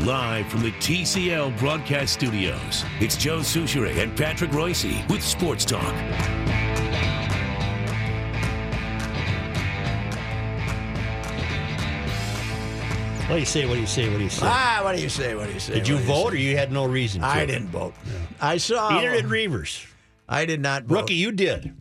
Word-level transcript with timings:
Live 0.00 0.48
from 0.48 0.62
the 0.62 0.72
TCL 0.72 1.56
broadcast 1.58 2.14
studios, 2.14 2.84
it's 3.00 3.16
Joe 3.16 3.38
Soucheray 3.38 4.02
and 4.02 4.16
Patrick 4.16 4.52
Royce 4.52 4.84
with 5.08 5.22
Sports 5.22 5.64
Talk. 5.64 5.94
What 13.26 13.36
do 13.36 13.40
you 13.40 13.46
say? 13.46 13.64
What 13.66 13.74
do 13.74 13.80
you 13.80 13.86
say? 13.86 14.08
What 14.10 14.18
do 14.18 14.24
you 14.24 14.28
say? 14.30 14.46
Ah, 14.46 14.80
what 14.84 14.94
do 14.96 15.00
you 15.02 15.08
say? 15.08 15.34
What 15.34 15.46
do 15.46 15.54
you 15.54 15.60
say? 15.60 15.74
did 15.74 15.88
you 15.88 15.94
What 15.94 16.04
vote, 16.04 16.30
say? 16.32 16.36
or 16.36 16.40
you 16.40 16.56
had 16.58 16.70
no 16.70 16.84
reason? 16.84 17.22
to? 17.22 17.26
I 17.26 17.46
didn't 17.46 17.68
vote. 17.68 17.94
I 18.40 18.58
saw. 18.58 18.90
Neither 18.90 19.12
did 19.12 19.24
Reavers. 19.24 19.86
I 20.28 20.44
did 20.44 20.60
not 20.60 20.84
vote. 20.84 20.94
Rookie, 20.96 21.14
you 21.14 21.32
did. 21.32 21.74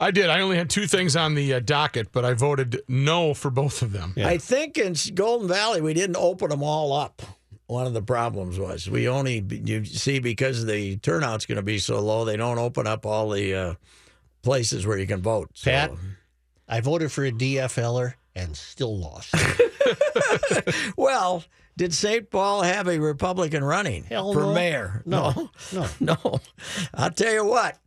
I 0.00 0.10
did. 0.10 0.30
I 0.30 0.40
only 0.40 0.56
had 0.56 0.70
two 0.70 0.86
things 0.86 1.14
on 1.14 1.34
the 1.34 1.54
uh, 1.54 1.60
docket, 1.60 2.12
but 2.12 2.24
I 2.24 2.32
voted 2.32 2.80
no 2.88 3.34
for 3.34 3.50
both 3.50 3.82
of 3.82 3.92
them. 3.92 4.14
Yeah. 4.16 4.28
I 4.28 4.38
think 4.38 4.78
in 4.78 4.94
Golden 5.14 5.48
Valley 5.48 5.82
we 5.82 5.92
didn't 5.92 6.16
open 6.16 6.48
them 6.48 6.62
all 6.62 6.92
up. 6.94 7.20
One 7.66 7.86
of 7.86 7.94
the 7.94 8.02
problems 8.02 8.58
was 8.58 8.88
we 8.88 9.08
only 9.08 9.44
you 9.50 9.84
see 9.84 10.20
because 10.20 10.64
the 10.66 10.98
turnout's 10.98 11.46
going 11.46 11.56
to 11.56 11.62
be 11.62 11.78
so 11.78 12.00
low, 12.00 12.24
they 12.24 12.36
don't 12.36 12.58
open 12.58 12.86
up 12.86 13.04
all 13.04 13.30
the 13.30 13.54
uh, 13.54 13.74
places 14.42 14.86
where 14.86 14.98
you 14.98 15.06
can 15.06 15.20
vote. 15.20 15.50
So- 15.54 15.70
Pat? 15.70 15.92
I 16.68 16.80
voted 16.80 17.12
for 17.12 17.24
a 17.24 17.30
DFLer 17.30 18.14
and 18.34 18.56
still 18.56 18.98
lost. 18.98 19.34
well, 20.96 21.44
did 21.76 21.94
St. 21.94 22.28
Paul 22.30 22.62
have 22.62 22.88
a 22.88 22.98
Republican 22.98 23.62
running 23.62 24.04
Hell 24.04 24.32
for 24.32 24.40
no. 24.40 24.54
mayor? 24.54 25.02
No, 25.06 25.50
no. 25.72 25.86
no. 26.00 26.40
I'll 26.94 27.10
tell 27.10 27.32
you 27.32 27.44
what. 27.44 27.78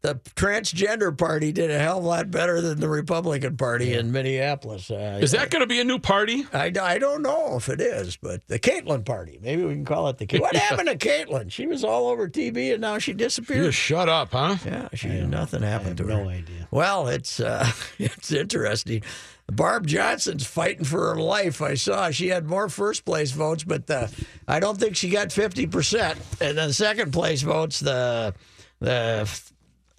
The 0.00 0.14
transgender 0.36 1.16
party 1.18 1.50
did 1.50 1.72
a 1.72 1.78
hell 1.80 1.98
of 1.98 2.04
a 2.04 2.06
lot 2.06 2.30
better 2.30 2.60
than 2.60 2.78
the 2.78 2.88
Republican 2.88 3.56
Party 3.56 3.94
in 3.94 4.12
Minneapolis. 4.12 4.92
Uh, 4.92 5.18
Is 5.20 5.32
that 5.32 5.50
going 5.50 5.60
to 5.60 5.66
be 5.66 5.80
a 5.80 5.84
new 5.84 5.98
party? 5.98 6.46
I, 6.52 6.72
I 6.80 6.98
don't 6.98 7.20
know 7.22 7.56
if 7.56 7.68
it 7.68 7.80
is, 7.80 8.16
but 8.16 8.46
the 8.46 8.60
Caitlin 8.60 9.04
Party. 9.04 9.40
Maybe 9.42 9.64
we 9.64 9.74
can 9.74 9.84
call 9.84 10.06
it 10.08 10.18
the. 10.18 10.26
Ca- 10.26 10.38
What 10.38 10.54
happened 10.68 10.88
to 10.88 10.96
Caitlin? 10.96 11.50
She 11.50 11.66
was 11.66 11.82
all 11.82 12.06
over 12.06 12.28
TV 12.28 12.70
and 12.72 12.80
now 12.80 12.98
she 12.98 13.10
You 13.10 13.16
disappeared. 13.16 13.64
just 13.64 13.78
shut 13.78 14.08
up, 14.08 14.30
huh? 14.30 14.56
Yeah, 14.64 14.88
she 14.94 15.08
nothing 15.22 15.64
I 15.64 15.68
happened 15.68 15.98
have 15.98 16.06
to 16.08 16.14
her. 16.14 16.22
no 16.22 16.28
idea. 16.28 16.68
Well, 16.70 17.08
it's 17.08 17.40
uh, 17.40 17.68
it's 17.98 18.30
interesting. 18.30 19.02
Barb 19.50 19.86
Johnson's 19.88 20.46
fighting 20.46 20.84
for 20.84 21.12
her 21.12 21.20
life. 21.20 21.60
I 21.60 21.74
saw 21.74 22.10
she 22.12 22.28
had 22.28 22.46
more 22.46 22.68
first 22.68 23.04
place 23.04 23.32
votes, 23.32 23.64
but 23.64 23.90
uh, 23.90 24.06
I 24.46 24.60
don't 24.60 24.78
think 24.78 24.94
she 24.94 25.08
got 25.10 25.32
fifty 25.32 25.66
percent. 25.66 26.20
And 26.40 26.56
then 26.56 26.72
second 26.72 27.12
place 27.12 27.42
votes 27.42 27.80
the 27.80 28.32
the 28.78 29.28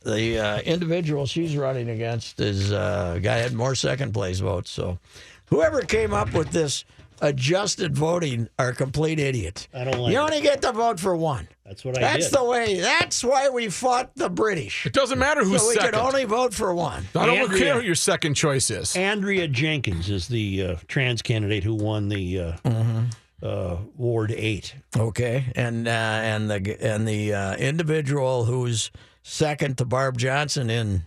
the 0.03 0.39
uh, 0.39 0.59
individual 0.61 1.25
she's 1.25 1.55
running 1.57 1.89
against 1.89 2.39
is 2.39 2.71
uh, 2.71 3.19
guy 3.21 3.37
had 3.37 3.53
more 3.53 3.75
second 3.75 4.13
place 4.13 4.39
votes. 4.39 4.69
So 4.71 4.99
whoever 5.47 5.81
came 5.81 6.13
up 6.13 6.33
with 6.33 6.51
this 6.51 6.85
adjusted 7.21 7.97
voting 7.97 8.47
are 8.57 8.71
complete 8.71 9.19
idiots. 9.19 9.67
I 9.73 9.83
don't 9.83 9.99
like 9.99 10.13
You 10.13 10.19
it. 10.19 10.21
only 10.23 10.41
get 10.41 10.61
to 10.61 10.71
vote 10.71 10.99
for 11.01 11.15
one. 11.17 11.49
That's 11.65 11.83
what 11.83 11.97
I 11.97 12.01
That's 12.01 12.29
did. 12.29 12.39
the 12.39 12.43
way. 12.45 12.79
That's 12.79 13.23
why 13.23 13.49
we 13.49 13.67
fought 13.69 14.15
the 14.15 14.29
British. 14.29 14.85
It 14.85 14.93
doesn't 14.93 15.19
matter 15.19 15.43
who's 15.43 15.61
So 15.61 15.67
we 15.67 15.73
second. 15.75 15.91
could 15.91 15.99
only 15.99 16.23
vote 16.23 16.53
for 16.53 16.73
one. 16.73 17.05
I 17.15 17.25
don't 17.25 17.37
Andrea. 17.37 17.59
care 17.61 17.73
who 17.75 17.81
your 17.81 17.95
second 17.95 18.35
choice 18.35 18.69
is. 18.71 18.95
Andrea 18.95 19.47
Jenkins 19.49 20.09
is 20.09 20.27
the 20.29 20.63
uh, 20.63 20.75
trans 20.87 21.21
candidate 21.21 21.63
who 21.65 21.75
won 21.75 22.07
the 22.07 22.39
uh, 22.39 22.51
Mm-hmm. 22.63 23.03
uh, 23.43 23.75
Ward 23.97 24.31
8. 24.31 24.73
Okay, 24.97 25.45
and 25.55 25.87
uh, 25.87 25.91
and 25.91 26.49
the 26.49 26.77
and 26.81 27.05
the 27.07 27.33
uh, 27.33 27.55
individual 27.57 28.45
who's 28.45 28.91
second 29.23 29.77
to 29.77 29.85
Barb 29.85 30.17
Johnson 30.17 30.69
in 30.69 31.03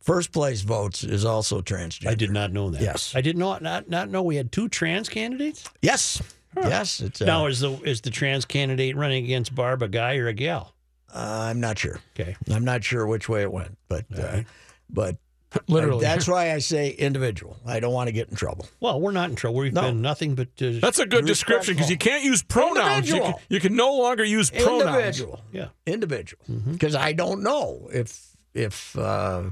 first 0.00 0.32
place 0.32 0.62
votes 0.62 1.04
is 1.04 1.24
also 1.24 1.60
transgender. 1.60 2.08
I 2.08 2.14
did 2.14 2.30
not 2.30 2.52
know 2.52 2.70
that. 2.70 2.80
Yes. 2.80 3.14
I 3.14 3.20
did 3.20 3.36
not 3.36 3.62
not, 3.62 3.88
not 3.88 4.08
know 4.08 4.22
we 4.22 4.36
had 4.36 4.52
two 4.52 4.68
trans 4.68 5.08
candidates. 5.08 5.64
Yes, 5.82 6.22
yes. 6.56 7.00
It's 7.00 7.20
uh, 7.20 7.24
now, 7.26 7.46
is 7.46 7.60
the 7.60 7.72
is 7.82 8.00
the 8.00 8.10
trans 8.10 8.44
candidate 8.44 8.96
running 8.96 9.24
against 9.24 9.54
Barb 9.54 9.82
a 9.82 9.88
guy 9.88 10.16
or 10.16 10.28
a 10.28 10.32
gal? 10.32 10.74
uh, 11.14 11.46
I'm 11.50 11.60
not 11.60 11.78
sure. 11.78 12.00
Okay. 12.18 12.36
I'm 12.50 12.64
not 12.64 12.84
sure 12.84 13.06
which 13.06 13.28
way 13.28 13.42
it 13.42 13.52
went, 13.52 13.76
but 13.88 14.04
uh, 14.16 14.42
but 14.90 15.16
Literally. 15.68 16.00
that's 16.02 16.26
why 16.28 16.52
I 16.52 16.58
say 16.58 16.90
individual. 16.90 17.56
I 17.66 17.80
don't 17.80 17.92
want 17.92 18.08
to 18.08 18.12
get 18.12 18.28
in 18.28 18.36
trouble. 18.36 18.66
Well, 18.80 19.00
we're 19.00 19.12
not 19.12 19.30
in 19.30 19.36
trouble. 19.36 19.58
We've 19.60 19.72
No. 19.72 19.82
been 19.82 20.02
nothing 20.02 20.34
but 20.34 20.48
uh, 20.60 20.72
That's 20.80 20.98
a 20.98 21.06
good 21.06 21.26
description 21.26 21.74
because 21.74 21.90
you 21.90 21.96
can't 21.96 22.22
use 22.24 22.42
pronouns. 22.42 23.08
You 23.08 23.14
can, 23.14 23.22
Individual. 23.24 23.40
you 23.48 23.60
can 23.60 23.76
no 23.76 23.96
longer 23.96 24.24
use 24.24 24.50
pronouns. 24.50 24.82
Individual. 24.82 25.40
yeah. 25.52 25.68
individual 25.86 26.42
because 26.72 26.94
I 26.94 27.12
don't 27.12 27.42
know 27.42 27.88
if 27.92 28.36
if 28.54 28.96
uh, 28.98 29.44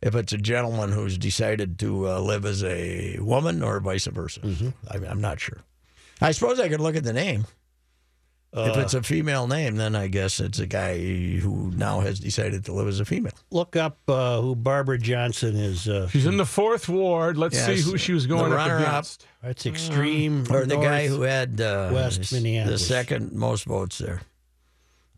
if 0.00 0.14
it's 0.14 0.32
a 0.32 0.38
gentleman 0.38 0.92
who's 0.92 1.18
decided 1.18 1.78
to 1.80 2.08
uh, 2.08 2.20
live 2.20 2.44
as 2.44 2.62
a 2.62 3.18
woman 3.20 3.62
or 3.62 3.80
vice 3.80 4.06
versa. 4.06 4.40
I, 4.90 4.96
I'm 4.98 5.20
not 5.20 5.40
sure. 5.40 5.58
I 6.20 6.32
suppose 6.32 6.60
I 6.60 6.68
could 6.68 6.80
look 6.80 6.96
at 6.96 7.04
the 7.04 7.12
name. 7.12 7.46
If 8.52 8.76
Uh, 8.76 8.80
it's 8.80 8.94
a 8.94 9.02
female 9.02 9.46
name, 9.46 9.76
then 9.76 9.94
I 9.94 10.08
guess 10.08 10.40
it's 10.40 10.58
a 10.58 10.66
guy 10.66 10.98
who 11.38 11.70
now 11.76 12.00
has 12.00 12.18
decided 12.18 12.64
to 12.64 12.72
live 12.72 12.88
as 12.88 12.98
a 13.00 13.04
female. 13.04 13.32
Look 13.50 13.76
up 13.76 13.98
uh, 14.08 14.40
who 14.40 14.56
Barbara 14.56 14.98
Johnson 14.98 15.54
is. 15.56 15.88
Uh, 15.88 16.08
She's 16.08 16.26
in 16.26 16.36
the 16.38 16.46
fourth 16.46 16.88
ward. 16.88 17.36
Let's 17.36 17.54
Yes. 17.56 17.66
see 17.66 17.90
who 17.90 17.98
she 17.98 18.12
was 18.12 18.26
going 18.26 18.50
The 18.50 18.56
up 18.56 18.68
runner-up. 18.68 18.88
against. 18.90 19.26
that's 19.42 19.66
extreme. 19.66 20.44
Or 20.50 20.64
the 20.64 20.76
guy 20.76 21.06
who 21.08 21.22
had 21.22 21.60
uh, 21.60 21.90
West 21.92 22.30
the 22.30 22.76
second 22.78 23.32
most 23.32 23.64
votes 23.64 23.98
there. 23.98 24.22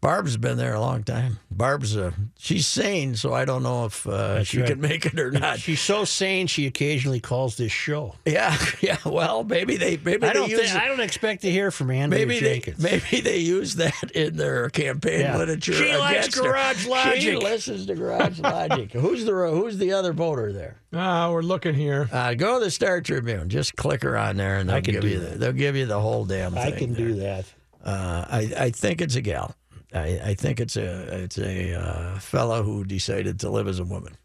Barb's 0.00 0.38
been 0.38 0.56
there 0.56 0.72
a 0.72 0.80
long 0.80 1.02
time. 1.02 1.38
Barb's 1.50 1.94
uh, 1.94 2.12
she's 2.38 2.66
sane, 2.66 3.16
so 3.16 3.34
I 3.34 3.44
don't 3.44 3.62
know 3.62 3.84
if 3.84 4.06
uh, 4.06 4.42
she 4.44 4.60
right. 4.60 4.68
can 4.70 4.80
make 4.80 5.04
it 5.04 5.20
or 5.20 5.30
not. 5.30 5.58
She's 5.58 5.80
so 5.82 6.06
sane. 6.06 6.46
She 6.46 6.66
occasionally 6.66 7.20
calls 7.20 7.58
this 7.58 7.70
show. 7.70 8.14
Yeah, 8.24 8.56
yeah. 8.80 8.96
Well, 9.04 9.44
maybe 9.44 9.76
they 9.76 9.98
maybe 10.02 10.26
I 10.26 10.32
don't 10.32 10.48
they 10.48 10.56
think 10.56 10.68
use 10.68 10.74
I 10.74 10.86
don't 10.88 11.00
expect 11.00 11.42
to 11.42 11.50
hear 11.50 11.70
from 11.70 11.90
Andrew 11.90 12.18
maybe 12.18 12.40
they 12.40 12.60
Jenkins. 12.60 12.82
maybe 12.82 13.20
they 13.20 13.38
use 13.38 13.74
that 13.74 14.10
in 14.14 14.36
their 14.38 14.70
campaign 14.70 15.20
Yeah. 15.20 15.36
literature. 15.36 15.74
She 15.74 15.94
likes 15.94 16.28
against 16.28 16.36
her. 16.38 16.42
Garage 16.44 17.20
She 17.20 17.36
listens 17.36 17.84
to 17.84 17.94
Garage 17.94 18.38
Logic. 18.40 18.90
Who's 18.92 19.26
the 19.26 19.32
who's 19.32 19.76
the 19.76 19.92
other 19.92 20.14
voter 20.14 20.50
there? 20.50 20.80
Ah, 20.94 21.30
we're 21.30 21.42
looking 21.42 21.74
here. 21.74 22.08
Uh, 22.10 22.32
go 22.32 22.58
to 22.58 22.64
the 22.64 22.70
Star 22.70 23.02
Tribune. 23.02 23.50
Just 23.50 23.76
click 23.76 24.02
her 24.02 24.16
on 24.16 24.38
there, 24.38 24.56
and 24.56 24.70
they'll 24.70 24.76
I 24.76 24.80
can 24.80 24.94
give 24.94 25.02
do 25.02 25.08
you 25.08 25.18
the, 25.20 25.36
they'll 25.36 25.52
give 25.52 25.76
you 25.76 25.84
the 25.84 26.00
whole 26.00 26.24
damn 26.24 26.54
thing. 26.54 26.62
I 26.62 26.70
can 26.70 26.94
there. 26.94 27.06
do 27.08 27.14
that. 27.16 27.44
Uh, 27.84 28.24
I 28.28 28.52
I 28.58 28.70
think 28.70 29.02
it's 29.02 29.14
a 29.16 29.20
gal. 29.20 29.54
I, 29.92 30.20
I 30.24 30.34
think 30.34 30.60
it's 30.60 30.76
a 30.76 31.22
it's 31.24 31.38
a 31.38 31.74
uh, 31.74 32.18
fellow 32.18 32.62
who 32.62 32.84
decided 32.84 33.40
to 33.40 33.50
live 33.50 33.66
as 33.68 33.78
a 33.78 33.84
woman. 33.84 34.16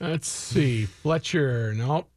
Let's 0.00 0.28
see. 0.28 0.86
Fletcher. 0.86 1.74
Nope. 1.74 2.08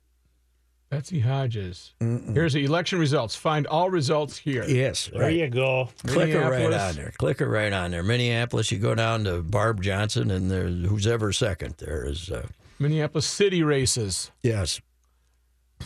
Betsy 0.89 1.19
Hodges. 1.21 1.93
Here's 1.99 2.53
the 2.53 2.63
election 2.63 2.99
results. 2.99 3.35
Find 3.35 3.65
all 3.65 3.89
results 3.89 4.37
here. 4.37 4.63
Yes, 4.63 5.09
There 5.11 5.27
you 5.31 5.49
go. 5.49 5.89
Click 6.05 6.31
her 6.33 6.51
right 6.51 6.71
on 6.71 6.93
there. 6.95 7.11
Click 7.17 7.39
her 7.39 7.49
right 7.49 7.73
on 7.73 7.89
there. 7.89 8.03
Minneapolis, 8.03 8.71
you 8.71 8.77
go 8.77 8.93
down 8.93 9.23
to 9.23 9.41
Barb 9.41 9.81
Johnson, 9.81 10.29
and 10.29 10.51
there's 10.51 10.85
who's 10.87 11.07
ever 11.07 11.33
second 11.33 11.75
there 11.79 12.05
is. 12.05 12.29
Uh, 12.29 12.45
Minneapolis 12.77 13.25
City 13.25 13.63
races. 13.63 14.29
yes. 14.43 14.79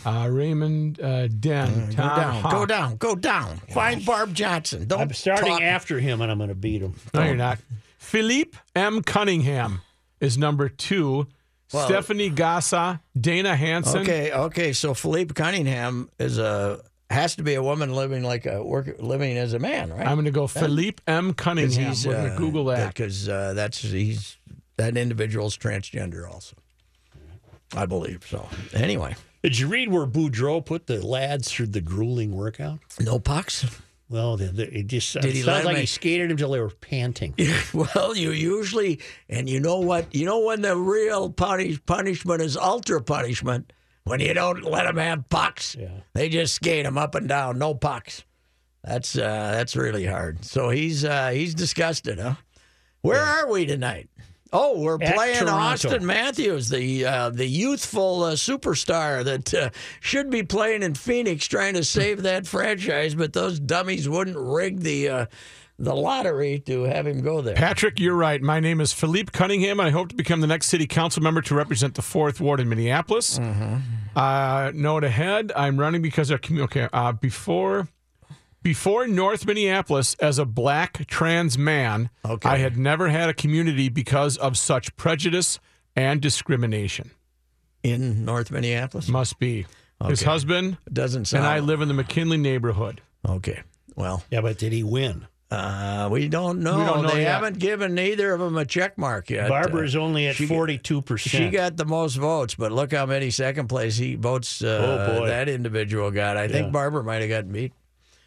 Uh, 0.04 0.28
Raymond 0.30 1.00
uh, 1.00 1.28
Dehn. 1.28 1.88
Go 1.88 1.92
Tom 1.92 2.16
down. 2.16 2.50
Go 2.50 2.66
down. 2.66 2.96
Go 2.96 3.14
down. 3.14 3.56
Find 3.70 4.04
Barb 4.04 4.34
Johnson. 4.34 4.86
Don't 4.86 5.00
I'm 5.00 5.12
starting 5.12 5.52
talk. 5.52 5.62
after 5.62 5.98
him, 5.98 6.20
and 6.20 6.30
I'm 6.30 6.38
going 6.38 6.48
to 6.48 6.54
beat 6.54 6.82
him. 6.82 6.94
No, 7.14 7.22
you're 7.22 7.36
not. 7.36 7.58
Phillipe 7.98 8.56
M. 8.74 9.02
Cunningham 9.02 9.80
is 10.20 10.38
number 10.38 10.68
two. 10.68 11.26
Stephanie 11.68 12.30
Gasca, 12.30 13.00
Dana 13.18 13.54
Hansen. 13.54 14.00
Okay. 14.00 14.32
Okay. 14.32 14.72
So 14.72 14.94
Phillipe 14.94 15.34
Cunningham 15.34 16.08
is 16.18 16.38
a 16.38 16.80
has 17.10 17.36
to 17.36 17.42
be 17.42 17.54
a 17.54 17.62
woman 17.62 17.94
living 17.94 18.22
like 18.22 18.46
a 18.46 18.62
work 18.62 18.96
living 19.00 19.36
as 19.36 19.52
a 19.52 19.58
man, 19.58 19.90
right? 19.90 20.06
I'm 20.06 20.14
going 20.14 20.24
to 20.26 20.30
go 20.30 20.46
Phillipe 20.46 21.00
M. 21.06 21.34
Cunningham. 21.34 21.94
We're 22.04 22.12
going 22.12 22.30
to 22.30 22.36
Google 22.38 22.64
that. 22.66 22.88
because 22.94 23.28
uh, 23.28 23.52
that's 23.54 23.82
he's 23.82 24.38
that 24.76 24.96
individual's 24.96 25.56
transgender 25.56 26.30
also. 26.30 26.56
I 27.76 27.84
believe 27.84 28.26
so. 28.28 28.48
Anyway, 28.72 29.14
Did 29.42 29.58
you 29.58 29.68
read 29.68 29.90
where 29.90 30.06
Boudreau 30.06 30.64
put 30.64 30.86
the 30.86 31.04
lads 31.04 31.50
through 31.50 31.68
the 31.68 31.80
grueling 31.80 32.32
workout? 32.32 32.80
no 33.00 33.18
pucks. 33.18 33.64
Well, 34.10 34.38
the, 34.38 34.46
the, 34.46 34.78
it 34.78 34.86
just 34.86 35.12
Did 35.12 35.34
he 35.34 35.42
sounds 35.42 35.66
like 35.66 35.76
he 35.76 35.86
skated 35.86 36.30
until 36.30 36.50
they 36.52 36.60
were 36.60 36.70
panting. 36.70 37.34
Well, 37.74 38.16
you 38.16 38.30
usually, 38.30 39.00
and 39.28 39.48
you 39.48 39.60
know 39.60 39.80
what? 39.80 40.14
You 40.14 40.24
know 40.24 40.40
when 40.40 40.62
the 40.62 40.76
real 40.76 41.30
punish, 41.30 41.84
punishment 41.84 42.40
is 42.40 42.56
ultra 42.56 43.02
punishment 43.02 43.72
when 44.04 44.20
you 44.20 44.32
don't 44.32 44.64
let 44.64 44.84
them 44.84 44.96
have 44.96 45.28
pucks. 45.28 45.76
Yeah. 45.78 45.88
They 46.14 46.30
just 46.30 46.54
skate 46.54 46.84
them 46.86 46.96
up 46.96 47.14
and 47.14 47.28
down, 47.28 47.58
no 47.58 47.74
pucks. 47.74 48.24
That's 48.82 49.16
uh, 49.18 49.50
that's 49.52 49.76
really 49.76 50.06
hard. 50.06 50.44
So 50.44 50.70
he's 50.70 51.04
uh, 51.04 51.30
he's 51.30 51.54
disgusted, 51.54 52.18
huh? 52.18 52.34
Where 53.02 53.20
are 53.20 53.50
we 53.50 53.66
tonight? 53.66 54.08
Oh, 54.52 54.80
we're 54.80 54.98
playing 54.98 55.36
Toronto. 55.36 55.88
Auston 55.88 56.02
Matthews, 56.02 56.68
the 56.68 57.04
uh, 57.04 57.30
the 57.30 57.46
youthful 57.46 58.22
uh, 58.22 58.32
superstar 58.32 59.22
that 59.24 59.52
uh, 59.52 59.70
should 60.00 60.30
be 60.30 60.42
playing 60.42 60.82
in 60.82 60.94
Phoenix, 60.94 61.46
trying 61.46 61.74
to 61.74 61.84
save 61.84 62.22
that 62.22 62.46
franchise, 62.46 63.14
but 63.14 63.32
those 63.32 63.60
dummies 63.60 64.08
wouldn't 64.08 64.36
rig 64.38 64.80
the 64.80 65.08
uh, 65.08 65.26
the 65.78 65.94
lottery 65.94 66.58
to 66.60 66.84
have 66.84 67.06
him 67.06 67.20
go 67.20 67.40
there. 67.42 67.54
Patrick, 67.54 68.00
you're 68.00 68.14
right. 68.16 68.40
My 68.42 68.58
name 68.58 68.80
is 68.80 68.92
Phillipe 68.92 69.32
Cunningham, 69.32 69.78
I 69.80 69.90
hope 69.90 70.08
to 70.08 70.16
become 70.16 70.40
the 70.40 70.46
next 70.46 70.68
city 70.68 70.86
council 70.86 71.22
member 71.22 71.40
to 71.42 71.54
represent 71.54 71.94
the 71.94 72.02
fourth 72.02 72.40
ward 72.40 72.58
in 72.58 72.68
Minneapolis. 72.68 73.38
Uh, 74.16 74.72
note 74.74 75.04
ahead: 75.04 75.52
I'm 75.54 75.78
running 75.78 76.02
because 76.02 76.30
our 76.32 76.38
community. 76.38 76.80
Okay, 76.80 76.88
uh, 76.92 77.12
before 77.12 77.86
before 78.62 79.06
North 79.06 79.46
Minneapolis, 79.46 80.14
as 80.20 80.38
a 80.38 80.44
black 80.44 81.06
trans 81.06 81.56
man, 81.58 82.10
Okay. 82.24 82.48
I 82.48 82.58
had 82.58 82.76
never 82.76 83.08
had 83.08 83.28
a 83.28 83.34
community 83.34 83.88
because 83.88 84.36
of 84.36 84.56
such 84.58 84.94
prejudice 84.96 85.58
and 85.96 86.20
discrimination. 86.20 87.10
in 87.84 88.24
North 88.24 88.50
Minneapolis. 88.50 89.08
Must 89.08 89.38
be 89.38 89.64
his 90.06 90.22
husband 90.22 90.76
Doesn't 90.92 91.26
sound. 91.26 91.44
and 91.44 91.52
I 91.52 91.60
live 91.60 91.80
in 91.80 91.88
the 91.88 91.94
McKinley 91.94 92.36
neighborhood. 92.36 93.00
Okay. 93.26 93.62
Well, 93.94 94.22
Yeah, 94.30 94.40
but 94.40 94.58
did 94.58 94.72
he 94.72 94.82
win? 94.82 95.26
uh, 95.50 96.08
we 96.10 96.28
don't 96.28 96.58
know. 96.60 96.78
We 96.78 96.84
don't 96.84 97.02
know 97.04 97.10
they 97.10 97.22
yet. 97.22 97.34
haven't 97.34 97.58
given 97.60 97.94
neither 97.94 98.34
of 98.34 98.40
them 98.40 98.56
a 98.58 98.64
check 98.66 98.98
mark 98.98 99.30
yet. 99.30 99.48
Barbara's 99.48 99.96
Uh, 99.96 100.00
only 100.00 100.26
at 100.26 100.34
forty-two 100.36 101.00
percent. 101.02 101.44
she 101.44 101.48
got 101.50 101.76
the 101.76 101.84
most 101.86 102.16
votes, 102.16 102.54
but 102.56 102.70
look 102.72 102.92
how 102.92 103.06
many 103.06 103.30
second 103.30 103.68
place 103.68 103.96
he 103.96 104.14
votes 104.16 104.62
uh, 104.62 105.08
Oh, 105.14 105.20
boy. 105.20 105.26
that 105.28 105.48
individual 105.48 106.10
got. 106.10 106.36
I 106.36 106.48
think 106.48 106.70
Barbara 106.72 107.02
might 107.04 107.20
have 107.22 107.30
gotten 107.30 107.52
beat. 107.52 107.72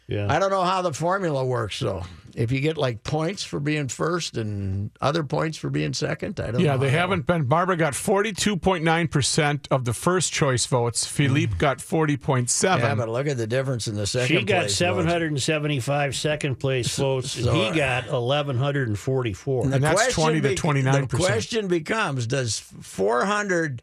Yeah. 0.08 0.26
I 0.30 0.38
don't 0.38 0.50
know 0.50 0.62
how 0.64 0.82
the 0.82 0.92
formula 0.92 1.44
works 1.44 1.78
though. 1.80 2.02
If 2.34 2.50
you 2.50 2.60
get 2.60 2.78
like 2.78 3.02
points 3.04 3.44
for 3.44 3.60
being 3.60 3.88
first 3.88 4.36
and 4.38 4.90
other 5.02 5.22
points 5.22 5.58
for 5.58 5.68
being 5.68 5.92
second, 5.92 6.40
I 6.40 6.44
don't 6.46 6.54
know. 6.54 6.60
Yeah, 6.60 6.76
they 6.78 6.88
haven't 6.88 7.26
been. 7.26 7.44
Barbara 7.44 7.76
got 7.76 7.92
42.9% 7.92 9.66
of 9.70 9.84
the 9.84 9.92
first 9.92 10.32
choice 10.32 10.64
votes. 10.66 11.06
Mm. 11.06 11.10
Phillipe 11.10 11.58
got 11.58 11.78
40.7. 11.78 12.78
Yeah, 12.78 12.94
but 12.94 13.08
look 13.10 13.26
at 13.26 13.36
the 13.36 13.46
difference 13.46 13.86
in 13.86 13.96
the 13.96 14.06
second 14.06 14.38
She 14.38 14.44
got 14.44 14.60
place 14.60 14.76
seven 14.76 15.02
votes. 15.04 15.12
hundred 15.12 15.32
and 15.32 15.42
seventy-five 15.42 16.16
second 16.16 16.56
place 16.56 16.96
votes, 16.96 17.36
and 17.36 17.44
so- 17.46 17.52
he 17.52 17.70
got 17.76 18.06
eleven 18.08 18.56
hundred 18.56 18.88
and 18.88 18.98
forty-four. 18.98 19.66
The 19.66 19.74
And 19.76 19.84
that's 19.84 20.14
20 20.14 20.40
to 20.40 20.54
29%. 20.54 21.10
The 21.10 21.16
question 21.16 21.68
becomes 21.68 22.26
Does 22.26 22.58
400 22.58 23.82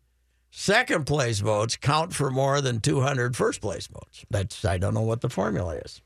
second 0.51 1.05
place 1.05 1.39
votes 1.39 1.75
count 1.75 2.13
for 2.13 2.29
more 2.31 2.61
than 2.61 2.79
200 2.79 3.35
first 3.35 3.61
place 3.61 3.87
votes? 3.87 4.25
That's 4.29 4.65
I 4.65 4.77
don't 4.79 4.93
know 4.93 5.01
what 5.01 5.21
the 5.21 5.29
formula 5.29 5.75
is. 5.75 6.01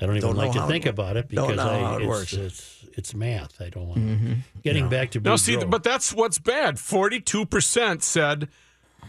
I 0.00 0.06
don't 0.06 0.16
even 0.16 0.28
Don't 0.30 0.36
like 0.36 0.52
to 0.52 0.66
think 0.66 0.86
it- 0.86 0.90
about 0.90 1.16
it 1.16 1.28
don't 1.28 1.48
because 1.50 1.64
know 1.64 1.70
I, 1.72 1.78
how 1.80 1.94
it 1.96 2.02
it's, 2.02 2.08
works. 2.08 2.32
Mm-hmm. 2.34 2.46
It's, 2.46 2.84
it's 2.94 3.14
math. 3.14 3.60
I 3.60 3.68
don't 3.68 3.88
want. 3.88 4.38
Getting 4.62 4.88
back 4.88 5.10
to 5.12 5.20
No, 5.20 5.36
see, 5.36 5.56
but 5.56 5.82
that's 5.82 6.12
what's 6.14 6.38
bad. 6.38 6.76
42% 6.76 8.02
said, 8.02 8.48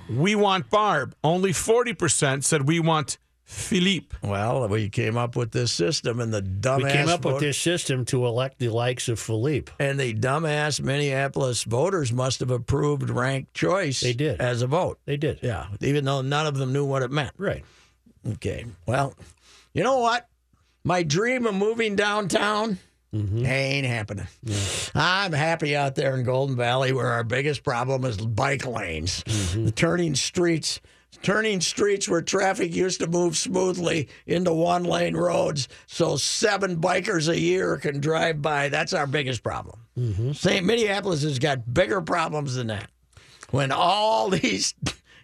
we 0.10 0.36
want 0.36 0.70
Barb. 0.70 1.16
Only 1.24 1.52
40% 1.52 2.44
said, 2.44 2.68
we 2.68 2.80
want 2.80 3.18
Phillipe. 3.46 4.14
Well, 4.22 4.68
we 4.68 4.90
came 4.90 5.18
up 5.18 5.36
with 5.36 5.52
this 5.52 5.72
system, 5.72 6.20
and 6.20 6.34
the 6.34 6.42
dumbass 6.42 6.84
we 6.84 6.92
came 6.92 7.10
up 7.10 7.26
with 7.26 7.40
this 7.40 7.58
system 7.58 8.04
to 8.06 8.26
elect 8.26 8.60
the 8.60 8.70
likes 8.70 9.08
of 9.10 9.20
Phillipe. 9.20 9.70
and 9.80 10.00
the 10.00 10.14
dumbass 10.14 10.82
Minneapolis 10.82 11.64
voters 11.64 12.12
must 12.12 12.40
have 12.40 12.52
approved 12.52 13.10
ranked 13.10 13.54
choice. 13.54 14.00
They 14.02 14.14
did. 14.14 14.40
as 14.42 14.62
a 14.62 14.68
vote. 14.68 15.00
They 15.06 15.18
did. 15.18 15.40
Yeah, 15.42 15.68
even 15.82 16.04
though 16.06 16.22
none 16.22 16.48
of 16.48 16.58
them 16.58 16.74
knew 16.74 16.86
what 16.86 17.04
it 17.04 17.12
meant. 17.12 17.32
Right. 17.38 17.64
Okay. 18.34 18.66
Well, 18.86 19.14
you 19.74 19.84
know 19.84 20.00
what? 20.00 20.28
My 20.84 21.04
dream 21.04 21.46
of 21.46 21.56
moving 21.56 21.96
downtown 21.96 22.78
mm-hmm. 23.14 23.46
ain't 23.46 23.88
happening. 23.88 24.28
I'm 24.94 25.32
happy 25.32 25.78
out 25.78 25.96
there 25.96 26.18
in 26.18 26.26
Golden 26.26 26.58
Valley 26.58 26.92
where 26.92 27.08
our 27.08 27.24
biggest 27.24 27.64
problem 27.64 28.04
is 28.04 28.18
bike 28.18 28.66
lanes, 28.66 29.24
mm-hmm. 29.24 29.66
the 29.66 29.72
turning 29.72 30.16
streets. 30.16 30.82
Turning 31.22 31.62
streets 31.62 32.10
where 32.10 32.24
traffic 32.24 32.76
used 32.76 33.00
to 33.00 33.08
move 33.08 33.38
smoothly 33.38 34.10
into 34.26 34.52
one 34.52 34.84
lane 34.84 35.16
roads 35.16 35.70
so 35.86 36.18
seven 36.18 36.82
bikers 36.82 37.30
a 37.30 37.40
year 37.40 37.78
can 37.78 38.02
drive 38.02 38.42
by. 38.42 38.68
That's 38.68 38.94
our 38.94 39.08
biggest 39.08 39.44
problem. 39.44 39.80
Mm-hmm. 39.98 40.32
St. 40.34 40.66
Minneapolis 40.66 41.22
has 41.22 41.40
got 41.40 41.72
bigger 41.72 42.02
problems 42.02 42.56
than 42.56 42.68
that. 42.68 42.90
When 43.52 43.72
all 43.72 44.30
these 44.32 44.74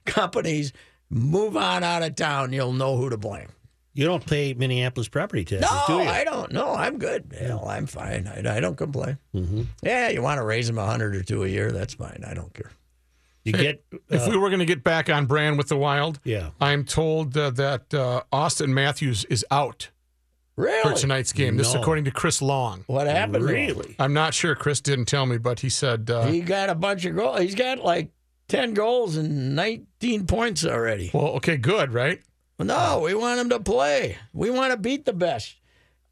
companies 0.05 0.71
move 1.09 1.57
on 1.57 1.83
out 1.83 2.03
of 2.03 2.15
town, 2.15 2.53
you'll 2.53 2.71
know 2.71 2.95
who 2.95 3.09
to 3.09 3.17
blame. 3.17 3.49
You 3.93 4.05
don't 4.05 4.25
pay 4.25 4.53
Minneapolis 4.53 5.07
property 5.07 5.43
taxes, 5.43 5.69
No, 5.69 5.83
do 5.87 6.03
you? 6.03 6.09
I 6.09 6.23
don't. 6.23 6.51
No, 6.51 6.73
I'm 6.73 6.99
good. 6.99 7.33
Hell, 7.37 7.67
I'm 7.67 7.85
fine. 7.87 8.27
I, 8.27 8.57
I 8.57 8.59
don't 8.59 8.77
complain. 8.77 9.17
Yeah, 9.83 10.09
you 10.09 10.21
want 10.21 10.37
to 10.39 10.43
raise 10.45 10.67
them 10.67 10.77
a 10.77 10.85
hundred 10.85 11.15
or 11.15 11.23
two 11.23 11.43
a 11.43 11.47
year? 11.47 11.71
That's 11.71 11.95
fine. 11.95 12.23
I 12.25 12.33
don't 12.33 12.53
care. 12.53 12.71
You 13.43 13.53
get. 13.53 13.83
If 14.09 14.27
uh, 14.27 14.29
we 14.29 14.37
were 14.37 14.49
going 14.49 14.59
to 14.59 14.65
get 14.65 14.83
back 14.83 15.09
on 15.09 15.25
brand 15.25 15.57
with 15.57 15.69
the 15.69 15.77
Wild, 15.77 16.19
yeah. 16.23 16.51
I'm 16.61 16.85
told 16.85 17.35
uh, 17.35 17.49
that 17.51 17.93
uh, 17.93 18.23
Auston 18.31 18.69
Matthews 18.69 19.25
is 19.25 19.43
out 19.49 19.89
for 20.55 20.93
tonight's 20.93 21.33
game. 21.33 21.57
This 21.57 21.69
is 21.69 21.75
according 21.75 22.05
to 22.05 22.11
Chris 22.11 22.41
Long. 22.41 22.83
What 22.87 23.07
happened? 23.07 23.45
Really? 23.45 23.95
I'm 23.97 24.13
not 24.13 24.33
sure. 24.33 24.55
Chris 24.55 24.81
didn't 24.81 25.05
tell 25.05 25.25
me, 25.25 25.37
but 25.37 25.61
he 25.61 25.69
said, 25.69 26.09
uh, 26.11 26.27
He 26.27 26.41
got 26.41 26.69
a 26.69 26.75
bunch 26.75 27.05
of 27.05 27.15
goals. 27.15 27.39
He's 27.39 27.55
got 27.55 27.79
like 27.79 28.11
ten 28.47 28.73
goals 28.73 29.15
and 29.17 29.55
nineteen 29.55 30.25
points 30.27 30.65
already. 30.65 31.09
well, 31.13 31.27
okay, 31.37 31.57
good, 31.57 31.93
right? 31.93 32.21
No, 32.59 32.99
we 33.03 33.13
want 33.13 33.39
him 33.39 33.49
to 33.49 33.59
play. 33.59 34.17
We 34.33 34.49
want 34.49 34.71
to 34.71 34.77
beat 34.77 35.05
the 35.05 35.13
best. 35.13 35.55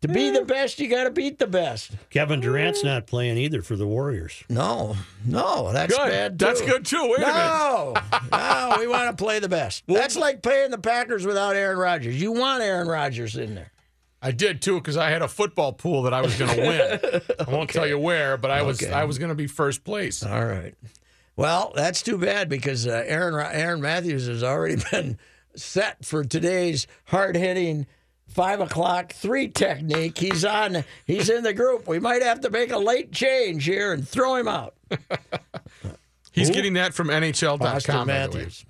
To 0.01 0.07
be 0.07 0.29
the 0.29 0.43
best, 0.45 0.79
you 0.79 0.87
got 0.89 1.05
to 1.05 1.09
beat 1.09 1.39
the 1.39 1.47
best. 1.47 1.91
Kevin 2.11 2.39
Durant's 2.39 2.83
not 2.83 3.07
playing 3.07 3.37
either 3.37 3.63
for 3.63 3.75
the 3.75 3.87
Warriors. 3.87 4.43
No, 4.47 4.95
no, 5.25 5.73
that's 5.73 5.91
Good. 5.97 6.09
bad. 6.09 6.39
Too. 6.39 6.45
That's 6.45 6.61
good, 6.61 6.85
too. 6.85 7.01
Wait 7.01 7.17
a 7.17 7.21
minute. 7.21 7.33
No, 7.33 7.93
no, 8.31 8.75
we 8.79 8.87
want 8.87 9.09
to 9.17 9.21
play 9.21 9.39
the 9.39 9.49
best. 9.49 9.83
That's 9.87 10.15
like 10.15 10.43
paying 10.43 10.69
the 10.69 10.77
Packers 10.77 11.25
without 11.25 11.55
Aaron 11.55 11.79
Rodgers. 11.79 12.21
You 12.21 12.31
want 12.31 12.61
Aaron 12.61 12.87
Rodgers 12.87 13.35
in 13.35 13.55
there. 13.55 13.71
I 14.21 14.31
did 14.31 14.61
too 14.61 14.75
because 14.75 14.97
I 14.97 15.09
had 15.09 15.23
a 15.23 15.27
football 15.27 15.73
pool 15.73 16.03
that 16.03 16.13
I 16.13 16.21
was 16.21 16.37
going 16.37 16.55
to 16.55 16.61
win. 16.61 17.21
I 17.47 17.51
won't 17.51 17.69
tell 17.71 17.87
you 17.87 17.97
where, 17.97 18.37
but 18.37 18.51
I 18.51 18.61
was 18.61 18.81
Okay. 18.81 18.91
I 18.93 19.05
was 19.05 19.17
going 19.17 19.29
to 19.29 19.35
be 19.35 19.47
first 19.47 19.83
place. 19.83 20.21
All 20.23 20.45
right. 20.45 20.75
Well, 21.35 21.71
that's 21.75 22.03
too 22.03 22.17
bad 22.19 22.49
because 22.49 22.85
uh, 22.87 23.03
Aaron 23.05 23.33
Aaron 23.35 23.81
Matthews 23.81 24.27
has 24.27 24.43
already 24.43 24.75
been 24.91 25.17
set 25.57 26.05
for 26.05 26.23
today's 26.23 26.87
hard 27.05 27.35
hitting 27.35 27.87
five 28.27 28.59
o'clock 28.59 29.13
three 29.13 29.47
technique. 29.47 30.17
He's 30.17 30.45
on. 30.45 30.83
He's 31.05 31.29
in 31.29 31.43
the 31.43 31.53
group. 31.53 31.87
We 31.87 31.99
might 31.99 32.21
have 32.21 32.41
to 32.41 32.49
make 32.49 32.71
a 32.71 32.77
late 32.77 33.11
change 33.11 33.65
here 33.65 33.93
and 33.93 34.07
throw 34.07 34.35
him 34.35 34.47
out. 34.47 34.75
He's 36.31 36.51
getting 36.51 36.73
that 36.73 36.93
from 36.93 37.07
NHL.com. 37.07 37.59
Auston 37.59 37.87
by 37.87 37.93
the 37.93 37.99
way. 37.99 38.05
Matthews. 38.05 38.65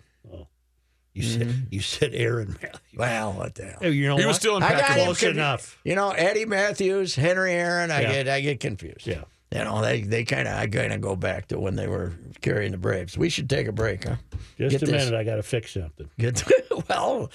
You 1.14 1.24
said 1.24 1.48
mm-hmm. 1.48 1.64
you 1.72 1.82
said 1.82 2.14
Aaron 2.14 2.50
Matthews. 2.62 2.82
Well, 2.96 3.34
what 3.34 3.56
the 3.56 3.66
hell? 3.66 3.92
You 3.92 4.08
know 4.08 4.18
He 4.18 4.26
was 4.26 4.36
still 4.36 4.56
in 4.56 4.62
I 4.62 4.72
got 4.74 4.92
him 4.92 5.06
Close 5.06 5.20
confu- 5.20 5.30
enough. 5.32 5.80
You 5.84 5.96
know, 5.96 6.12
Eddie 6.12 6.46
Matthews, 6.46 7.16
Henry 7.16 7.54
Aaron. 7.54 7.90
I 7.90 8.02
Yeah. 8.02 8.12
get 8.12 8.28
I 8.30 8.42
get 8.42 8.60
confused. 8.60 9.08
Yeah. 9.08 9.24
You 9.52 9.64
know, 9.64 9.82
they 9.82 10.02
they 10.02 10.26
kind 10.26 10.48
of 10.48 10.56
I 10.56 10.68
kind 10.68 10.92
of 10.92 11.00
go 11.00 11.16
back 11.16 11.48
to 11.48 11.60
when 11.60 11.76
they 11.76 11.88
were 11.88 12.14
carrying 12.42 12.72
the 12.74 12.78
Braves. 12.78 13.18
We 13.18 13.30
should 13.30 13.50
take 13.50 13.68
a 13.68 13.72
break, 13.72 14.04
huh? 14.04 14.18
Just 14.58 14.72
Get 14.72 14.82
a 14.82 14.86
this. 14.86 15.06
minute. 15.06 15.18
I 15.18 15.24
got 15.24 15.38
to 15.38 15.44
fix 15.44 15.74
something. 15.74 16.10
Get 16.20 16.44
well. 16.90 17.32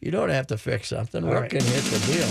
You 0.00 0.10
don't 0.10 0.30
have 0.30 0.48
to 0.48 0.58
fix 0.58 0.88
something. 0.88 1.24
Rook 1.24 1.42
right. 1.42 1.50
can 1.50 1.62
hit 1.62 1.84
the 1.84 2.12
deal. 2.12 2.26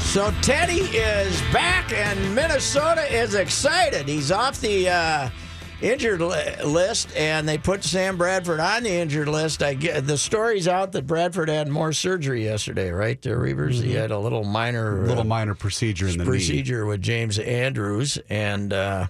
So 0.00 0.32
Teddy 0.42 0.80
is 0.96 1.40
back, 1.52 1.92
and 1.92 2.34
Minnesota 2.34 3.02
is 3.14 3.34
excited. 3.34 4.08
He's 4.08 4.32
off 4.32 4.60
the 4.60 4.88
uh, 4.88 5.30
injured 5.80 6.20
list, 6.20 7.14
and 7.16 7.48
they 7.48 7.58
put 7.58 7.84
Sam 7.84 8.16
Bradford 8.16 8.60
on 8.60 8.82
the 8.82 8.90
injured 8.90 9.28
list. 9.28 9.62
I 9.62 9.74
get 9.74 10.06
the 10.06 10.18
story's 10.18 10.68
out 10.68 10.92
that 10.92 11.06
Bradford 11.06 11.48
had 11.48 11.68
more 11.68 11.92
surgery 11.92 12.44
yesterday, 12.44 12.90
right? 12.90 13.24
Uh, 13.26 13.30
Reavers, 13.30 13.82
he 13.82 13.92
had 13.92 14.10
a 14.10 14.18
little 14.18 14.44
minor 14.44 15.06
little 15.06 15.20
uh, 15.20 15.24
minor 15.24 15.54
procedure 15.54 16.06
in 16.08 16.18
the 16.18 16.24
knee. 16.24 16.30
procedure 16.30 16.86
with 16.86 17.02
James 17.02 17.38
Andrews, 17.38 18.18
and 18.28 18.72
uh, 18.72 19.06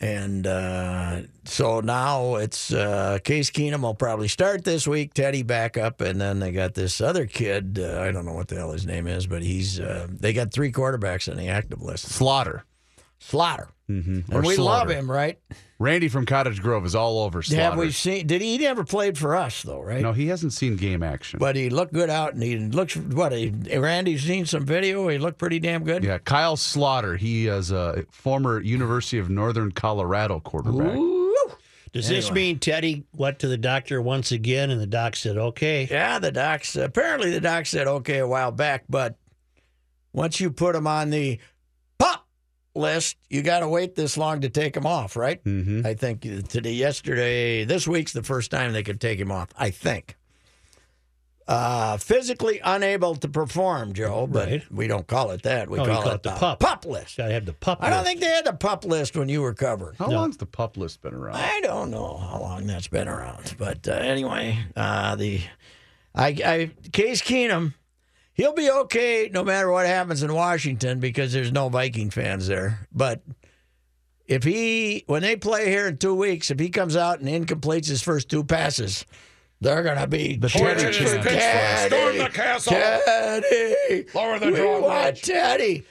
and 0.00 0.46
uh, 0.48 1.20
so 1.44 1.80
now 1.80 2.34
it's 2.34 2.72
uh, 2.72 3.18
Case 3.22 3.50
Keenum 3.50 3.82
will 3.82 3.94
probably 3.94 4.28
start 4.28 4.64
this 4.64 4.86
week. 4.86 5.14
Teddy 5.14 5.44
back 5.44 5.78
up, 5.78 6.00
and 6.00 6.20
then 6.20 6.40
they 6.40 6.50
got 6.50 6.74
this 6.74 7.00
other 7.00 7.26
kid. 7.26 7.78
Uh, 7.80 8.00
I 8.00 8.10
don't 8.10 8.26
know 8.26 8.32
what 8.32 8.48
the 8.48 8.56
hell 8.56 8.72
his 8.72 8.84
name 8.84 9.06
is, 9.06 9.28
but 9.28 9.42
he's 9.42 9.78
uh, 9.78 10.08
they 10.10 10.32
got 10.32 10.52
three 10.52 10.72
quarterbacks 10.72 11.30
on 11.30 11.36
the 11.36 11.48
active 11.48 11.80
list. 11.80 12.08
Sloter. 12.08 12.62
Sloter, 13.22 13.68
Mm-hmm. 13.90 14.32
and 14.32 14.46
we 14.46 14.56
love 14.56 14.88
him, 14.88 15.10
right? 15.10 15.38
Randy 15.78 16.08
from 16.08 16.24
Cottage 16.26 16.62
Grove 16.62 16.86
is 16.86 16.94
all 16.94 17.18
over 17.20 17.42
Sloter. 17.42 17.56
Have 17.56 17.76
we 17.76 17.90
seen? 17.90 18.26
Did 18.26 18.40
he, 18.40 18.56
he 18.56 18.64
never 18.64 18.84
played 18.84 19.16
for 19.18 19.36
us 19.36 19.62
though, 19.62 19.80
right? 19.80 20.00
No, 20.00 20.12
he 20.12 20.28
hasn't 20.28 20.52
seen 20.54 20.76
game 20.76 21.02
action. 21.02 21.38
But 21.38 21.54
he 21.56 21.68
looked 21.70 21.92
good 21.92 22.08
out, 22.10 22.34
and 22.34 22.42
he 22.42 22.56
looks 22.58 22.96
what? 22.96 23.32
He, 23.32 23.50
Randy's 23.76 24.22
seen 24.22 24.46
some 24.46 24.64
video. 24.64 25.06
He 25.08 25.18
looked 25.18 25.38
pretty 25.38 25.58
damn 25.58 25.84
good. 25.84 26.02
yeah, 26.04 26.18
Kyle 26.18 26.56
Sloter. 26.56 27.18
He 27.18 27.46
is 27.48 27.70
a 27.70 28.04
former 28.10 28.60
University 28.60 29.18
of 29.18 29.28
Northern 29.30 29.72
Colorado 29.72 30.40
quarterback. 30.40 30.96
Woo! 30.96 31.34
Does 31.92 32.08
this 32.08 32.30
mean 32.30 32.58
Teddy 32.58 33.04
went 33.14 33.38
to 33.40 33.48
the 33.48 33.58
doctor 33.58 34.00
once 34.00 34.32
again, 34.32 34.70
and 34.70 34.80
the 34.80 34.86
doc 34.86 35.14
said, 35.16 35.36
"Okay"? 35.36 35.86
Yeah, 35.90 36.18
the 36.18 36.32
docs. 36.32 36.74
Apparently, 36.76 37.30
the 37.30 37.40
doc 37.40 37.66
said 37.66 37.86
okay 37.86 38.18
a 38.18 38.26
while 38.26 38.50
back, 38.52 38.84
but 38.88 39.16
once 40.14 40.40
you 40.40 40.50
put 40.50 40.74
him 40.74 40.86
on 40.86 41.10
the 41.10 41.36
pop 41.36 41.42
list, 42.74 43.16
you 43.30 43.42
got 43.42 43.60
to 43.60 43.68
wait 43.68 43.94
this 43.94 44.16
long 44.16 44.40
to 44.42 44.48
take 44.48 44.76
him 44.76 44.86
off, 44.86 45.16
right? 45.16 45.42
Mm-hmm. 45.44 45.86
I 45.86 45.94
think 45.94 46.22
today, 46.48 46.72
yesterday, 46.72 47.64
this 47.64 47.86
week's 47.86 48.12
the 48.12 48.22
first 48.22 48.50
time 48.50 48.72
they 48.72 48.82
could 48.82 49.00
take 49.00 49.18
him 49.18 49.30
off. 49.30 49.48
I 49.58 49.70
think. 49.70 50.16
uh, 51.48 51.96
physically 51.96 52.60
unable 52.64 53.16
to 53.16 53.28
perform, 53.28 53.92
Joe. 53.92 54.28
But 54.28 54.48
Right. 54.48 54.62
we 54.72 54.86
don't 54.86 55.06
call 55.08 55.32
it 55.32 55.42
that. 55.42 55.68
We 55.68 55.80
Oh, 55.80 55.84
call, 55.84 56.02
call 56.02 56.12
it 56.12 56.14
it 56.14 56.22
the 56.22 56.30
the 56.30 56.36
pup. 56.36 56.60
pup 56.60 56.86
list. 56.86 57.16
Got 57.16 57.26
to 57.26 57.32
have 57.34 57.46
the 57.46 57.52
pup. 57.52 57.78
I 57.82 57.90
don't 57.90 57.98
list. 57.98 58.06
think 58.06 58.20
they 58.20 58.26
had 58.28 58.44
the 58.46 58.52
pup 58.52 58.84
list 58.84 59.16
when 59.16 59.28
you 59.28 59.42
were 59.42 59.52
covering. 59.52 59.96
How 59.98 60.08
long's 60.08 60.36
the 60.36 60.46
pup 60.46 60.76
list 60.76 61.02
been 61.02 61.14
around? 61.14 61.36
I 61.36 61.60
don't 61.60 61.90
know 61.90 62.16
how 62.16 62.38
long 62.40 62.66
that's 62.68 62.86
been 62.86 63.08
around, 63.08 63.56
but 63.58 63.86
uh, 63.88 63.92
anyway, 63.92 64.56
uh, 64.76 65.16
the 65.16 65.40
I, 66.14 66.28
I 66.28 66.70
Case 66.92 67.20
Keenum, 67.20 67.74
he'll 68.34 68.54
be 68.54 68.70
okay 68.70 69.30
no 69.32 69.44
matter 69.44 69.70
what 69.70 69.86
happens 69.86 70.22
in 70.22 70.32
Washington 70.34 71.00
because 71.00 71.32
there's 71.32 71.52
no 71.52 71.68
Viking 71.68 72.10
fans 72.10 72.46
there. 72.46 72.86
But 72.92 73.22
if 74.26 74.42
he 74.44 75.04
when 75.06 75.22
they 75.22 75.36
play 75.36 75.68
here 75.68 75.88
in 75.88 75.96
two 75.98 76.14
weeks, 76.14 76.50
if 76.50 76.58
he 76.58 76.68
comes 76.70 76.96
out 76.96 77.20
and 77.20 77.28
incompletes 77.28 77.86
his 77.88 78.02
first 78.02 78.28
two 78.28 78.44
passes. 78.44 79.04
They're 79.60 79.84
gonna 79.84 80.08
be 80.08 80.34
The 80.38 80.48
Teddy 80.48 80.92
chant. 80.92 81.22
Teddy. 81.22 81.94
Storm 81.94 82.18
the 82.18 82.28
castle. 82.30 82.72
Teddy. 82.72 84.06
Lower 84.12 84.38
the 84.40 84.46
we 84.46 84.56
drawbridge. 84.56 84.82
want 84.82 85.16
Teddy. 85.22 85.84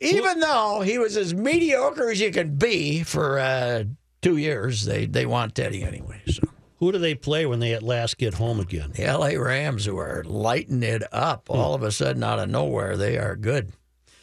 Even 0.00 0.40
though 0.40 0.80
he 0.80 0.96
was 0.96 1.18
as 1.18 1.34
mediocre 1.34 2.08
as 2.10 2.18
you 2.18 2.30
can 2.30 2.56
be 2.56 3.02
for 3.02 3.38
uh, 3.38 3.84
two 4.22 4.38
years, 4.38 4.86
they 4.86 5.04
they 5.04 5.26
want 5.26 5.54
Teddy 5.54 5.82
anyway. 5.82 6.22
So 6.28 6.48
Who 6.80 6.92
do 6.92 6.98
they 6.98 7.14
play 7.14 7.44
when 7.46 7.60
they 7.60 7.74
at 7.74 7.82
last 7.82 8.18
get 8.18 8.34
home 8.34 8.58
again? 8.58 8.92
the 8.94 9.04
L.A. 9.04 9.36
Rams, 9.36 9.84
who 9.84 9.98
are 9.98 10.24
lighting 10.24 10.82
it 10.82 11.02
up, 11.12 11.48
hmm. 11.48 11.54
all 11.54 11.74
of 11.74 11.82
a 11.82 11.92
sudden 11.92 12.24
out 12.24 12.38
of 12.38 12.48
nowhere, 12.48 12.96
they 12.96 13.18
are 13.18 13.36
good. 13.36 13.72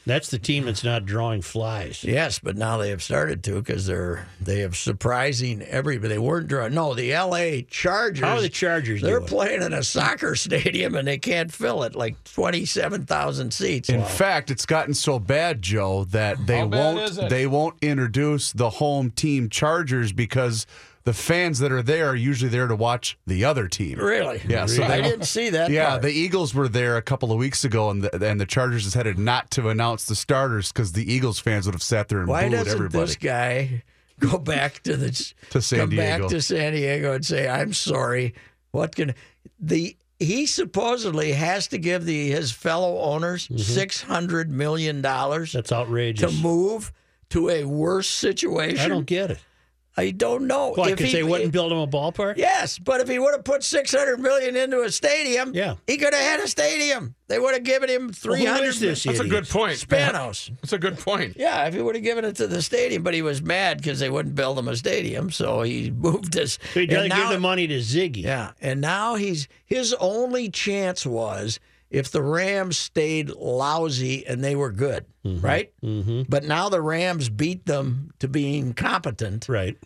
That's 0.08 0.30
the 0.30 0.40
team 0.40 0.64
that's 0.66 0.86
not 0.86 1.06
drawing 1.06 1.42
flies. 1.42 2.02
Yes, 2.02 2.40
but 2.40 2.56
now 2.56 2.78
they 2.78 2.92
have 2.92 3.04
started 3.04 3.44
to 3.44 3.56
because 3.56 3.86
they're 3.86 4.26
they 4.40 4.60
have 4.60 4.78
surprising 4.78 5.62
everybody. 5.62 6.14
They 6.14 6.18
weren't 6.18 6.48
drawing. 6.48 6.74
No, 6.74 6.94
the 6.94 7.14
L.A. 7.14 7.64
Chargers. 7.64 8.24
How 8.24 8.38
are 8.38 8.42
the 8.42 8.48
Chargers 8.48 9.02
They're 9.02 9.18
doing? 9.20 9.28
playing 9.28 9.62
in 9.64 9.74
a 9.74 9.84
soccer 9.84 10.36
stadium 10.38 10.96
and 10.96 11.06
they 11.06 11.18
can't 11.18 11.52
fill 11.52 11.84
it, 11.84 11.94
like 11.94 12.24
twenty-seven 12.24 13.06
thousand 13.06 13.54
seats. 13.54 13.90
In 13.90 14.02
fact, 14.02 14.50
it's 14.50 14.66
gotten 14.66 14.94
so 14.94 15.20
bad, 15.20 15.62
Joe, 15.62 16.06
that 16.06 16.48
they 16.48 16.60
How 16.60 16.68
won't 16.68 17.00
is 17.00 17.18
it? 17.18 17.30
they 17.30 17.46
won't 17.46 17.76
introduce 17.82 18.54
the 18.54 18.70
home 18.70 19.12
team 19.12 19.50
Chargers 19.50 20.14
because 20.14 20.66
the 21.08 21.14
fans 21.14 21.60
that 21.60 21.72
are 21.72 21.82
there 21.82 22.10
are 22.10 22.16
usually 22.18 22.50
there 22.50 22.68
to 22.68 22.76
watch 22.76 23.18
the 23.26 23.46
other 23.46 23.70
team. 23.70 23.98
Really? 23.98 24.42
Yeah, 24.46 24.66
so 24.66 24.84
I 24.84 24.98
they- 24.98 25.04
didn't 25.04 25.24
see 25.26 25.50
that. 25.52 25.72
Yeah, 25.72 25.92
part. 25.92 26.02
the 26.02 26.12
Eagles 26.12 26.54
were 26.54 26.68
there 26.68 26.98
a 26.98 27.02
couple 27.02 27.32
of 27.32 27.38
weeks 27.38 27.64
ago, 27.64 27.90
and 27.90 28.04
the, 28.04 28.28
and 28.30 28.42
the 28.42 28.46
Chargers 28.46 28.84
decided 28.84 29.18
not 29.18 29.50
to 29.52 29.70
announce 29.70 30.04
the 30.04 30.16
starters 30.16 30.72
because 30.74 30.92
the 30.92 31.10
Eagles 31.10 31.40
fans 31.40 31.66
would 31.66 31.74
have 31.76 31.82
sat 31.82 32.10
there 32.10 32.20
and 32.20 32.28
Why 32.28 32.44
booed 32.50 32.52
doesn't 32.58 32.74
everybody. 32.74 33.06
this 33.06 33.16
guy 33.16 33.84
go 34.20 34.38
back 34.38 34.84
to 34.84 34.98
the 34.98 35.12
To 35.52 35.62
San 35.62 35.80
come 35.80 35.90
Diego. 35.92 36.24
back 36.26 36.30
to 36.32 36.42
San 36.42 36.74
Diego 36.74 37.14
and 37.14 37.26
say, 37.26 37.48
"I'm 37.48 37.72
sorry"? 37.72 38.36
What 38.72 38.94
can 38.94 39.16
the 39.60 39.96
he 40.20 40.46
supposedly 40.46 41.32
has 41.32 41.68
to 41.70 41.78
give 41.78 42.04
the 42.04 42.32
his 42.32 42.52
fellow 42.52 43.00
owners 43.00 43.48
Mm-hmm. 43.48 44.12
hundred 44.12 44.50
million 44.52 45.02
dollars 45.02 45.54
That's 45.54 45.72
outrageous. 45.72 46.36
to 46.36 46.42
move 46.44 46.92
to 47.30 47.50
a 47.50 47.64
worse 47.64 48.10
situation? 48.10 48.80
I 48.84 48.90
don't 48.90 49.06
get 49.06 49.32
it. 49.32 49.40
I 50.00 50.12
don't 50.12 50.46
know. 50.46 50.74
Why? 50.76 50.90
If 50.90 50.98
Because 50.98 51.12
he- 51.12 51.18
they 51.18 51.24
wouldn't 51.24 51.52
build 51.52 51.72
him 51.72 51.80
a 51.80 51.88
ballpark? 51.88 52.38
Yes, 52.38 52.78
but 52.78 53.02
if 53.02 53.08
he 53.08 53.18
would 53.18 53.32
have 53.34 53.44
put 53.44 53.64
six 53.64 53.92
hundred 53.96 54.20
million 54.20 54.56
into 54.56 54.82
a 54.82 54.92
stadium, 54.92 55.54
Yeah. 55.56 55.76
he 55.88 55.98
could 55.98 56.14
have 56.14 56.22
had 56.24 56.40
a 56.40 56.48
stadium. 56.48 57.16
They 57.30 57.40
would 57.40 57.56
have 57.56 57.64
given 57.64 57.90
him 57.90 58.06
Well, 58.06 58.14
three 58.14 58.46
who 58.46 58.72
this 58.72 59.04
That's 59.04 59.20
a 59.20 59.28
good 59.28 59.50
point. 59.50 59.78
Spanos. 59.80 60.52
That's 60.62 60.74
a 60.74 60.78
good 60.78 61.00
point. 61.00 61.36
Yeah, 61.38 61.66
if 61.66 61.74
he 61.74 61.82
would 61.82 61.96
have 61.96 62.04
given 62.04 62.24
it 62.26 62.36
to 62.38 62.48
the 62.48 62.62
stadium, 62.62 63.02
but 63.04 63.14
he 63.16 63.22
was 63.22 63.42
mad 63.42 63.78
because 63.78 64.00
they 64.00 64.10
wouldn't 64.10 64.36
build 64.36 64.60
him 64.60 64.68
a 64.68 64.76
stadium, 64.78 65.32
so 65.32 65.64
he 65.64 65.90
moved 65.98 66.36
his. 66.36 66.60
So 66.74 66.80
he 66.82 66.86
doesn't 66.86 67.12
give 67.14 67.30
the 67.30 67.40
money 67.40 67.66
to 67.68 67.80
Ziggy. 67.80 68.24
Yeah, 68.24 68.52
and 68.62 68.80
now 68.80 69.16
he's 69.16 69.48
his 69.66 69.94
only 69.96 70.50
chance 70.50 71.06
was 71.06 71.60
if 71.90 72.12
the 72.12 72.22
Rams 72.22 72.78
stayed 72.78 73.30
lousy 73.30 74.26
and 74.28 74.44
they 74.44 74.56
were 74.56 74.72
good, 74.72 75.06
right? 75.24 75.72
Mm-hmm. 75.84 76.24
But 76.30 76.44
now 76.44 76.70
the 76.70 76.82
Rams 76.82 77.30
beat 77.30 77.66
them 77.66 78.12
to 78.20 78.28
being 78.28 78.74
competent, 78.74 79.48
Right. 79.50 79.78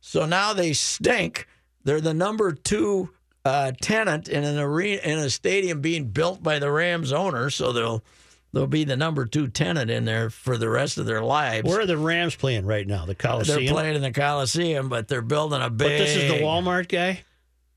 so 0.00 0.26
now 0.26 0.52
they 0.52 0.72
stink. 0.72 1.46
They're 1.84 2.00
the 2.00 2.14
number 2.14 2.52
two 2.52 3.10
uh, 3.44 3.72
tenant 3.82 4.28
in 4.28 4.44
an 4.44 4.58
arena 4.58 5.00
in 5.02 5.18
a 5.18 5.28
stadium 5.30 5.80
being 5.80 6.08
built 6.08 6.42
by 6.42 6.58
the 6.58 6.70
Rams 6.70 7.12
owner, 7.12 7.50
so 7.50 7.72
they'll 7.72 8.04
they'll 8.52 8.66
be 8.66 8.84
the 8.84 8.96
number 8.96 9.26
two 9.26 9.48
tenant 9.48 9.90
in 9.90 10.04
there 10.04 10.30
for 10.30 10.56
the 10.56 10.68
rest 10.68 10.96
of 10.98 11.06
their 11.06 11.22
lives. 11.22 11.68
Where 11.68 11.80
are 11.80 11.86
the 11.86 11.96
Rams 11.98 12.36
playing 12.36 12.66
right 12.66 12.86
now? 12.86 13.04
The 13.04 13.14
Coliseum. 13.14 13.64
they're 13.64 13.74
playing 13.74 13.96
in 13.96 14.02
the 14.02 14.12
Coliseum, 14.12 14.88
but 14.88 15.08
they're 15.08 15.22
building 15.22 15.60
a 15.60 15.70
big. 15.70 15.88
But 15.88 15.98
this 15.98 16.16
is 16.16 16.30
the 16.30 16.38
Walmart 16.40 16.88
guy? 16.88 17.24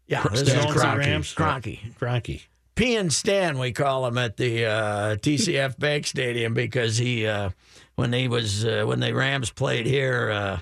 Yeah, 0.08 0.22
this 0.24 0.42
is 0.42 0.54
owns 0.54 0.74
the 0.76 0.80
Kroenke. 0.82 0.98
Rams? 1.00 1.34
Kroenke. 1.34 1.94
Cronky. 1.96 2.42
P 2.76 2.98
and 2.98 3.12
Stan, 3.12 3.58
we 3.58 3.72
call 3.72 4.06
him 4.06 4.18
at 4.18 4.36
the 4.36 4.66
uh, 4.66 5.16
TCF 5.16 5.80
Bank 5.80 6.06
Stadium 6.06 6.54
because 6.54 6.98
he, 6.98 7.26
uh, 7.26 7.52
when 7.96 8.12
he 8.12 8.28
was 8.28 8.66
uh, 8.66 8.84
when 8.86 9.00
the 9.00 9.14
Rams 9.14 9.50
played 9.50 9.86
here, 9.86 10.30
uh, 10.30 10.60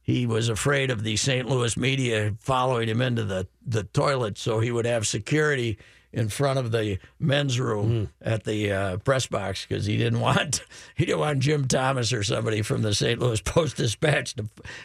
he 0.00 0.26
was 0.26 0.48
afraid 0.48 0.92
of 0.92 1.02
the 1.02 1.16
St. 1.16 1.48
Louis 1.48 1.76
media 1.76 2.34
following 2.38 2.88
him 2.88 3.00
into 3.00 3.24
the 3.24 3.48
the 3.66 3.82
toilet, 3.82 4.38
so 4.38 4.60
he 4.60 4.70
would 4.70 4.86
have 4.86 5.08
security 5.08 5.76
in 6.12 6.28
front 6.28 6.58
of 6.58 6.70
the 6.70 6.98
men's 7.18 7.58
room 7.58 8.10
at 8.22 8.44
the 8.44 8.72
uh, 8.72 8.96
press 8.98 9.26
box 9.26 9.66
because 9.66 9.86
he 9.86 9.96
didn't 9.96 10.20
want 10.28 10.64
he 10.94 11.04
didn't 11.04 11.18
want 11.18 11.40
Jim 11.40 11.66
Thomas 11.66 12.12
or 12.12 12.22
somebody 12.22 12.62
from 12.62 12.82
the 12.82 12.94
St. 12.94 13.18
Louis 13.18 13.40
Post 13.40 13.76
Dispatch 13.76 14.36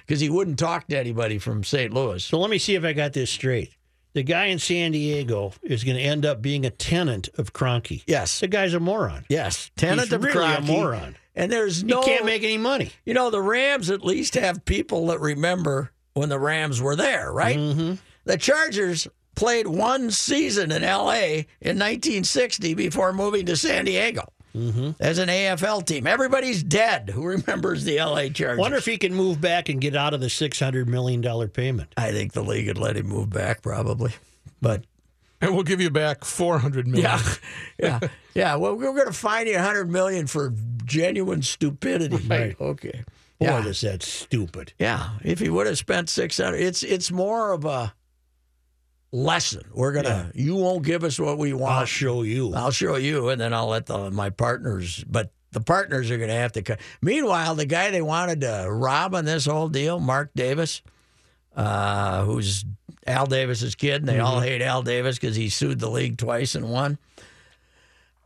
because 0.06 0.20
he 0.20 0.30
wouldn't 0.30 0.58
talk 0.58 0.88
to 0.88 0.98
anybody 0.98 1.38
from 1.38 1.64
St. 1.64 1.94
Louis. 1.94 2.24
So 2.24 2.40
let 2.40 2.50
me 2.50 2.58
see 2.58 2.74
if 2.74 2.84
I 2.84 2.94
got 2.94 3.14
this 3.14 3.30
straight. 3.30 3.76
The 4.14 4.24
guy 4.24 4.46
in 4.48 4.60
San 4.60 4.92
Diego 4.92 5.54
is 5.64 5.84
going 5.84 5.96
to 5.98 6.04
end 6.04 6.26
up 6.26 6.42
being 6.42 6.66
a 6.66 6.70
tenant 6.70 7.30
of 7.38 7.54
Kroenke. 7.54 8.04
Yes, 8.08 8.40
The 8.42 8.48
guy's 8.48 8.74
a 8.74 8.80
moron. 8.80 9.26
yes, 9.30 9.72
tenant 9.78 10.02
He's 10.02 10.14
of 10.14 10.24
really 10.24 10.54
a 10.56 10.62
moron. 10.62 11.16
And 11.36 11.50
there's 11.52 11.82
He 11.82 11.88
no 11.88 12.02
can't 12.02 12.26
make 12.26 12.44
any 12.44 12.58
money. 12.58 12.92
You 13.06 13.14
know, 13.14 13.30
the 13.30 13.42
Rams 13.42 13.90
at 13.90 14.04
least 14.04 14.34
have 14.36 14.66
people 14.66 15.08
that 15.08 15.20
remember 15.22 15.92
when 16.14 16.28
the 16.28 16.40
Rams 16.40 16.82
were 16.82 16.96
there, 16.98 17.32
right? 17.32 17.58
Mm-hmm. 17.58 17.94
The 18.26 18.38
Chargers 18.38 19.08
played 19.36 19.66
one 19.68 20.12
season 20.12 20.72
in 20.74 20.84
L.A. 20.84 21.48
in 21.62 21.80
1960 21.80 22.74
before 22.74 23.14
moving 23.14 23.46
to 23.46 23.56
San 23.56 23.86
Diego 23.86 24.28
Mm-hmm. 24.56 24.92
as 25.00 25.18
an 25.18 25.30
AFL 25.30 25.86
team. 25.86 26.06
Everybody's 26.08 26.64
dead 26.64 27.10
who 27.10 27.26
remembers 27.26 27.84
the 27.84 27.98
L.A. 28.00 28.30
Chargers. 28.30 28.60
Wonder 28.60 28.78
if 28.78 28.86
he 28.86 28.98
can 28.98 29.14
move 29.14 29.40
back 29.40 29.70
and 29.70 29.80
get 29.80 29.96
out 29.96 30.14
of 30.14 30.20
the 30.22 30.28
$600 30.28 30.88
million 30.88 31.22
payment. 31.50 31.94
I 31.98 32.12
think 32.12 32.34
the 32.34 32.44
league 32.44 32.68
would 32.68 32.78
let 32.78 32.98
him 32.98 33.08
move 33.08 33.30
back, 33.30 33.62
probably. 33.62 34.12
But 34.62 34.84
And 35.44 35.56
we'll 35.56 35.64
give 35.64 35.82
you 35.82 35.90
back 35.90 36.24
four 36.24 36.60
hundred 36.60 36.86
million. 36.88 37.10
yeah, 37.10 37.20
yeah, 37.80 38.00
yeah. 38.36 38.56
Well, 38.58 38.76
we're 38.76 38.94
going 38.94 39.08
to 39.08 39.12
fine 39.14 39.48
you 39.48 39.56
100 39.56 39.90
million 39.90 40.28
for 40.28 40.54
genuine 40.86 41.42
stupidity. 41.42 42.18
Right. 42.28 42.56
Okay. 42.62 43.04
Boy, 43.40 43.46
Yeah. 43.48 43.66
is 43.66 43.82
that 43.82 44.04
stupid. 44.04 44.74
Yeah, 44.78 45.10
if 45.24 45.40
he 45.40 45.50
would 45.50 45.66
have 45.66 45.80
spent 45.80 46.10
six 46.10 46.38
hundred, 46.38 46.58
it's 46.62 46.84
it's 46.84 47.10
more 47.12 47.54
of 47.54 47.66
a 47.66 47.92
lesson. 49.12 49.64
We're 49.74 49.92
gonna, 49.94 50.32
you 50.34 50.56
won't 50.56 50.84
give 50.84 51.04
us 51.04 51.20
what 51.20 51.38
we 51.38 51.54
want. 51.54 51.74
I'll 51.74 51.86
show 51.86 52.24
you. 52.24 52.54
I'll 52.54 52.72
show 52.72 52.96
you, 52.96 53.30
and 53.30 53.40
then 53.40 53.54
I'll 53.54 53.68
let 53.68 53.86
the, 53.86 54.12
my 54.12 54.30
partners. 54.30 55.04
But 55.08 55.32
the 55.52 55.62
partners 55.62 56.10
are 56.12 56.18
gonna 56.18 56.34
have 56.34 56.54
to. 56.54 56.62
cut. 56.62 56.80
Meanwhile, 57.02 57.56
the 57.56 57.66
guy 57.66 57.92
they 57.92 58.02
wanted 58.02 58.42
to 58.42 58.68
rob 58.70 59.16
on 59.16 59.26
this 59.26 59.46
whole 59.46 59.70
deal, 59.70 60.00
Mark 60.00 60.32
Davis, 60.36 60.82
uh, 61.56 62.24
who's 62.24 62.66
Al 63.06 63.26
Davis's 63.26 63.76
kid, 63.76 64.02
and 64.02 64.08
they 64.08 64.20
all 64.20 64.40
hate 64.40 64.62
Al 64.62 64.84
Davis 64.84 65.18
because 65.18 65.36
he 65.36 65.50
sued 65.50 65.80
the 65.80 65.90
league 65.90 66.18
twice 66.18 66.56
and 66.56 66.70
won. 66.72 66.98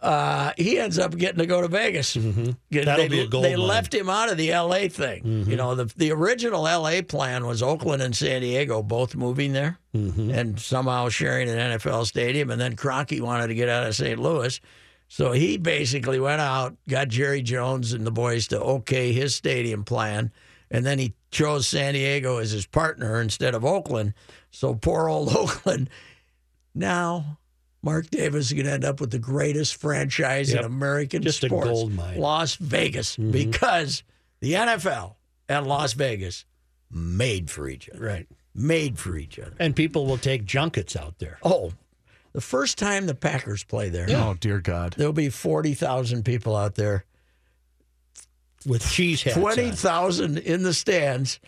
Uh, 0.01 0.51
he 0.57 0.77
ends 0.77 0.99
up 0.99 1.17
getting 1.17 1.39
to 1.39 1.45
go 1.47 1.61
to 1.61 1.67
Vegas. 1.67 2.15
Mm-hmm. 2.15 2.51
Get- 2.71 2.85
That'll 2.85 3.05
they, 3.05 3.09
be 3.09 3.21
a 3.21 3.27
gold 3.27 3.45
They 3.45 3.55
mine. 3.55 3.67
left 3.67 3.93
him 3.93 4.09
out 4.09 4.29
of 4.31 4.37
the 4.37 4.51
L.A. 4.51 4.87
thing. 4.87 5.23
Mm-hmm. 5.23 5.49
You 5.49 5.57
know, 5.57 5.73
the 5.73 5.85
the 5.95 6.11
original 6.11 6.67
L.A. 6.67 7.01
plan 7.01 7.45
was 7.47 7.63
Oakland 7.63 8.01
and 8.03 8.15
San 8.15 8.41
Diego 8.41 8.83
both 8.83 9.15
moving 9.15 9.53
there 9.53 9.79
mm-hmm. 9.95 10.29
and 10.31 10.59
somehow 10.59 11.09
sharing 11.09 11.49
an 11.49 11.57
NFL 11.57 12.05
stadium. 12.05 12.51
And 12.51 12.61
then 12.61 12.75
Kroenke 12.75 13.19
wanted 13.21 13.47
to 13.47 13.55
get 13.55 13.69
out 13.69 13.87
of 13.87 13.95
St. 13.95 14.19
Louis. 14.19 14.59
So 15.07 15.31
he 15.31 15.57
basically 15.57 16.19
went 16.19 16.41
out, 16.41 16.75
got 16.89 17.07
Jerry 17.07 17.41
Jones 17.41 17.93
and 17.93 18.05
the 18.05 18.11
boys 18.11 18.47
to 18.49 18.59
okay 18.61 19.13
his 19.13 19.35
stadium 19.35 19.83
plan, 19.83 20.31
and 20.71 20.85
then 20.85 20.99
he 20.99 21.13
chose 21.31 21.67
San 21.67 21.93
Diego 21.93 22.37
as 22.37 22.51
his 22.51 22.65
partner 22.65 23.21
instead 23.21 23.55
of 23.55 23.63
Oakland. 23.63 24.13
So 24.51 24.73
poor 24.75 25.07
old 25.07 25.29
Oakland. 25.35 25.89
Now, 26.73 27.37
Mark 27.85 28.09
Davis 28.09 28.47
is 28.47 28.53
going 28.53 28.65
to 28.65 28.71
end 28.73 28.83
up 28.83 28.99
with 28.99 29.11
the 29.11 29.19
greatest 29.19 29.75
franchise 29.79 30.51
Yep. 30.51 30.59
in 30.59 30.65
American 30.65 31.21
Just 31.21 31.43
a 31.43 31.47
sports, 31.47 31.69
gold 31.69 31.93
mine. 31.93 32.13
Mm-hmm. 32.13 32.21
Las 32.21 32.55
Vegas, 32.55 33.15
because 33.15 34.03
the 34.41 34.53
NFL 34.53 35.13
and 35.47 35.67
Las 35.67 35.93
Vegas 35.93 36.45
made 36.91 37.49
for 37.51 37.69
each 37.69 37.87
other. 37.89 38.03
Right. 38.03 38.27
Made 38.55 38.97
for 38.97 39.15
each 39.15 39.37
other. 39.37 39.53
And 39.59 39.75
people 39.75 40.05
will 40.07 40.17
take 40.17 40.45
junkets 40.45 40.95
out 40.95 41.19
there. 41.19 41.37
Oh, 41.43 41.73
the 42.33 42.41
first 42.41 42.77
time 42.79 43.05
the 43.05 43.13
Packers 43.15 43.63
play 43.63 43.89
there, 43.89 44.07
Oh 44.09 44.33
dear 44.39 44.59
God! 44.59 44.95
there'll 44.97 45.13
be 45.13 45.29
40,000 45.29 46.25
people 46.25 46.55
out 46.55 46.75
there, 46.75 47.05
With 48.65 48.83
cheese 48.89 49.21
hats. 49.23 49.37
20,000 49.37 50.39
in 50.39 50.63
the 50.63 50.73
stands, 50.73 51.39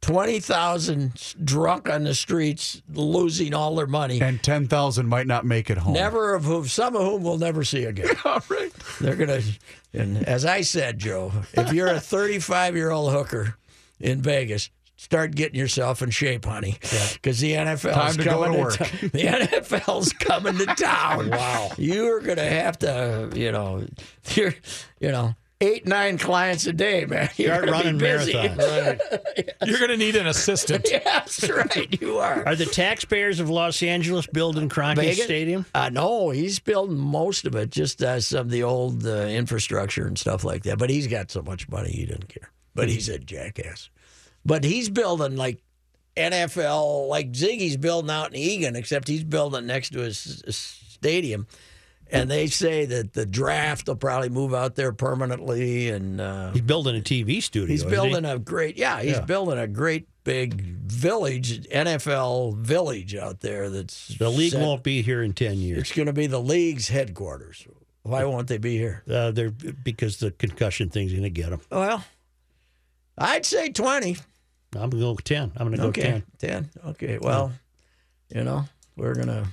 twenty 0.00 0.40
thousand 0.40 1.34
drunk 1.44 1.88
on 1.88 2.04
the 2.04 2.14
streets, 2.14 2.82
losing 2.92 3.54
all 3.54 3.74
their 3.76 3.86
money. 3.86 4.20
And 4.20 4.42
10,000 4.42 5.06
might 5.06 5.26
not 5.26 5.44
make 5.44 5.70
it 5.70 5.78
home. 5.78 5.92
Never 5.94 6.34
of 6.34 6.44
whom, 6.44 6.66
some 6.66 6.96
of 6.96 7.02
whom 7.02 7.22
we'll 7.22 7.38
never 7.38 7.64
see 7.64 7.84
again. 7.84 8.08
All 8.24 8.42
right. 8.48 8.72
They're 9.00 9.16
gonna, 9.16 9.40
and 9.92 10.18
as 10.26 10.44
I 10.44 10.62
said, 10.62 10.98
Joe, 10.98 11.32
if 11.54 11.72
you're 11.72 11.88
a 11.88 12.00
35 12.00 12.76
year 12.76 12.90
old 12.90 13.12
hooker 13.12 13.56
in 14.00 14.22
Vegas, 14.22 14.70
start 14.96 15.34
getting 15.34 15.58
yourself 15.58 16.02
in 16.02 16.10
shape, 16.10 16.44
honey, 16.44 16.76
because 17.14 17.40
the 17.40 17.52
NFL's 17.52 17.94
Time 17.94 18.12
to 18.14 18.24
go 18.24 18.42
coming 18.42 18.52
to 18.52 18.58
work. 18.62 18.76
to- 18.76 19.08
the 19.08 19.22
NFL's 19.24 20.12
coming 20.14 20.56
to 20.58 20.66
town. 20.76 21.30
wow, 21.30 21.70
you're 21.78 22.20
gonna 22.20 22.48
have 22.48 22.78
to, 22.80 23.30
you 23.34 23.52
know, 23.52 23.84
you're, 24.34 24.54
you 25.00 25.10
know. 25.10 25.34
Eight 25.62 25.86
nine 25.86 26.16
clients 26.16 26.66
a 26.66 26.72
day, 26.72 27.04
man. 27.04 27.28
You're 27.36 27.54
Start 27.54 27.66
gonna 27.66 27.76
be 27.82 27.84
running 27.84 27.98
busy. 27.98 28.32
marathons. 28.32 29.50
You're 29.66 29.78
going 29.78 29.90
to 29.90 29.96
need 29.98 30.16
an 30.16 30.26
assistant. 30.26 30.88
That's 31.04 31.48
right, 31.50 32.00
you 32.00 32.16
are. 32.16 32.46
Are 32.46 32.56
the 32.56 32.64
taxpayers 32.64 33.40
of 33.40 33.50
Los 33.50 33.82
Angeles 33.82 34.26
building 34.26 34.70
Crockett 34.70 35.04
Vegas? 35.04 35.24
Stadium? 35.24 35.66
Uh, 35.74 35.90
no, 35.90 36.30
he's 36.30 36.58
building 36.60 36.96
most 36.96 37.44
of 37.44 37.54
it, 37.56 37.70
just 37.70 38.02
uh, 38.02 38.20
some 38.20 38.40
of 38.46 38.50
the 38.50 38.62
old 38.62 39.06
uh, 39.06 39.26
infrastructure 39.26 40.06
and 40.06 40.18
stuff 40.18 40.44
like 40.44 40.62
that. 40.62 40.78
But 40.78 40.88
he's 40.88 41.06
got 41.06 41.30
so 41.30 41.42
much 41.42 41.68
money, 41.68 41.90
he 41.90 42.06
doesn't 42.06 42.28
care. 42.30 42.50
But 42.74 42.88
he's 42.88 43.10
a 43.10 43.18
jackass. 43.18 43.90
But 44.46 44.64
he's 44.64 44.88
building 44.88 45.36
like 45.36 45.62
NFL, 46.16 47.08
like 47.08 47.32
Ziggy's 47.32 47.76
building 47.76 48.10
out 48.10 48.28
in 48.28 48.36
Eagan, 48.36 48.76
except 48.76 49.08
he's 49.08 49.24
building 49.24 49.66
next 49.66 49.90
to 49.90 50.00
his, 50.00 50.42
his 50.46 50.56
stadium. 50.56 51.46
And 52.12 52.30
they 52.30 52.46
say 52.48 52.84
that 52.86 53.12
the 53.12 53.24
draft 53.26 53.86
will 53.88 53.96
probably 53.96 54.28
move 54.30 54.52
out 54.54 54.74
there 54.74 54.92
permanently. 54.92 55.88
And 55.90 56.20
uh, 56.20 56.52
He's 56.52 56.62
building 56.62 56.96
a 56.96 57.00
TV 57.00 57.42
studio. 57.42 57.68
he's 57.68 57.80
isn't 57.80 57.88
he? 57.90 57.94
building 57.94 58.24
a 58.24 58.38
great, 58.38 58.76
yeah, 58.76 59.00
he's 59.00 59.12
Yeah. 59.12 59.20
building 59.20 59.58
a 59.58 59.66
great 59.66 60.08
big 60.24 60.60
village, 60.60 61.66
NFL 61.68 62.56
village 62.56 63.14
out 63.14 63.40
there. 63.40 63.70
That's 63.70 64.08
The 64.18 64.28
league 64.30 64.52
set- 64.52 64.60
won't 64.62 64.82
be 64.82 65.02
here 65.02 65.22
in 65.22 65.32
ten 65.34 65.58
years. 65.58 65.78
it's 65.78 65.92
going 65.92 66.06
to 66.06 66.12
be 66.12 66.26
the 66.26 66.40
league's 66.40 66.88
headquarters. 66.88 67.66
Why 68.02 68.24
won't 68.24 68.48
they 68.48 68.58
be 68.58 68.76
here? 68.78 69.02
Uh, 69.08 69.30
they're 69.30 69.50
because 69.50 70.16
the 70.18 70.30
concussion 70.30 70.88
thing's 70.88 71.12
going 71.12 71.22
to 71.22 71.30
get 71.30 71.50
them. 71.50 71.60
Well, 71.70 72.02
I'd 73.18 73.44
say 73.44 73.68
20. 73.70 74.16
I'm 74.74 74.88
going 74.88 74.90
to 74.90 74.96
go 74.98 75.14
ten. 75.16 75.52
I'm 75.56 75.66
going 75.66 75.76
to 75.76 75.82
go 75.82 75.88
Okay. 75.88 76.02
ten. 76.02 76.22
10. 76.38 76.70
Okay. 76.90 77.18
Well, 77.20 77.52
you 78.34 78.42
know, 78.44 78.64
we're 78.96 79.14
going 79.14 79.26
to, 79.28 79.46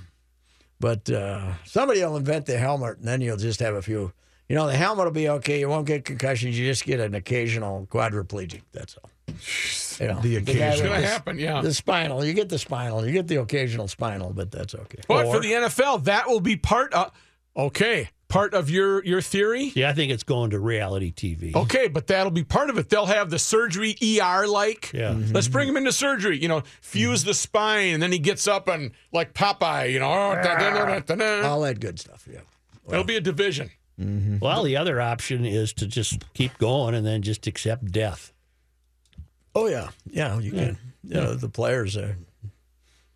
but 0.80 1.08
uh, 1.10 1.52
somebody 1.64 2.00
will 2.04 2.16
invent 2.16 2.46
the 2.46 2.58
helmet 2.58 2.98
and 2.98 3.06
then 3.06 3.20
you'll 3.20 3.36
just 3.36 3.60
have 3.60 3.74
a 3.74 3.82
few. 3.82 4.12
You 4.48 4.56
know, 4.56 4.66
the 4.66 4.76
helmet 4.76 5.04
will 5.04 5.12
be 5.12 5.28
okay. 5.28 5.60
You 5.60 5.68
won't 5.68 5.86
get 5.86 6.04
concussions. 6.06 6.58
You 6.58 6.66
just 6.66 6.84
get 6.86 7.00
an 7.00 7.14
occasional 7.14 7.86
quadriplegic. 7.90 8.62
That's 8.72 8.96
all. 8.96 9.10
You 10.00 10.12
know, 10.14 10.20
The 10.20 10.36
occasional. 10.36 10.72
It's 10.72 10.80
going 10.80 11.02
to 11.02 11.06
happen, 11.06 11.38
yeah. 11.38 11.60
The 11.60 11.74
spinal. 11.74 12.24
You 12.24 12.32
get 12.32 12.48
the 12.48 12.58
spinal. 12.58 13.04
You 13.04 13.12
get 13.12 13.28
the 13.28 13.36
occasional 13.36 13.88
spinal, 13.88 14.32
but 14.32 14.50
that's 14.50 14.74
okay. 14.74 15.00
But 15.06 15.26
Or- 15.26 15.34
for 15.34 15.40
the 15.40 15.52
NFL, 15.52 16.04
that 16.04 16.28
will 16.28 16.40
be 16.40 16.56
part 16.56 16.94
of, 16.94 17.12
okay, 17.56 18.08
part 18.28 18.54
of 18.54 18.70
your, 18.70 19.04
your 19.04 19.20
theory. 19.20 19.72
Yeah, 19.74 19.90
I 19.90 19.94
think 19.94 20.12
it's 20.12 20.22
going 20.22 20.50
to 20.50 20.58
reality 20.58 21.12
TV. 21.12 21.54
Okay, 21.54 21.88
but 21.88 22.06
that'll 22.06 22.30
be 22.30 22.44
part 22.44 22.70
of 22.70 22.78
it. 22.78 22.88
They'll 22.88 23.06
have 23.06 23.30
the 23.30 23.38
surgery 23.38 23.96
ER 24.02 24.46
like. 24.46 24.92
Yeah. 24.92 25.16
Let's 25.32 25.48
bring 25.48 25.68
him 25.68 25.76
into 25.76 25.92
surgery. 25.92 26.38
You 26.40 26.48
know, 26.48 26.62
fuse 26.80 27.24
the 27.24 27.34
spine, 27.34 27.94
and 27.94 28.02
then 28.02 28.12
he 28.12 28.18
gets 28.18 28.46
up 28.46 28.68
and 28.68 28.92
like 29.12 29.34
Popeye. 29.34 29.92
You 29.92 30.00
know, 30.00 30.10
oh, 30.10 30.34
da, 30.34 30.58
da, 30.58 30.70
da, 30.70 30.84
da, 30.84 30.98
da, 31.00 31.14
da. 31.14 31.48
all 31.48 31.62
that 31.62 31.80
good 31.80 31.98
stuff. 31.98 32.28
Yeah. 32.30 32.40
It'll 32.88 33.04
be 33.04 33.16
a 33.16 33.20
division. 33.20 33.70
Well, 34.40 34.62
the 34.62 34.76
other 34.76 35.00
option 35.00 35.44
is 35.44 35.72
to 35.74 35.86
just 35.86 36.22
keep 36.32 36.56
going 36.58 36.94
and 36.94 37.04
then 37.04 37.22
just 37.22 37.48
accept 37.48 37.90
death. 37.90 38.32
Oh 39.56 39.66
yeah, 39.66 39.88
yeah. 40.06 40.38
You 40.38 40.52
can. 40.52 40.78
You 41.02 41.14
know, 41.14 41.34
the 41.34 41.48
players 41.48 41.96
are. 41.96 42.16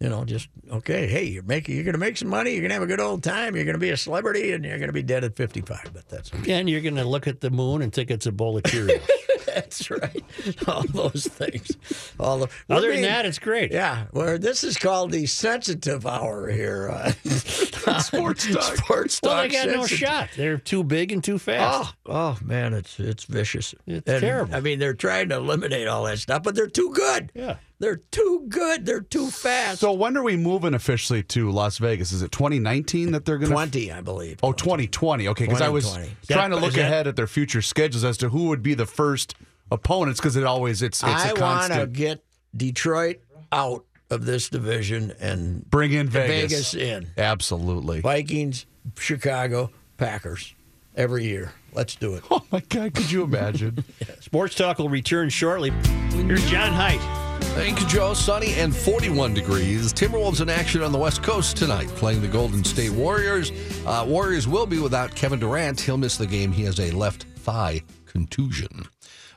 You 0.02 0.08
know, 0.08 0.24
just 0.24 0.48
okay. 0.70 1.06
Hey, 1.06 1.24
you're 1.26 1.44
making. 1.44 1.76
You're 1.76 1.84
going 1.84 1.92
to 1.94 1.98
make 1.98 2.16
some 2.16 2.28
money. 2.28 2.50
You're 2.50 2.62
going 2.62 2.70
to 2.70 2.74
have 2.74 2.82
a 2.82 2.86
good 2.88 2.98
old 3.00 3.22
time. 3.22 3.54
You're 3.54 3.64
going 3.64 3.74
to 3.76 3.80
be 3.80 3.90
a 3.90 3.96
celebrity, 3.96 4.50
and 4.52 4.64
you're 4.64 4.78
going 4.78 4.88
to 4.88 4.92
be 4.92 5.02
dead 5.04 5.22
at 5.22 5.36
55. 5.36 5.90
But 5.94 6.08
that's 6.08 6.32
okay. 6.34 6.52
And 6.54 6.68
you're 6.68 6.80
going 6.80 6.96
to 6.96 7.04
look 7.04 7.28
at 7.28 7.40
the 7.40 7.50
moon 7.50 7.82
and 7.82 7.92
think 7.92 8.10
it's 8.10 8.26
a 8.26 8.32
bowl 8.32 8.56
of 8.56 8.64
Cheerios. 8.64 9.00
that's 9.46 9.90
right. 9.92 10.24
All 10.66 10.82
those 10.88 11.28
things. 11.28 11.76
All 12.18 12.38
the. 12.38 12.48
Other 12.68 12.88
being- 12.90 13.02
than 13.02 13.10
that, 13.12 13.26
it's 13.26 13.38
great. 13.38 13.70
Yeah, 13.70 14.06
well, 14.12 14.38
this 14.38 14.64
is 14.64 14.76
called 14.76 15.12
the 15.12 15.26
sensitive 15.26 16.04
hour 16.04 16.48
here. 16.50 16.88
Uh, 16.90 17.12
Sports 18.00 18.52
talk. 18.52 18.76
Sports 18.76 19.20
Well, 19.22 19.34
talk. 19.34 19.42
they 19.42 19.48
got 19.50 19.66
no 19.68 19.72
sensitive. 19.86 19.98
shot. 19.98 20.28
They're 20.36 20.58
too 20.58 20.82
big 20.82 21.12
and 21.12 21.22
too 21.22 21.38
fast. 21.38 21.94
Oh, 22.06 22.12
oh 22.12 22.38
man, 22.44 22.74
it's 22.74 22.98
it's 22.98 23.24
vicious. 23.24 23.74
It's 23.86 24.08
And, 24.08 24.20
terrible. 24.20 24.54
I 24.54 24.60
mean, 24.60 24.78
they're 24.78 24.94
trying 24.94 25.28
to 25.28 25.36
eliminate 25.36 25.86
all 25.88 26.04
that 26.04 26.18
stuff, 26.18 26.42
but 26.42 26.54
they're 26.54 26.66
too 26.66 26.92
good. 26.92 27.30
Yeah. 27.34 27.56
They're 27.82 27.96
too 27.96 28.46
good. 28.48 28.86
They're 28.86 29.00
too 29.00 29.26
fast. 29.28 29.80
So 29.80 29.92
when 29.92 30.16
are 30.16 30.22
we 30.22 30.36
moving 30.36 30.72
officially 30.72 31.24
to 31.24 31.50
Las 31.50 31.78
Vegas? 31.78 32.12
Is 32.12 32.22
it 32.22 32.30
2019 32.30 33.10
that 33.10 33.24
they're 33.24 33.38
going 33.38 33.48
to? 33.50 33.54
20, 33.54 33.90
I 33.90 34.00
believe. 34.00 34.38
Oh, 34.40 34.52
2020. 34.52 35.26
Okay, 35.26 35.46
because 35.46 35.60
I 35.60 35.68
was 35.68 35.86
2020. 35.86 36.16
trying 36.32 36.50
to 36.50 36.56
look 36.64 36.74
that- 36.74 36.82
ahead 36.86 37.08
at 37.08 37.16
their 37.16 37.26
future 37.26 37.60
schedules 37.60 38.04
as 38.04 38.16
to 38.18 38.28
who 38.28 38.44
would 38.50 38.62
be 38.62 38.74
the 38.74 38.86
first 38.86 39.34
opponents 39.72 40.20
because 40.20 40.36
it 40.36 40.44
always 40.44 40.80
it's 40.80 41.02
it's 41.02 41.12
I 41.12 41.30
a 41.30 41.34
want 41.34 41.72
to 41.72 41.88
get 41.88 42.22
Detroit 42.56 43.16
out 43.50 43.84
of 44.10 44.26
this 44.26 44.48
division 44.48 45.12
and 45.18 45.68
Bring 45.68 45.92
in 45.92 46.08
Vegas. 46.08 46.52
Vegas 46.52 46.74
in. 46.74 47.08
Absolutely. 47.18 48.00
Vikings, 48.00 48.64
Chicago, 48.96 49.70
Packers 49.96 50.54
every 50.96 51.24
year. 51.24 51.52
Let's 51.72 51.96
do 51.96 52.14
it. 52.14 52.22
Oh 52.30 52.44
my 52.52 52.60
God! 52.60 52.94
Could 52.94 53.10
you 53.10 53.24
imagine? 53.24 53.82
Sports 54.20 54.54
Talk 54.54 54.78
will 54.78 54.88
return 54.88 55.30
shortly. 55.30 55.70
Here's 56.12 56.48
John 56.48 56.72
Height. 56.72 57.00
Thank 57.42 57.80
you, 57.80 57.86
Joe. 57.86 58.14
Sunny 58.14 58.54
and 58.54 58.74
41 58.74 59.34
degrees. 59.34 59.92
Timberwolves 59.92 60.40
in 60.40 60.48
action 60.48 60.82
on 60.82 60.92
the 60.92 60.98
West 60.98 61.22
Coast 61.22 61.56
tonight, 61.56 61.88
playing 61.88 62.22
the 62.22 62.28
Golden 62.28 62.64
State 62.64 62.90
Warriors. 62.90 63.52
Uh, 63.86 64.04
Warriors 64.06 64.48
will 64.48 64.66
be 64.66 64.78
without 64.78 65.14
Kevin 65.14 65.38
Durant. 65.38 65.80
He'll 65.80 65.96
miss 65.96 66.16
the 66.16 66.26
game. 66.26 66.52
He 66.52 66.64
has 66.64 66.80
a 66.80 66.90
left 66.90 67.24
thigh 67.24 67.82
contusion. 68.06 68.86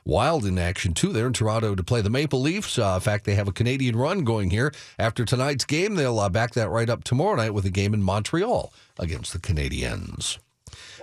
Wild 0.04 0.46
in 0.46 0.56
action 0.56 0.94
too 0.94 1.12
there 1.12 1.26
in 1.26 1.32
Toronto 1.32 1.74
to 1.74 1.82
play 1.82 2.00
the 2.00 2.10
Maple 2.10 2.40
Leafs. 2.40 2.78
Uh, 2.78 2.92
in 2.94 3.00
fact, 3.00 3.24
they 3.24 3.34
have 3.34 3.48
a 3.48 3.52
Canadian 3.52 3.96
run 3.96 4.22
going 4.22 4.50
here. 4.50 4.72
After 4.98 5.24
tonight's 5.24 5.64
game, 5.64 5.96
they'll 5.96 6.20
uh, 6.20 6.28
back 6.28 6.52
that 6.54 6.70
right 6.70 6.88
up 6.88 7.02
tomorrow 7.02 7.34
night 7.34 7.54
with 7.54 7.64
a 7.64 7.70
game 7.70 7.92
in 7.92 8.02
Montreal 8.02 8.72
against 8.98 9.32
the 9.32 9.40
Canadiens. 9.40 10.38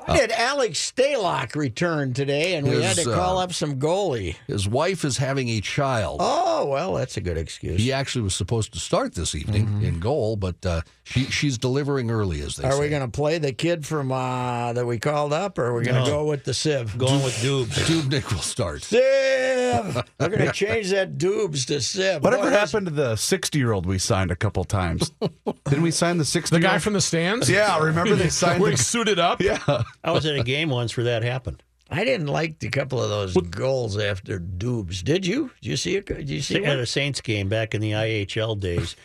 Why 0.06 0.18
did 0.18 0.32
Alex 0.32 0.92
Stalock 0.92 1.56
return 1.56 2.14
today 2.14 2.56
and 2.56 2.68
we 2.68 2.82
had 2.82 2.98
to 2.98 3.06
call 3.06 3.38
uh, 3.38 3.44
up 3.44 3.54
some 3.54 3.80
goalie? 3.80 4.36
His 4.48 4.68
wife 4.68 5.06
is 5.06 5.18
having 5.18 5.50
a 5.50 5.62
child. 5.62 6.18
Oh, 6.22 6.66
well, 6.68 6.94
that's 6.96 7.18
a 7.18 7.22
good 7.22 7.38
excuse. 7.38 7.80
He 7.82 7.92
actually 7.94 8.22
was 8.24 8.36
supposed 8.36 8.74
to 8.74 8.80
start 8.80 9.16
this 9.16 9.36
evening 9.36 9.82
in 9.82 10.00
goal, 10.00 10.36
but 10.36 10.66
uh, 10.66 10.82
she 11.04 11.26
she's 11.26 11.58
delivering 11.58 12.12
early, 12.12 12.42
as 12.42 12.56
they 12.58 12.68
Are 12.68 12.74
say. 12.74 12.80
we 12.82 12.90
going 12.90 13.02
to 13.02 13.08
play 13.08 13.38
the 13.38 13.54
kid 13.54 13.86
from 13.86 14.12
uh, 14.12 14.74
that 14.74 14.86
we 14.86 15.00
called 15.00 15.34
up, 15.34 15.58
or 15.58 15.66
are 15.68 15.74
we 15.76 15.84
going 15.86 16.04
to 16.04 16.10
No. 16.10 16.18
go 16.18 16.26
with 16.26 16.44
the 16.44 16.54
Civ? 16.54 16.98
Going 16.98 17.24
with 17.24 17.36
Dubes. 17.42 17.74
Dubnyk 17.88 18.32
will 18.32 18.42
start. 18.42 18.84
Civ. 18.84 19.02
We're 20.20 20.30
going 20.30 20.46
to 20.46 20.52
change 20.52 20.90
that 20.92 21.18
Dubes 21.18 21.66
to 21.68 21.82
Civ. 21.82 22.24
Whatever 22.24 22.44
Boy, 22.44 22.50
that's- 22.52 22.72
happened 22.72 22.88
to 22.88 22.94
the 22.94 23.16
60 23.16 23.58
year 23.58 23.72
old 23.72 23.86
we 23.86 23.98
signed 24.00 24.32
a 24.32 24.36
couple 24.36 24.64
times? 24.64 25.12
Didn't 25.66 25.82
we 25.82 25.92
sign 25.92 26.18
the 26.18 26.26
60 26.26 26.56
The 26.56 26.60
guy 26.62 26.78
from 26.80 26.94
the 26.94 27.02
stands? 27.02 27.50
Yeah, 27.50 27.80
remember 27.80 28.16
they 28.16 28.30
signed 28.30 28.62
Where 28.62 28.72
the- 28.72 28.78
suited 28.78 29.20
up? 29.20 29.42
Yeah. 29.42 29.84
I 30.04 30.12
was 30.12 30.26
at 30.26 30.36
a 30.38 30.44
game 30.44 30.70
once 30.70 30.96
where 30.98 31.06
that 31.06 31.24
happened. 31.24 31.64
I 31.90 32.04
didn't 32.06 32.28
like 32.28 32.62
a 32.64 32.70
couple 32.70 33.02
of 33.02 33.10
those 33.10 33.36
goals 33.36 33.98
after 34.00 34.40
Dubes. 34.40 35.04
Did 35.04 35.26
you? 35.28 35.52
Did 35.62 35.70
you 35.70 35.78
see 35.78 35.96
it? 35.96 36.06
Did 36.08 36.30
you 36.30 36.42
see 36.42 36.64
At 36.66 36.80
a 36.80 36.86
Saints 36.86 37.22
game 37.22 37.50
back 37.50 37.76
in 37.76 37.82
the 37.82 37.92
IHL 37.92 38.60
days, 38.60 38.96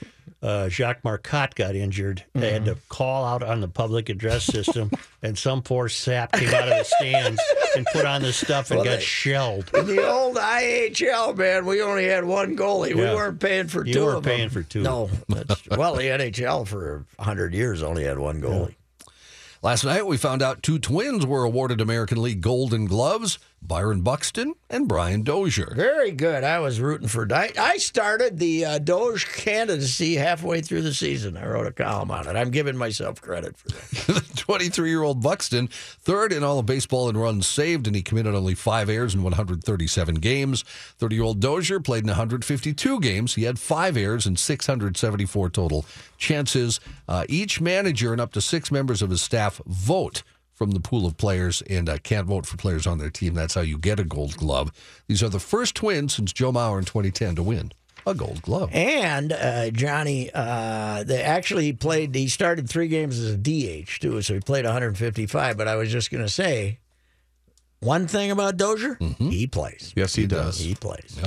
uh, 0.42 0.68
Jacques 0.70 1.04
Marcotte 1.04 1.54
got 1.54 1.74
injured. 1.74 2.24
They 2.34 2.52
had 2.52 2.64
to 2.64 2.72
Mm-hmm. 2.72 2.80
call 2.88 3.24
out 3.26 3.42
on 3.42 3.60
the 3.60 3.68
public 3.68 4.08
address 4.08 4.44
system, 4.44 4.90
and 5.22 5.36
some 5.36 5.60
poor 5.62 5.88
sap 5.90 6.32
came 6.32 6.48
out 6.48 6.68
of 6.68 6.78
the 6.78 6.84
stands 6.84 7.42
and 7.76 7.84
put 7.92 8.06
on 8.06 8.22
this 8.22 8.36
stuff 8.38 8.70
and 8.70 8.78
Well, 8.78 8.84
got 8.86 8.98
they- 9.00 9.04
shelled. 9.04 9.70
In 9.74 9.86
the 9.86 10.08
old 10.08 10.36
IHL, 10.36 11.36
man, 11.36 11.66
we 11.66 11.82
only 11.82 12.06
had 12.06 12.24
one 12.24 12.56
goalie. 12.56 12.94
We 12.94 13.02
weren't 13.02 13.40
paying 13.40 13.66
for 13.68 13.84
You 13.84 13.92
two 13.94 14.04
weren't 14.04 14.18
of 14.18 14.24
them. 14.24 14.36
paying 14.36 14.48
for 14.48 14.62
two. 14.62 14.82
No. 14.82 15.10
That's, 15.28 15.66
well, 15.68 15.94
the 15.96 16.04
NHL 16.04 16.66
for 16.66 17.04
100 17.16 17.52
years 17.52 17.82
only 17.82 18.04
had 18.04 18.18
one 18.18 18.40
goalie. 18.40 18.76
Last 19.60 19.82
night, 19.82 20.06
we 20.06 20.16
found 20.16 20.40
out 20.40 20.62
two 20.62 20.78
twins 20.78 21.26
were 21.26 21.42
awarded 21.42 21.80
American 21.80 22.22
League 22.22 22.40
Golden 22.40 22.86
Gloves 22.86 23.40
Byron 23.60 24.00
Buxton 24.00 24.54
and 24.70 24.88
Brian 24.88 25.22
Dozier. 25.22 25.72
Very 25.74 26.10
good. 26.10 26.44
I 26.44 26.58
was 26.60 26.80
rooting 26.80 27.08
for. 27.08 27.26
I, 27.32 27.50
I 27.58 27.76
started 27.76 28.38
the 28.38 28.64
uh, 28.64 28.78
Doge 28.78 29.26
candidacy 29.26 30.14
halfway 30.14 30.62
through 30.62 30.82
the 30.82 30.94
season. 30.94 31.36
I 31.36 31.46
wrote 31.46 31.66
a 31.66 31.72
column 31.72 32.10
on 32.10 32.26
it. 32.26 32.36
I'm 32.36 32.50
giving 32.50 32.76
myself 32.76 33.20
credit 33.20 33.56
for 33.56 33.68
that. 33.68 34.24
the 34.26 34.36
23 34.36 34.88
year 34.88 35.02
old 35.02 35.22
Buxton, 35.22 35.68
third 35.68 36.32
in 36.32 36.42
all 36.42 36.58
of 36.58 36.66
baseball 36.66 37.08
in 37.08 37.16
runs 37.16 37.46
saved, 37.46 37.86
and 37.86 37.94
he 37.94 38.02
committed 38.02 38.34
only 38.34 38.54
five 38.54 38.88
errors 38.88 39.14
in 39.14 39.22
137 39.22 40.14
games. 40.16 40.62
30 40.98 41.14
year 41.14 41.24
old 41.24 41.40
Dozier 41.40 41.80
played 41.80 42.04
in 42.04 42.08
152 42.08 43.00
games. 43.00 43.34
He 43.34 43.42
had 43.42 43.58
five 43.58 43.96
errors 43.96 44.26
and 44.26 44.38
674 44.38 45.50
total 45.50 45.84
chances. 46.16 46.80
Uh, 47.06 47.24
each 47.28 47.60
manager 47.60 48.12
and 48.12 48.20
up 48.20 48.32
to 48.32 48.40
six 48.40 48.70
members 48.70 49.02
of 49.02 49.10
his 49.10 49.20
staff 49.20 49.60
vote 49.66 50.22
from 50.58 50.72
the 50.72 50.80
pool 50.80 51.06
of 51.06 51.16
players 51.16 51.62
and 51.70 51.88
uh, 51.88 51.98
can't 51.98 52.26
vote 52.26 52.44
for 52.44 52.56
players 52.56 52.84
on 52.84 52.98
their 52.98 53.10
team. 53.10 53.32
That's 53.34 53.54
how 53.54 53.60
you 53.60 53.78
get 53.78 54.00
a 54.00 54.04
gold 54.04 54.36
glove. 54.36 54.72
These 55.06 55.22
are 55.22 55.28
the 55.28 55.38
first 55.38 55.76
twins 55.76 56.14
since 56.16 56.32
Joe 56.32 56.50
Mauer 56.50 56.78
in 56.80 56.84
2010 56.84 57.36
to 57.36 57.42
win. 57.44 57.70
a 58.04 58.12
Gold 58.12 58.42
Glove. 58.42 58.70
And 58.72 59.32
uh, 59.32 59.70
Johnny, 59.70 60.30
uh, 60.34 61.04
they 61.04 61.22
actually 61.22 61.72
played. 61.74 62.12
He 62.14 62.26
started 62.26 62.68
three 62.68 62.88
games 62.88 63.20
as 63.20 63.34
a 63.34 63.36
DH 63.36 64.00
too, 64.00 64.20
so 64.20 64.34
he 64.34 64.40
played 64.40 64.64
155. 64.64 65.56
But 65.56 65.68
I 65.68 65.76
was 65.76 65.92
just 65.92 66.10
going 66.10 66.24
to 66.24 66.28
say, 66.28 66.80
one 67.78 68.08
thing 68.08 68.32
about 68.32 68.56
Dozier, 68.56 68.98
he 69.18 69.46
plays. 69.46 69.92
Yes, 69.94 70.16
he, 70.16 70.26
does. 70.26 70.58
He 70.58 70.74
plays. 70.74 71.20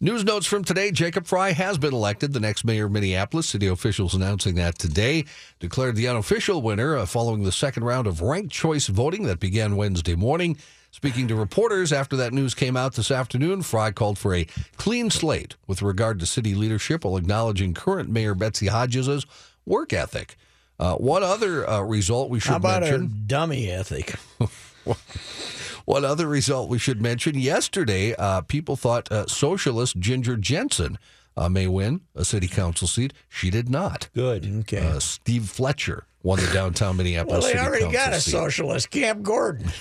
News 0.00 0.24
notes 0.24 0.46
from 0.46 0.62
today 0.62 0.92
Jacob 0.92 1.26
Frey 1.26 1.52
has 1.52 1.76
been 1.76 1.92
elected 1.92 2.32
the 2.32 2.38
next 2.38 2.64
mayor 2.64 2.86
of 2.86 2.92
Minneapolis. 2.92 3.48
City 3.48 3.66
officials 3.66 4.14
announcing 4.14 4.54
that 4.54 4.78
today. 4.78 5.24
Declared 5.58 5.96
the 5.96 6.06
unofficial 6.06 6.62
winner 6.62 6.96
uh, 6.96 7.04
following 7.04 7.42
the 7.42 7.50
second 7.50 7.82
round 7.82 8.06
of 8.06 8.22
ranked 8.22 8.52
choice 8.52 8.86
voting 8.86 9.24
that 9.24 9.40
began 9.40 9.74
Wednesday 9.74 10.14
morning. 10.14 10.56
Speaking 10.92 11.26
to 11.26 11.34
reporters 11.34 11.92
after 11.92 12.14
that 12.14 12.32
news 12.32 12.54
came 12.54 12.76
out 12.76 12.94
this 12.94 13.10
afternoon, 13.10 13.62
Fry 13.62 13.90
called 13.90 14.18
for 14.18 14.36
a 14.36 14.46
clean 14.76 15.10
slate 15.10 15.56
with 15.66 15.82
regard 15.82 16.20
to 16.20 16.26
city 16.26 16.54
leadership 16.54 17.04
while 17.04 17.16
acknowledging 17.16 17.74
current 17.74 18.08
Mayor 18.08 18.36
Betsy 18.36 18.68
Hodges' 18.68 19.26
work 19.66 19.92
ethic. 19.92 20.36
Uh, 20.78 20.94
one 20.94 21.24
other 21.24 21.68
uh, 21.68 21.80
result 21.80 22.30
we 22.30 22.38
should 22.38 22.50
How 22.50 22.56
about 22.58 22.82
mention. 22.82 23.24
dummy 23.26 23.68
ethic? 23.68 24.14
One 25.88 26.04
other 26.04 26.26
result 26.26 26.68
we 26.68 26.78
should 26.78 27.00
mention 27.00 27.38
yesterday, 27.38 28.14
uh, 28.14 28.42
people 28.42 28.76
thought 28.76 29.10
uh, 29.10 29.26
socialist 29.26 29.96
Ginger 29.98 30.36
Jentzen 30.36 30.96
uh, 31.34 31.48
may 31.48 31.66
win 31.66 32.02
a 32.14 32.26
city 32.26 32.46
council 32.46 32.86
seat. 32.86 33.14
She 33.26 33.48
did 33.48 33.70
not. 33.70 34.10
Good. 34.12 34.44
Okay. 34.60 34.86
Uh, 34.86 34.98
Steve 34.98 35.48
Fletcher 35.48 36.04
won 36.22 36.40
the 36.40 36.52
downtown 36.52 36.98
Minneapolis 36.98 37.32
well, 37.32 37.40
they 37.40 37.58
city 37.58 37.66
already 37.66 37.84
council 37.84 38.00
got 38.02 38.12
a 38.12 38.20
seat. 38.20 38.32
socialist, 38.32 38.90
Cam 38.90 39.22
Gordon, 39.22 39.72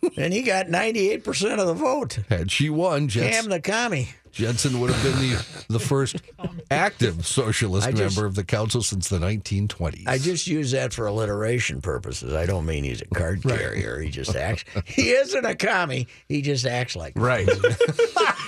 and 0.16 0.32
he 0.32 0.42
got 0.42 0.68
98 0.68 1.24
percent 1.24 1.60
of 1.60 1.66
the 1.66 1.74
vote. 1.74 2.18
Had 2.28 2.50
she 2.50 2.70
won, 2.70 3.08
Jens- 3.08 3.34
Cam 3.36 3.48
the 3.50 3.60
commie. 3.60 4.08
Jentzen 4.32 4.80
would 4.80 4.88
have 4.90 5.02
been 5.02 5.20
the, 5.28 5.64
the 5.74 5.78
first 5.78 6.16
active 6.70 7.26
socialist 7.26 7.86
just- 7.90 8.16
member 8.16 8.26
of 8.26 8.34
the 8.34 8.44
council 8.44 8.80
since 8.82 9.10
the 9.10 9.18
1920s. 9.18 10.04
I 10.06 10.16
just 10.16 10.46
use 10.46 10.70
that 10.70 10.94
for 10.94 11.06
alliteration 11.06 11.82
purposes. 11.82 12.32
I 12.32 12.46
don't 12.46 12.64
mean 12.64 12.82
he's 12.84 13.02
a 13.02 13.06
card 13.06 13.42
carrier. 13.42 14.00
He 14.00 14.08
just 14.08 14.34
acts. 14.34 14.64
He 14.86 15.10
isn't 15.10 15.44
a 15.44 15.54
commie. 15.54 16.06
He 16.28 16.40
just 16.40 16.64
acts 16.64 16.96
like. 16.96 17.14
one. 17.14 17.24
Right. 17.26 17.46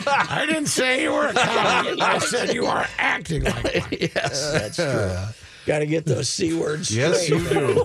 I 0.06 0.44
didn't 0.48 0.66
say 0.68 1.02
you 1.02 1.12
were 1.12 1.26
a 1.26 1.34
commie. 1.34 2.00
I 2.00 2.18
said 2.18 2.54
you 2.54 2.64
are 2.66 2.86
acting 2.98 3.44
like 3.44 3.64
one. 3.64 3.88
yes, 4.00 4.52
that's 4.52 4.76
true. 4.76 5.16
Got 5.66 5.78
to 5.80 5.86
get 5.86 6.04
those 6.06 6.28
c 6.28 6.54
words. 6.54 6.94
yes, 6.94 7.24
straight. 7.26 7.42
you 7.42 7.48
do. 7.48 7.84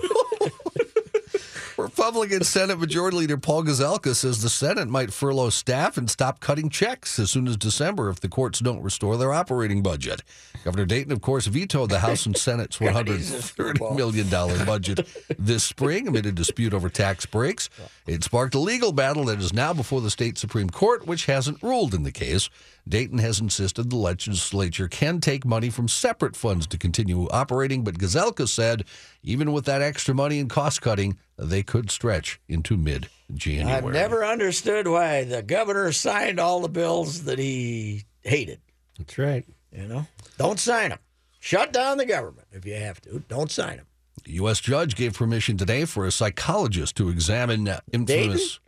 Republican 2.10 2.42
Senate 2.42 2.76
Majority 2.76 3.18
Leader 3.18 3.36
Paul 3.36 3.62
Gazelka 3.62 4.16
says 4.16 4.42
the 4.42 4.48
Senate 4.48 4.88
might 4.88 5.12
furlough 5.12 5.48
staff 5.48 5.96
and 5.96 6.10
stop 6.10 6.40
cutting 6.40 6.68
checks 6.68 7.20
as 7.20 7.30
soon 7.30 7.46
as 7.46 7.56
December 7.56 8.10
if 8.10 8.18
the 8.18 8.26
courts 8.26 8.58
don't 8.58 8.82
restore 8.82 9.16
their 9.16 9.32
operating 9.32 9.80
budget. 9.80 10.24
Governor 10.64 10.86
Dayton, 10.86 11.12
of 11.12 11.20
course, 11.20 11.46
vetoed 11.46 11.88
the 11.88 12.00
House 12.00 12.26
and 12.26 12.36
Senate's 12.36 12.78
$130 12.80 13.94
million 13.94 14.28
budget 14.66 15.06
this 15.38 15.62
spring 15.62 16.08
amid 16.08 16.26
a 16.26 16.32
dispute 16.32 16.74
over 16.74 16.88
tax 16.88 17.26
breaks. 17.26 17.70
It 18.08 18.24
sparked 18.24 18.56
a 18.56 18.58
legal 18.58 18.90
battle 18.90 19.26
that 19.26 19.38
is 19.38 19.52
now 19.52 19.72
before 19.72 20.00
the 20.00 20.10
state 20.10 20.36
Supreme 20.36 20.68
Court, 20.68 21.06
which 21.06 21.26
hasn't 21.26 21.62
ruled 21.62 21.94
in 21.94 22.02
the 22.02 22.10
case. 22.10 22.50
Dayton 22.90 23.18
has 23.18 23.40
insisted 23.40 23.88
the 23.88 23.96
legislature 23.96 24.88
can 24.88 25.20
take 25.20 25.44
money 25.44 25.70
from 25.70 25.86
separate 25.86 26.34
funds 26.34 26.66
to 26.66 26.76
continue 26.76 27.28
operating, 27.30 27.84
but 27.84 27.98
Gazelka 27.98 28.48
said 28.48 28.84
even 29.22 29.52
with 29.52 29.64
that 29.66 29.80
extra 29.80 30.12
money 30.12 30.40
and 30.40 30.50
cost 30.50 30.82
cutting, 30.82 31.16
they 31.38 31.62
could 31.62 31.90
stretch 31.90 32.40
into 32.48 32.76
mid 32.76 33.08
January. 33.32 33.76
I've 33.76 33.84
never 33.84 34.24
understood 34.24 34.88
why 34.88 35.22
the 35.24 35.40
governor 35.40 35.92
signed 35.92 36.40
all 36.40 36.60
the 36.60 36.68
bills 36.68 37.24
that 37.24 37.38
he 37.38 38.04
hated. 38.22 38.60
That's 38.98 39.16
right. 39.16 39.46
You 39.72 39.86
know, 39.86 40.06
don't 40.36 40.58
sign 40.58 40.90
them. 40.90 40.98
Shut 41.38 41.72
down 41.72 41.96
the 41.96 42.06
government 42.06 42.48
if 42.50 42.66
you 42.66 42.74
have 42.74 43.00
to. 43.02 43.22
Don't 43.28 43.50
sign 43.50 43.76
them. 43.76 43.86
The 44.24 44.32
U.S. 44.32 44.60
judge 44.60 44.96
gave 44.96 45.14
permission 45.14 45.56
today 45.56 45.84
for 45.84 46.04
a 46.04 46.10
psychologist 46.10 46.96
to 46.96 47.08
examine 47.08 47.70
infamous. 47.92 48.58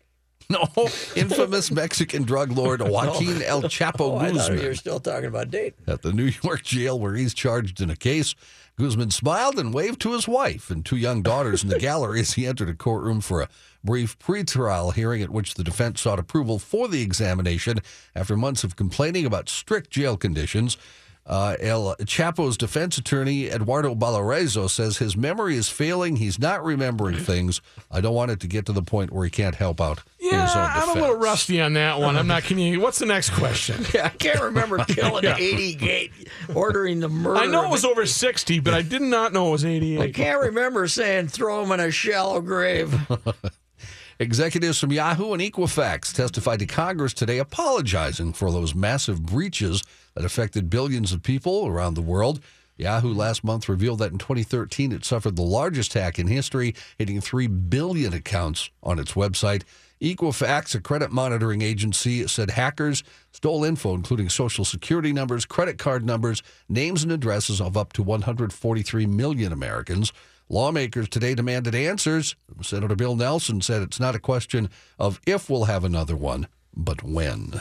No, 0.52 0.68
infamous 1.16 1.70
Mexican 1.70 2.22
drug 2.22 2.52
lord 2.52 2.80
Joaquin 2.88 3.42
El 3.42 3.62
Chapo 3.62 4.00
Oh, 4.12 4.16
I 4.16 4.26
thought 4.28 4.34
Guzman. 4.34 4.60
you 4.60 4.68
were 4.68 4.74
still 4.74 5.00
talking 5.00 5.26
about 5.26 5.50
Dayton. 5.50 5.84
at 5.86 6.02
the 6.02 6.12
New 6.12 6.30
York 6.42 6.62
jail 6.62 6.98
where 6.98 7.14
he's 7.14 7.34
charged 7.34 7.80
in 7.80 7.90
a 7.90 7.96
case. 7.96 8.34
Guzman 8.78 9.10
smiled 9.10 9.58
and 9.58 9.74
waved 9.74 10.00
to 10.00 10.12
his 10.12 10.26
wife 10.26 10.70
and 10.70 10.84
two 10.84 10.96
young 10.96 11.22
daughters 11.22 11.62
in 11.62 11.68
the 11.68 11.78
gallery 11.90 12.20
as 12.20 12.32
he 12.34 12.46
entered 12.46 12.68
a 12.70 12.74
courtroom 12.74 13.20
for 13.20 13.42
a 13.42 13.48
brief 13.84 14.18
pretrial 14.18 14.94
hearing 14.94 15.22
at 15.22 15.30
which 15.30 15.54
the 15.54 15.64
defense 15.64 16.00
sought 16.00 16.18
approval 16.18 16.58
for 16.58 16.88
the 16.88 17.02
examination 17.02 17.80
after 18.16 18.36
months 18.36 18.64
of 18.64 18.76
complaining 18.76 19.26
about 19.26 19.48
strict 19.48 19.90
jail 19.90 20.16
conditions. 20.16 20.76
Uh, 21.24 21.54
El 21.60 21.94
Chapo's 21.98 22.56
defense 22.56 22.98
attorney, 22.98 23.46
Eduardo 23.48 23.94
Balarezo, 23.94 24.68
says 24.68 24.96
his 24.98 25.16
memory 25.16 25.54
is 25.54 25.68
failing. 25.68 26.16
He's 26.16 26.38
not 26.38 26.64
remembering 26.64 27.16
things. 27.18 27.60
I 27.92 28.00
don't 28.00 28.14
want 28.14 28.30
it 28.32 28.40
to 28.40 28.48
get 28.48 28.66
to 28.66 28.72
the 28.72 28.82
point 28.82 29.12
where 29.12 29.24
he 29.24 29.30
can't 29.30 29.54
help 29.54 29.80
out 29.80 30.00
in 30.00 30.00
his 30.00 30.00
own 30.00 30.11
Yeah, 30.32 30.46
defense. 30.46 30.88
I'm 30.90 30.96
a 30.96 31.00
little 31.00 31.16
rusty 31.18 31.60
on 31.60 31.74
that 31.74 32.00
one. 32.00 32.16
I'm 32.16 32.26
not 32.26 32.42
kidding 32.42 32.66
you. 32.66 32.80
What's 32.80 32.98
the 32.98 33.06
next 33.06 33.30
question? 33.30 33.84
Yeah, 33.94 34.06
I 34.06 34.08
can't 34.10 34.40
remember 34.40 34.78
killing 34.88 35.24
80 35.24 35.74
gate, 35.74 36.12
ordering 36.54 37.00
the 37.00 37.08
murder. 37.08 37.40
I 37.40 37.46
know 37.46 37.64
it 37.64 37.70
was 37.70 37.84
over 37.84 38.06
60, 38.06 38.60
but 38.60 38.72
I 38.72 38.80
did 38.80 39.02
not 39.02 39.32
know 39.32 39.48
it 39.48 39.52
was 39.52 39.64
88. 39.64 40.00
I 40.00 40.10
can't 40.12 40.40
remember 40.40 40.88
saying 40.88 41.28
throw 41.28 41.62
him 41.62 41.72
in 41.72 41.80
a 41.80 41.90
shallow 41.90 42.40
grave. 42.40 42.94
Executives 44.18 44.78
from 44.78 44.92
Yahoo 44.92 45.32
and 45.32 45.42
Equifax 45.42 46.12
testified 46.14 46.60
to 46.60 46.66
Congress 46.66 47.12
today 47.12 47.38
apologizing 47.38 48.32
for 48.32 48.50
those 48.52 48.74
massive 48.74 49.22
breaches 49.26 49.82
that 50.14 50.24
affected 50.24 50.70
billions 50.70 51.12
of 51.12 51.22
people 51.22 51.66
around 51.66 51.94
the 51.94 52.02
world. 52.02 52.40
Yahoo 52.76 53.12
last 53.12 53.44
month 53.44 53.68
revealed 53.68 53.98
that 53.98 54.12
in 54.12 54.18
2013 54.18 54.92
it 54.92 55.04
suffered 55.04 55.36
the 55.36 55.42
largest 55.42 55.92
hack 55.94 56.18
in 56.18 56.26
history, 56.28 56.74
hitting 56.98 57.20
3 57.20 57.46
billion 57.46 58.12
accounts 58.12 58.70
on 58.82 58.98
its 58.98 59.12
website. 59.12 59.62
Equifax, 60.02 60.74
a 60.74 60.80
credit 60.80 61.12
monitoring 61.12 61.62
agency, 61.62 62.26
said 62.26 62.50
hackers 62.50 63.04
stole 63.30 63.62
info 63.62 63.94
including 63.94 64.28
social 64.28 64.64
security 64.64 65.12
numbers, 65.12 65.44
credit 65.44 65.78
card 65.78 66.04
numbers, 66.04 66.42
names, 66.68 67.04
and 67.04 67.12
addresses 67.12 67.60
of 67.60 67.76
up 67.76 67.92
to 67.92 68.02
143 68.02 69.06
million 69.06 69.52
Americans. 69.52 70.12
Lawmakers 70.48 71.08
today 71.08 71.36
demanded 71.36 71.74
answers. 71.74 72.34
Senator 72.60 72.96
Bill 72.96 73.14
Nelson 73.14 73.60
said 73.60 73.80
it's 73.80 74.00
not 74.00 74.16
a 74.16 74.18
question 74.18 74.68
of 74.98 75.20
if 75.24 75.48
we'll 75.48 75.64
have 75.64 75.84
another 75.84 76.16
one, 76.16 76.48
but 76.76 77.04
when. 77.04 77.60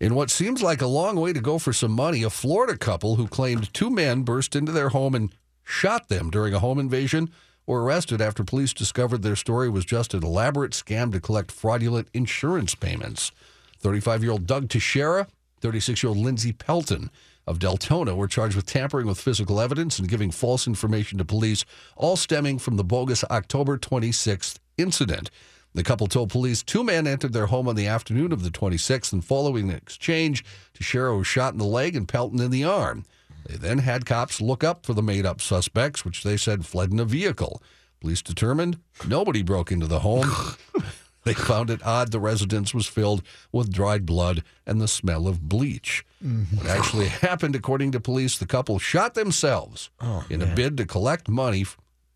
In 0.00 0.14
what 0.14 0.30
seems 0.30 0.62
like 0.62 0.80
a 0.80 0.86
long 0.86 1.20
way 1.20 1.34
to 1.34 1.40
go 1.40 1.58
for 1.58 1.74
some 1.74 1.92
money, 1.92 2.22
a 2.22 2.30
Florida 2.30 2.78
couple 2.78 3.16
who 3.16 3.28
claimed 3.28 3.72
two 3.74 3.90
men 3.90 4.22
burst 4.22 4.56
into 4.56 4.72
their 4.72 4.88
home 4.88 5.14
and 5.14 5.30
shot 5.62 6.08
them 6.08 6.30
during 6.30 6.54
a 6.54 6.58
home 6.60 6.78
invasion 6.78 7.30
were 7.70 7.84
arrested 7.84 8.20
after 8.20 8.42
police 8.42 8.72
discovered 8.72 9.22
their 9.22 9.36
story 9.36 9.70
was 9.70 9.84
just 9.84 10.12
an 10.12 10.24
elaborate 10.24 10.72
scam 10.72 11.12
to 11.12 11.20
collect 11.20 11.52
fraudulent 11.52 12.08
insurance 12.12 12.74
payments. 12.74 13.30
35 13.78 14.24
year 14.24 14.32
old 14.32 14.46
Doug 14.46 14.68
Teixeira, 14.68 15.28
36 15.60 16.02
year 16.02 16.08
old 16.08 16.18
Lindsay 16.18 16.52
Pelton 16.52 17.10
of 17.46 17.60
Deltona 17.60 18.16
were 18.16 18.26
charged 18.26 18.56
with 18.56 18.66
tampering 18.66 19.06
with 19.06 19.20
physical 19.20 19.60
evidence 19.60 20.00
and 20.00 20.08
giving 20.08 20.32
false 20.32 20.66
information 20.66 21.18
to 21.18 21.24
police, 21.24 21.64
all 21.96 22.16
stemming 22.16 22.58
from 22.58 22.76
the 22.76 22.82
bogus 22.82 23.22
October 23.30 23.78
26th 23.78 24.58
incident. 24.76 25.30
The 25.72 25.84
couple 25.84 26.08
told 26.08 26.30
police 26.30 26.64
two 26.64 26.82
men 26.82 27.06
entered 27.06 27.32
their 27.32 27.46
home 27.46 27.68
on 27.68 27.76
the 27.76 27.86
afternoon 27.86 28.32
of 28.32 28.42
the 28.42 28.50
26th, 28.50 29.12
and 29.12 29.24
following 29.24 29.70
an 29.70 29.76
exchange, 29.76 30.44
Teixeira 30.74 31.16
was 31.16 31.28
shot 31.28 31.52
in 31.52 31.60
the 31.60 31.64
leg 31.64 31.94
and 31.94 32.08
Pelton 32.08 32.40
in 32.40 32.50
the 32.50 32.64
arm. 32.64 33.04
They 33.46 33.56
then 33.56 33.78
had 33.78 34.06
cops 34.06 34.40
look 34.40 34.62
up 34.62 34.86
for 34.86 34.94
the 34.94 35.02
made 35.02 35.26
up 35.26 35.40
suspects, 35.40 36.04
which 36.04 36.22
they 36.22 36.36
said 36.36 36.66
fled 36.66 36.92
in 36.92 37.00
a 37.00 37.04
vehicle. 37.04 37.62
Police 38.00 38.22
determined 38.22 38.78
nobody 39.06 39.42
broke 39.42 39.70
into 39.70 39.86
the 39.86 40.00
home. 40.00 40.30
they 41.24 41.34
found 41.34 41.70
it 41.70 41.84
odd 41.84 42.12
the 42.12 42.20
residence 42.20 42.72
was 42.72 42.86
filled 42.86 43.22
with 43.52 43.72
dried 43.72 44.06
blood 44.06 44.42
and 44.66 44.80
the 44.80 44.88
smell 44.88 45.28
of 45.28 45.48
bleach. 45.48 46.04
Mm-hmm. 46.24 46.56
What 46.56 46.66
actually 46.66 47.08
happened, 47.08 47.54
according 47.54 47.92
to 47.92 48.00
police, 48.00 48.38
the 48.38 48.46
couple 48.46 48.78
shot 48.78 49.14
themselves 49.14 49.90
oh, 50.00 50.24
in 50.30 50.40
a 50.40 50.46
bid 50.46 50.76
to 50.78 50.86
collect 50.86 51.28
money. 51.28 51.66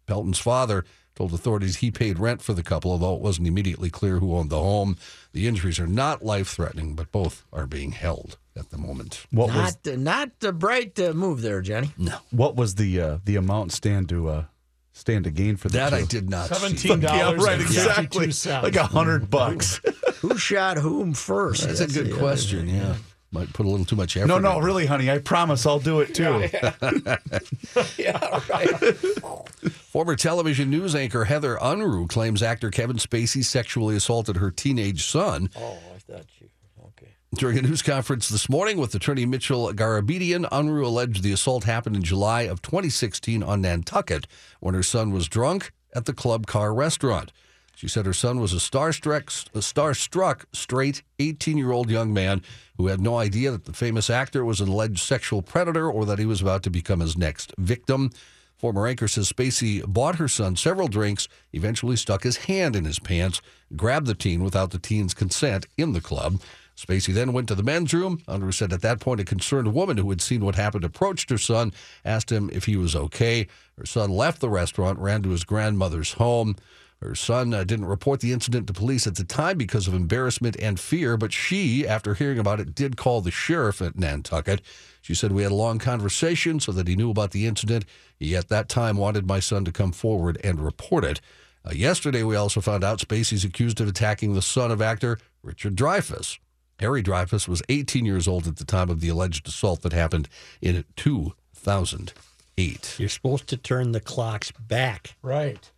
Pelton's 0.07 0.39
father 0.39 0.85
told 1.15 1.33
authorities 1.33 1.77
he 1.77 1.91
paid 1.91 2.19
rent 2.19 2.43
for 2.43 2.53
the 2.55 2.63
couple, 2.63 2.91
although 2.91 3.15
it 3.15 3.21
wasn't 3.21 3.47
immediately 3.47 3.89
clear 3.91 4.19
who 4.19 4.35
owned 4.35 4.51
the 4.51 4.59
home. 4.61 4.97
The 5.33 5.47
injuries 5.47 5.79
are 5.79 5.87
not 5.87 6.25
life 6.25 6.49
threatening, 6.49 6.95
but 6.95 7.13
both 7.13 7.45
are 7.53 7.67
being 7.67 7.93
held 7.93 8.37
at 8.57 8.71
the 8.71 8.79
moment. 8.79 9.25
What 9.31 9.49
was 9.55 9.77
Not, 9.85 9.99
not 9.99 10.41
the 10.41 10.53
bright 10.53 10.99
uh, 10.99 11.13
move 11.13 11.43
there, 11.43 11.61
Johnny. 11.61 11.93
What 12.31 12.57
was 12.57 12.75
the 12.77 13.01
uh, 13.01 13.19
the 13.25 13.37
amount 13.37 13.73
stand 13.73 14.09
to 14.11 14.29
uh, 14.29 14.45
stand 14.93 15.25
to 15.25 15.31
gain 15.31 15.57
for 15.57 15.69
the 15.69 15.79
That 15.79 15.91
two? 15.91 15.97
I 15.97 16.03
did 16.05 16.29
not 16.31 16.49
see. 16.49 16.55
Seventeen 16.55 17.01
Yeah, 17.03 17.19
dollars. 17.19 17.45
right, 17.45 17.61
exactly. 17.61 18.31
Like 18.53 18.77
a 18.77 18.85
hundred 18.87 19.31
bucks. 19.31 19.81
Who 20.21 20.37
shot 20.39 20.79
whom 20.79 21.13
first? 21.15 21.67
That's 21.67 21.81
a 21.81 21.87
good 21.87 22.11
the 22.13 22.17
question. 22.19 22.67
thing. 22.67 22.77
Yeah. 22.77 22.97
Might 23.31 23.53
put 23.53 23.67
a 23.67 23.69
little 23.69 23.85
too 23.85 23.97
much 23.97 24.17
effort. 24.17 24.29
No, 24.29 24.39
no, 24.39 24.59
in. 24.59 24.65
really, 24.65 24.87
honey. 24.87 25.11
I 25.11 25.19
promise 25.19 25.67
I'll 25.67 25.81
do 25.81 26.01
it 26.01 26.15
too. 26.15 26.49
Yeah, 27.99 28.41
right. 28.49 28.71
Former 29.95 30.17
television 30.17 30.71
news 30.71 30.97
anchor 30.97 31.27
Heather 31.27 31.57
Unruh 31.63 32.09
claims 32.09 32.43
actor 32.43 32.69
Kevin 32.73 32.97
Spacey 32.97 33.45
sexually 33.45 33.95
assaulted 33.95 34.39
her 34.39 34.51
teenage 34.51 35.05
son. 35.05 35.51
oh, 35.57 35.79
I 35.95 35.99
thought 36.01 36.27
you. 36.41 36.49
Okay. 36.85 37.13
During 37.37 37.59
a 37.59 37.63
news 37.63 37.81
conference 37.81 38.29
this 38.29 38.49
morning 38.49 38.79
with 38.79 38.93
attorney 38.97 39.25
Mitchell 39.25 39.73
Garabedian, 39.73 40.49
Unruh 40.51 40.85
alleged 40.85 41.23
the 41.23 41.31
assault 41.31 41.63
happened 41.63 41.95
in 41.95 42.03
July 42.03 42.41
of 42.43 42.61
2016 42.61 43.45
on 43.45 43.61
Nantucket 43.61 44.27
when 44.59 44.75
her 44.75 44.83
son 44.83 45.13
was 45.13 45.29
drunk 45.29 45.71
at 45.95 46.07
the 46.07 46.13
Club 46.13 46.49
Car 46.49 46.75
restaurant. 46.75 47.31
She 47.77 47.87
said 47.87 48.05
her 48.05 48.13
son 48.13 48.41
was 48.41 48.53
a 48.53 48.57
starstruck, 48.57 49.47
a 49.55 49.61
starstruck 49.61 50.47
straight 50.53 51.05
18 51.21 51.57
year 51.57 51.71
old 51.71 51.89
young 51.89 52.13
man 52.13 52.43
who 52.79 52.89
had 52.89 53.01
no 53.01 53.17
idea 53.17 53.53
that 53.53 53.65
the 53.65 53.73
famous 53.73 54.11
actor 54.11 54.45
was 54.45 54.61
an 54.61 54.67
alleged 54.67 54.99
sexual 54.99 55.41
predator 55.41 55.89
or 55.89 56.05
that 56.05 56.19
he 56.19 56.27
was 56.27 56.43
about 56.43 56.65
to 56.65 56.71
become 56.71 56.99
his 56.99 57.17
next 57.17 57.55
victim. 57.59 58.11
Former 58.57 58.87
anchor 58.87 59.09
says 59.09 59.29
Spacey 59.29 59.85
bought 59.87 60.17
her 60.17 60.29
son 60.29 60.57
several 60.57 60.89
drinks, 60.89 61.29
eventually 61.53 61.97
stuck 61.97 62.23
his 62.23 62.37
hand 62.37 62.77
in 62.77 62.85
his 62.85 62.99
pants, 62.99 63.43
grabbed 63.77 64.07
the 64.07 64.15
teen 64.15 64.43
without 64.43 64.71
the 64.71 64.79
teen's 64.79 65.15
consent 65.15 65.67
in 65.77 65.93
the 65.93 66.01
club. 66.01 66.41
Spacey 66.77 67.13
then 67.13 67.33
went 67.33 67.49
to 67.49 67.55
the 67.55 67.63
men's 67.63 67.95
room. 67.95 68.21
Unruh 68.27 68.53
said 68.53 68.73
at 68.73 68.83
that 68.83 69.01
point 69.01 69.21
a 69.21 69.25
concerned 69.25 69.73
woman 69.75 69.97
who 69.97 70.11
had 70.11 70.21
seen 70.21 70.45
what 70.45 70.57
happened 70.57 70.85
approached 70.85 71.31
her 71.31 71.39
son, 71.39 71.73
asked 72.05 72.33
him 72.33 72.51
if 72.53 72.65
he 72.65 72.77
was 72.77 72.97
okay. 72.97 73.47
Her 73.79 73.87
son 73.87 74.11
left 74.11 74.41
the 74.41 74.49
restaurant, 74.49 74.99
ran 74.99 75.23
to 75.23 75.31
his 75.31 75.45
grandmother's 75.45 76.15
home. 76.15 76.57
Her 77.01 77.15
son 77.15 77.53
uh, 77.53 77.65
didn't 77.65 77.87
report 77.87 78.21
the 78.21 78.33
incident 78.33 78.67
to 78.67 78.73
police 78.73 79.07
at 79.07 79.17
the 79.17 79.25
time 79.25 79.59
because 79.59 79.87
of 79.87 79.95
embarrassment 79.95 80.57
and 80.59 80.81
fear, 80.81 81.17
but 81.17 81.33
she, 81.33 81.87
after 81.87 82.15
hearing 82.15 82.39
about 82.39 82.61
it, 82.61 82.75
did 82.75 82.97
call 82.97 83.21
the 83.21 83.31
sheriff 83.31 83.83
at 83.83 83.99
Nantucket. 83.99 84.63
She 85.03 85.15
said, 85.15 85.33
We 85.33 85.43
had 85.43 85.53
a 85.53 85.57
long 85.57 85.79
conversation 85.79 86.61
so 86.61 86.73
that 86.73 86.89
he 86.89 86.97
knew 86.97 87.11
about 87.11 87.33
the 87.33 87.47
incident. 87.47 87.85
He, 88.19 88.35
at 88.35 88.49
that 88.49 88.71
time, 88.71 88.97
wanted 88.97 89.27
my 89.27 89.39
son 89.39 89.65
to 89.67 89.73
come 89.73 89.93
forward 89.93 90.41
and 90.43 90.61
report 90.61 91.05
it. 91.05 91.21
Uh, 91.67 91.73
yesterday, 91.73 92.23
we 92.23 92.37
also 92.37 92.61
found 92.61 92.83
out 92.83 93.01
Spacey's 93.01 93.45
accused 93.45 93.81
of 93.81 93.89
attacking 93.89 94.35
the 94.35 94.43
son 94.43 94.71
of 94.71 94.81
actor 94.81 95.19
Richard 95.43 95.77
Dreyfuss. 95.77 96.39
Harry 96.81 97.03
Dreyfuss 97.03 97.47
was 97.47 97.63
18 97.69 98.05
years 98.05 98.27
old 98.27 98.47
at 98.47 98.57
the 98.57 98.65
time 98.65 98.91
of 98.91 99.01
the 99.01 99.09
alleged 99.09 99.47
assault 99.47 99.83
that 99.83 99.93
happened 99.93 100.29
in 100.61 100.85
2008. 100.97 102.97
You're 102.99 103.09
supposed 103.09 103.47
to 103.49 103.57
turn 103.57 103.93
the 103.93 104.01
clocks 104.01 104.51
back. 104.53 105.15
Right. 105.23 105.71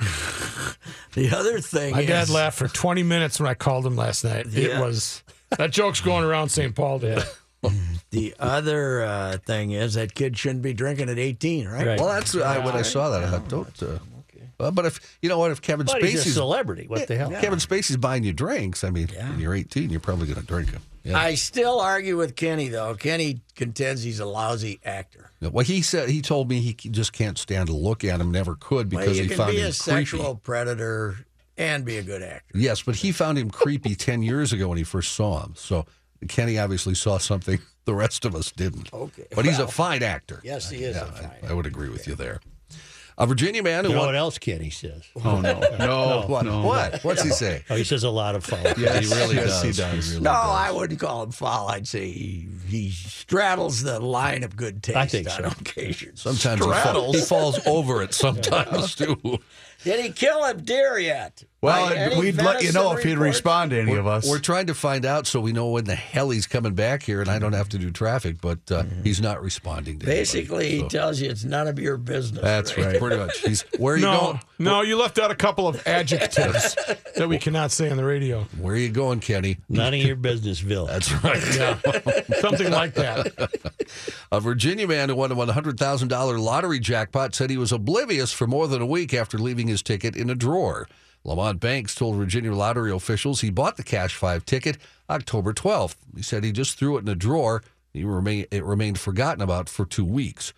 The 1.14 1.36
other 1.36 1.58
thing 1.58 1.94
My 1.94 2.02
is, 2.02 2.06
dad 2.06 2.28
laughed 2.28 2.58
for 2.58 2.68
20 2.68 3.02
minutes 3.02 3.40
when 3.40 3.48
I 3.48 3.54
called 3.54 3.84
him 3.84 3.96
last 3.96 4.24
night. 4.24 4.46
It 4.54 4.78
was 4.78 5.24
that 5.56 5.72
joke's 5.72 6.00
going 6.00 6.24
around 6.24 6.50
St. 6.50 6.74
Paul 6.74 7.00
Day. 7.00 7.20
the 8.10 8.34
other 8.38 9.02
uh, 9.02 9.38
thing 9.38 9.72
is 9.72 9.94
that 9.94 10.14
kid 10.14 10.38
shouldn't 10.38 10.62
be 10.62 10.72
drinking 10.72 11.08
at 11.08 11.18
18, 11.18 11.66
right? 11.66 11.86
Right. 11.86 11.98
Well, 11.98 12.08
that's 12.08 12.36
I, 12.36 12.64
when 12.64 12.76
I 12.76 12.82
saw 12.82 13.10
that. 13.10 13.24
I 13.24 13.30
thought, 13.30 13.48
don't. 13.48 13.82
Uh, 13.82 13.98
well, 14.60 14.70
but 14.70 14.86
if 14.86 15.18
you 15.22 15.28
know 15.28 15.38
what, 15.38 15.50
if 15.50 15.62
Kevin 15.62 15.86
But 15.86 16.04
he's 16.04 16.26
a 16.26 16.30
celebrity. 16.30 16.86
What 16.86 17.08
the 17.08 17.16
hell? 17.16 17.30
Kevin 17.30 17.58
Spacey's 17.58 17.96
buying 17.96 18.24
you 18.24 18.32
drinks, 18.32 18.84
I 18.84 18.90
mean, 18.90 19.08
when 19.08 19.40
you're 19.40 19.54
18, 19.54 19.90
you're 19.90 20.00
probably 20.00 20.26
going 20.26 20.40
to 20.40 20.46
drink 20.46 20.72
them. 20.72 20.82
Yeah. 21.08 21.18
I 21.18 21.36
still 21.36 21.80
argue 21.80 22.18
with 22.18 22.36
Kenny 22.36 22.68
though. 22.68 22.94
Kenny 22.94 23.40
contends 23.56 24.02
he's 24.02 24.20
a 24.20 24.26
lousy 24.26 24.78
actor. 24.84 25.30
Well, 25.40 25.64
he 25.64 25.80
said 25.80 26.10
he 26.10 26.20
told 26.20 26.50
me 26.50 26.60
he 26.60 26.74
just 26.74 27.14
can't 27.14 27.38
stand 27.38 27.68
to 27.68 27.72
look 27.74 28.04
at 28.04 28.20
him. 28.20 28.30
Never 28.30 28.54
could 28.56 28.92
Well, 28.92 29.00
because 29.00 29.16
you 29.16 29.22
he 29.22 29.28
can 29.28 29.38
found 29.38 29.52
be 29.52 29.60
him 29.60 29.68
a 29.68 29.72
sexual 29.72 30.36
predator 30.36 31.16
and 31.56 31.84
be 31.84 31.96
a 31.96 32.02
good 32.02 32.22
actor. 32.22 32.58
Yes, 32.58 32.82
but 32.82 32.96
he 32.96 33.10
found 33.12 33.38
him 33.38 33.50
creepy 33.50 33.94
10 33.96 34.22
years 34.22 34.52
ago 34.52 34.68
when 34.68 34.76
he 34.78 34.84
first 34.84 35.12
saw 35.12 35.42
him. 35.44 35.54
So 35.56 35.86
Kenny 36.28 36.58
obviously 36.58 36.94
saw 36.94 37.16
something 37.16 37.58
the 37.86 37.94
rest 37.94 38.26
of 38.26 38.34
us 38.34 38.52
didn't. 38.52 38.92
Okay. 38.92 39.26
But 39.34 39.46
he's 39.46 39.58
a 39.58 39.66
fine 39.66 40.02
actor. 40.02 40.40
Yes, 40.44 40.68
he 40.68 40.84
is 40.84 40.94
Yeah, 40.94 41.04
a 41.04 41.06
fine 41.06 41.30
I, 41.42 41.50
I 41.50 41.52
would 41.54 41.66
agree 41.66 41.88
with 41.88 42.06
you 42.06 42.16
there. 42.16 42.40
A 43.20 43.26
Virginia 43.26 43.64
man 43.64 43.84
who 43.84 43.90
You 43.90 43.94
know 43.96 44.00
won. 44.02 44.08
what 44.10 44.16
else 44.16 44.38
Kenny 44.38 44.70
says? 44.70 45.02
Oh 45.24 45.40
no, 45.40 45.58
no, 45.78 46.24
What? 46.28 46.44
no. 46.44 46.62
what? 46.62 47.02
What's 47.02 47.22
he 47.22 47.30
say? 47.30 47.64
Oh, 47.68 47.74
he 47.74 47.82
says 47.82 48.04
a 48.04 48.10
lot 48.10 48.36
of 48.36 48.44
foul. 48.44 48.62
Yes, 48.78 49.08
he 49.08 49.14
really 49.14 49.34
yes, 49.34 49.46
does. 49.46 49.62
he 49.62 49.82
does. 49.82 50.10
really 50.12 50.22
No, 50.22 50.30
does. 50.30 50.48
I 50.50 50.70
wouldn't 50.70 51.00
call 51.00 51.24
him 51.24 51.32
foul. 51.32 51.66
I'd 51.68 51.88
say 51.88 52.08
he, 52.10 52.46
he 52.68 52.90
straddles 52.90 53.82
the 53.82 53.98
line 53.98 54.44
of 54.44 54.54
good 54.56 54.84
taste 54.84 54.96
I 54.96 55.06
think 55.06 55.26
on 55.28 55.42
so. 55.42 55.60
occasion. 55.60 56.14
Sometimes 56.16 56.64
he, 56.64 56.70
fall, 56.70 57.12
he 57.12 57.20
falls 57.20 57.58
over 57.66 58.02
it 58.02 58.14
sometimes 58.24 58.94
too. 58.94 59.40
Did 59.82 60.04
he 60.04 60.10
kill 60.12 60.44
a 60.44 60.54
deer 60.54 60.98
yet? 60.98 61.42
Well, 61.60 62.12
By 62.12 62.16
we'd 62.16 62.36
let 62.36 62.62
you 62.62 62.70
know 62.70 62.92
if 62.96 63.02
he'd 63.02 63.14
reports? 63.14 63.36
respond 63.38 63.72
to 63.72 63.80
any 63.80 63.94
of 63.96 64.06
us. 64.06 64.30
We're 64.30 64.38
trying 64.38 64.68
to 64.68 64.74
find 64.74 65.04
out 65.04 65.26
so 65.26 65.40
we 65.40 65.52
know 65.52 65.70
when 65.70 65.84
the 65.86 65.96
hell 65.96 66.30
he's 66.30 66.46
coming 66.46 66.74
back 66.74 67.02
here, 67.02 67.20
and 67.20 67.28
I 67.28 67.40
don't 67.40 67.52
have 67.52 67.68
to 67.70 67.78
do 67.78 67.90
traffic. 67.90 68.40
But 68.40 68.70
uh, 68.70 68.84
he's 69.02 69.20
not 69.20 69.42
responding 69.42 69.98
to 69.98 70.06
anybody, 70.06 70.20
Basically, 70.20 70.70
he 70.70 70.86
tells 70.88 71.20
you 71.20 71.28
it's 71.30 71.42
none 71.42 71.66
of 71.66 71.76
your 71.80 71.96
business. 71.96 72.42
That's 72.44 72.78
right. 72.78 72.96
pretty 73.00 73.16
much. 73.16 73.40
He's 73.40 73.62
where 73.76 73.94
are 73.94 73.96
you 73.96 74.04
No, 74.04 74.20
going? 74.20 74.40
no, 74.60 74.82
you 74.82 74.96
left 74.96 75.18
out 75.18 75.32
a 75.32 75.34
couple 75.34 75.66
of 75.66 75.84
adjectives 75.84 76.76
that 77.16 77.28
we 77.28 77.38
cannot 77.38 77.72
say 77.72 77.90
on 77.90 77.96
the 77.96 78.04
radio. 78.04 78.44
Where 78.60 78.74
are 78.74 78.78
you 78.78 78.90
going, 78.90 79.18
Kenny? 79.18 79.58
None 79.68 79.94
of 79.94 80.00
your 80.00 80.14
business, 80.14 80.60
Bill. 80.60 80.86
That's 80.86 81.10
right. 81.24 81.42
Yeah, 81.56 81.78
something 82.40 82.70
like 82.70 82.94
that. 82.94 83.50
A 84.30 84.38
Virginia 84.38 84.86
man 84.86 85.08
who 85.08 85.16
won 85.16 85.32
a 85.32 85.34
$100,000 85.36 86.40
lottery 86.40 86.78
jackpot 86.78 87.34
said 87.34 87.50
he 87.50 87.56
was 87.56 87.72
oblivious 87.72 88.32
for 88.32 88.46
more 88.46 88.68
than 88.68 88.80
a 88.80 88.86
week 88.86 89.12
after 89.12 89.38
leaving 89.38 89.66
his 89.66 89.82
ticket 89.82 90.14
in 90.14 90.30
a 90.30 90.34
drawer. 90.36 90.86
Lamont 91.24 91.60
Banks 91.60 91.94
told 91.94 92.16
Virginia 92.16 92.52
lottery 92.52 92.90
officials 92.90 93.40
he 93.40 93.50
bought 93.50 93.76
the 93.76 93.82
Cash 93.82 94.14
5 94.14 94.44
ticket 94.44 94.78
October 95.10 95.52
12th. 95.52 95.96
He 96.16 96.22
said 96.22 96.44
he 96.44 96.52
just 96.52 96.78
threw 96.78 96.96
it 96.96 97.02
in 97.02 97.08
a 97.08 97.14
drawer. 97.14 97.62
He 97.92 98.04
remain, 98.04 98.46
it 98.50 98.64
remained 98.64 98.98
forgotten 98.98 99.42
about 99.42 99.68
for 99.68 99.84
two 99.84 100.04
weeks. 100.04 100.52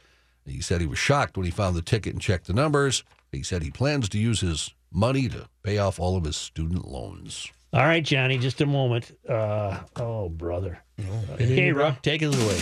He 0.47 0.61
said 0.61 0.81
he 0.81 0.87
was 0.87 0.99
shocked 0.99 1.37
when 1.37 1.45
he 1.45 1.51
found 1.51 1.77
the 1.77 1.83
ticket 1.83 2.13
and 2.13 2.23
checked 2.23 2.47
the 2.47 2.53
numbers. 2.53 3.05
He 3.33 3.43
said 3.43 3.63
he 3.63 3.71
plans 3.71 4.09
to 4.11 4.19
use 4.19 4.41
his 4.41 4.75
money 4.93 5.29
to 5.29 5.49
pay 5.63 5.79
off 5.79 6.01
all 6.01 6.17
of 6.17 6.25
his 6.25 6.37
student 6.37 6.87
loans. 6.89 7.49
All 7.73 7.83
right, 7.83 8.03
Johnny, 8.03 8.37
just 8.37 8.61
a 8.61 8.67
moment. 8.67 9.17
Uh, 9.29 9.79
oh, 9.97 10.29
brother. 10.29 10.83
Okay, 11.35 11.71
Ruck, 11.71 12.03
take 12.03 12.23
us 12.23 12.35
away. 12.35 12.59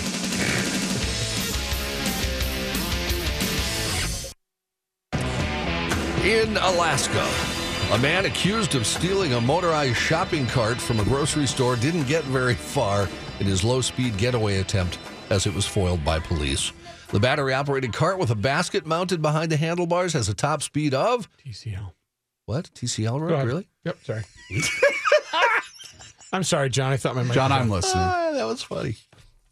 In 6.30 6.58
Alaska, 6.58 7.58
a 7.92 7.98
man 7.98 8.27
accused 8.27 8.74
of 8.74 8.87
stealing 8.87 9.33
a 9.33 9.40
motorized 9.40 9.96
shopping 9.96 10.46
cart 10.46 10.79
from 10.79 11.01
a 11.01 11.05
grocery 11.05 11.46
store 11.46 11.74
didn't 11.77 12.07
get 12.07 12.22
very 12.24 12.55
far 12.55 13.09
in 13.40 13.46
his 13.46 13.64
low 13.64 13.81
speed 13.81 14.16
getaway 14.18 14.59
attempt 14.59 14.98
as 15.31 15.46
it 15.46 15.55
was 15.55 15.64
foiled 15.66 16.05
by 16.05 16.18
police. 16.18 16.72
The 17.09 17.20
battery 17.20 17.55
operated 17.55 17.94
cart 17.94 18.18
with 18.18 18.31
a 18.31 18.35
basket 18.35 18.85
mounted 18.85 19.22
behind 19.22 19.51
the 19.51 19.57
handlebars 19.57 20.12
has 20.12 20.29
a 20.29 20.35
top 20.35 20.62
speed 20.62 20.92
of 20.92 21.29
TCL. 21.46 21.92
what? 22.44 22.70
TCL 22.74 23.18
Go 23.18 23.18
road? 23.18 23.46
Really? 23.46 23.68
Yep. 23.85 23.98
Sorry. 24.05 24.22
I'm 26.33 26.44
sorry, 26.44 26.68
John. 26.68 26.92
I 26.92 26.98
thought 26.98 27.16
my 27.16 27.22
mic 27.22 27.33
John, 27.33 27.51
was 27.51 27.61
I'm 27.61 27.70
listening. 27.70 28.05
Ah, 28.05 28.31
that 28.35 28.44
was 28.44 28.62
funny. 28.62 28.96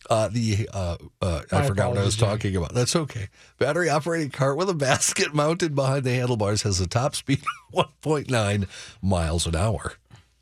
Uh, 0.08 0.28
the 0.28 0.68
uh, 0.72 0.96
uh, 1.20 1.40
I 1.52 1.60
My 1.60 1.66
forgot 1.66 1.88
what 1.90 1.98
I 1.98 2.04
was 2.04 2.14
apologies, 2.14 2.42
talking 2.42 2.56
about. 2.56 2.74
That's 2.74 2.94
okay. 2.96 3.28
Battery 3.58 3.88
operated 3.90 4.32
cart 4.32 4.56
with 4.56 4.68
a 4.70 4.74
basket 4.74 5.34
mounted 5.34 5.74
behind 5.74 6.04
the 6.04 6.14
handlebars 6.14 6.62
has 6.62 6.80
a 6.80 6.86
top 6.86 7.14
speed 7.14 7.42
of 7.74 7.86
1.9 8.02 8.68
miles 9.02 9.46
an 9.46 9.56
hour. 9.56 9.94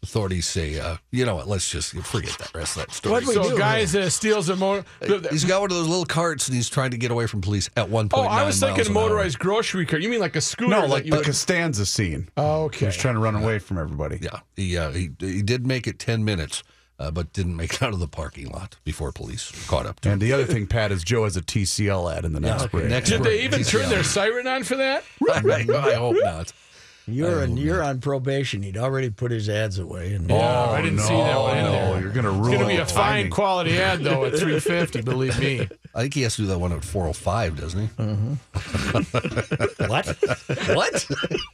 Authorities 0.03 0.47
say, 0.47 0.79
uh, 0.79 0.99
you 1.13 1.25
know 1.25 1.37
what? 1.37 1.49
Let's 1.49 1.71
just 1.71 1.93
forget 1.95 2.37
that 2.39 2.53
rest 2.55 2.77
of 2.77 2.83
that 2.85 2.93
story. 2.93 3.13
What'd 3.15 3.27
we 3.29 3.35
So, 3.37 3.49
do 3.53 3.57
guys 3.57 3.97
uh, 3.97 4.11
steals 4.11 4.51
a 4.51 4.57
motor. 4.57 4.85
He's 5.31 5.47
got 5.47 5.63
one 5.63 5.71
of 5.71 5.77
those 5.79 5.89
little 5.89 6.05
carts 6.05 6.47
and 6.47 6.55
he's 6.55 6.69
trying 6.69 6.91
to 6.91 6.99
get 6.99 7.11
away 7.11 7.27
from 7.27 7.41
police 7.41 7.71
at 7.75 7.89
1.9 7.89 8.11
Oh, 8.13 8.21
I 8.21 8.45
was 8.45 8.61
thinking 8.61 8.77
miles 8.77 8.89
an 8.91 8.97
hour. 8.99 9.03
motorized 9.05 9.39
grocery 9.39 9.87
cart. 9.87 10.03
You 10.03 10.11
mean 10.11 10.21
like 10.21 10.37
a 10.37 10.43
scooter? 10.43 10.69
No, 10.69 10.85
like 10.85 11.07
you 11.07 11.13
the 11.13 11.17
would- 11.17 11.25
Costanza 11.27 11.87
scene. 11.87 12.29
Oh, 12.37 12.65
okay. 12.65 12.85
He's 12.85 12.97
trying 12.97 13.15
to 13.15 13.21
run 13.21 13.35
away 13.35 13.59
from 13.59 13.79
everybody. 13.79 14.19
Yeah, 14.21 14.41
he, 14.57 14.77
uh, 14.77 14.91
he 14.91 15.09
he 15.21 15.41
did 15.41 15.67
make 15.67 15.87
it 15.87 15.99
10 15.99 16.23
minutes, 16.23 16.63
uh, 16.99 17.11
but 17.11 17.33
didn't 17.33 17.57
make 17.57 17.75
it 17.75 17.83
out 17.83 17.93
of 17.93 17.99
the 18.01 18.07
parking 18.09 18.49
lot 18.51 18.77
before 18.85 19.11
police 19.13 19.51
caught 19.67 19.87
up 19.87 20.01
to 20.01 20.09
him. 20.09 20.13
And 20.15 20.23
the 20.23 20.33
other 20.33 20.45
thing, 20.45 20.67
Pat, 20.67 20.93
is 20.93 21.03
Joe 21.05 21.25
has 21.25 21.37
a 21.37 21.43
TCL 21.43 22.17
ad 22.17 22.25
in 22.25 22.33
the 22.33 22.41
next 22.41 22.67
break. 22.71 22.87
Next 22.87 23.11
Did 23.11 23.23
break, 23.23 23.39
they 23.41 23.45
even 23.45 23.61
TCL. 23.61 23.71
turn 23.71 23.89
their 23.91 24.05
siren 24.05 24.47
on 24.47 24.63
for 24.65 24.77
that? 24.77 25.05
I 25.31 25.95
hope 25.95 26.17
not. 26.23 26.53
You're 27.07 27.43
on, 27.43 27.59
you're 27.59 27.83
on 27.83 28.01
probation. 28.01 28.63
He'd 28.63 28.79
already 28.79 29.11
put 29.11 29.31
his 29.31 29.49
ads 29.51 29.79
away. 29.79 30.15
And 30.15 30.31
Yeah, 30.31 30.71
I 30.71 30.81
didn't 30.81 30.97
no, 30.97 31.03
see 31.03 31.15
that 31.17 31.39
one 31.39 31.59
in 31.59 31.65
no, 31.65 31.73
there. 31.73 32.01
you're 32.01 32.13
gonna 32.13 32.31
ruin. 32.31 32.45
It's 32.55 32.55
going 32.55 32.61
to 32.61 32.67
be 32.69 32.77
the 32.77 32.83
a 32.83 32.87
fine 32.87 33.17
timing. 33.17 33.31
quality 33.31 33.79
ad 33.79 34.01
though 34.01 34.25
at 34.25 34.33
350. 34.33 35.03
Believe 35.03 35.39
me. 35.39 35.69
I 35.95 36.03
think 36.03 36.15
he 36.15 36.23
has 36.23 36.35
to 36.37 36.43
do 36.43 36.49
that 36.49 36.59
one 36.59 36.73
at 36.73 36.85
405, 36.85 37.57
doesn't 37.61 37.81
he? 37.81 37.91
What? 39.87 40.07
What? 40.75 41.07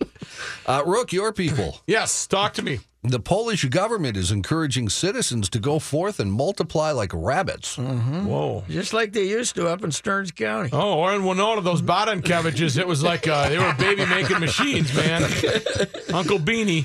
uh, 0.66 0.82
Rook, 0.86 1.12
your 1.12 1.32
people. 1.32 1.80
Yes, 1.86 2.26
talk 2.26 2.54
to 2.54 2.62
me. 2.62 2.80
The 3.02 3.18
Polish 3.20 3.64
government 3.64 4.16
is 4.16 4.30
encouraging 4.30 4.88
citizens 4.90 5.48
to 5.50 5.58
go 5.58 5.78
forth 5.78 6.20
and 6.20 6.30
multiply 6.32 6.90
like 6.92 7.12
rabbits. 7.14 7.76
Whoa. 7.76 8.62
just 8.68 8.92
like 8.92 9.12
they 9.12 9.24
used 9.24 9.54
to 9.56 9.68
up 9.68 9.82
in 9.82 9.90
Stearns 9.90 10.30
County. 10.32 10.68
Oh, 10.72 10.98
or 10.98 11.14
in 11.14 11.24
Winona, 11.24 11.62
those 11.62 11.80
Baden 11.82 12.20
cabbages, 12.22 12.76
it 12.76 12.86
was 12.86 13.02
like 13.02 13.26
uh, 13.26 13.48
they 13.48 13.58
were 13.58 13.74
baby 13.78 14.04
making 14.06 14.38
machines, 14.40 14.94
man. 14.94 15.22
Uncle 16.12 16.38
Beanie. 16.38 16.84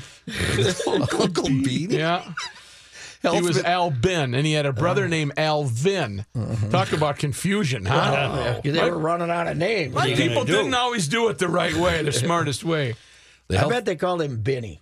Uncle 0.87 1.27
Beanie? 1.47 1.91
Yeah. 1.91 2.23
He 3.33 3.41
was 3.41 3.61
Al 3.63 3.91
Ben, 3.91 4.33
and 4.33 4.45
he 4.45 4.53
had 4.53 4.65
a 4.65 4.73
brother 4.73 5.07
named 5.07 5.33
Alvin. 5.37 6.25
Talk 6.69 6.91
about 6.91 7.17
confusion, 7.17 7.85
huh? 7.85 8.61
They 8.63 8.89
were 8.89 8.97
running 8.97 9.29
out 9.29 9.47
of 9.47 9.57
names. 9.57 9.93
My 9.93 10.13
people 10.13 10.45
didn't 10.45 10.73
always 10.73 11.07
do 11.07 11.29
it 11.29 11.37
the 11.39 11.47
right 11.49 11.73
way, 11.75 12.03
the 12.03 12.11
smartest 12.25 12.63
way. 12.63 12.95
The 13.47 13.55
I 13.57 13.59
health- 13.59 13.71
bet 13.71 13.85
they 13.85 13.95
called 13.95 14.21
him 14.21 14.41
Benny. 14.41 14.81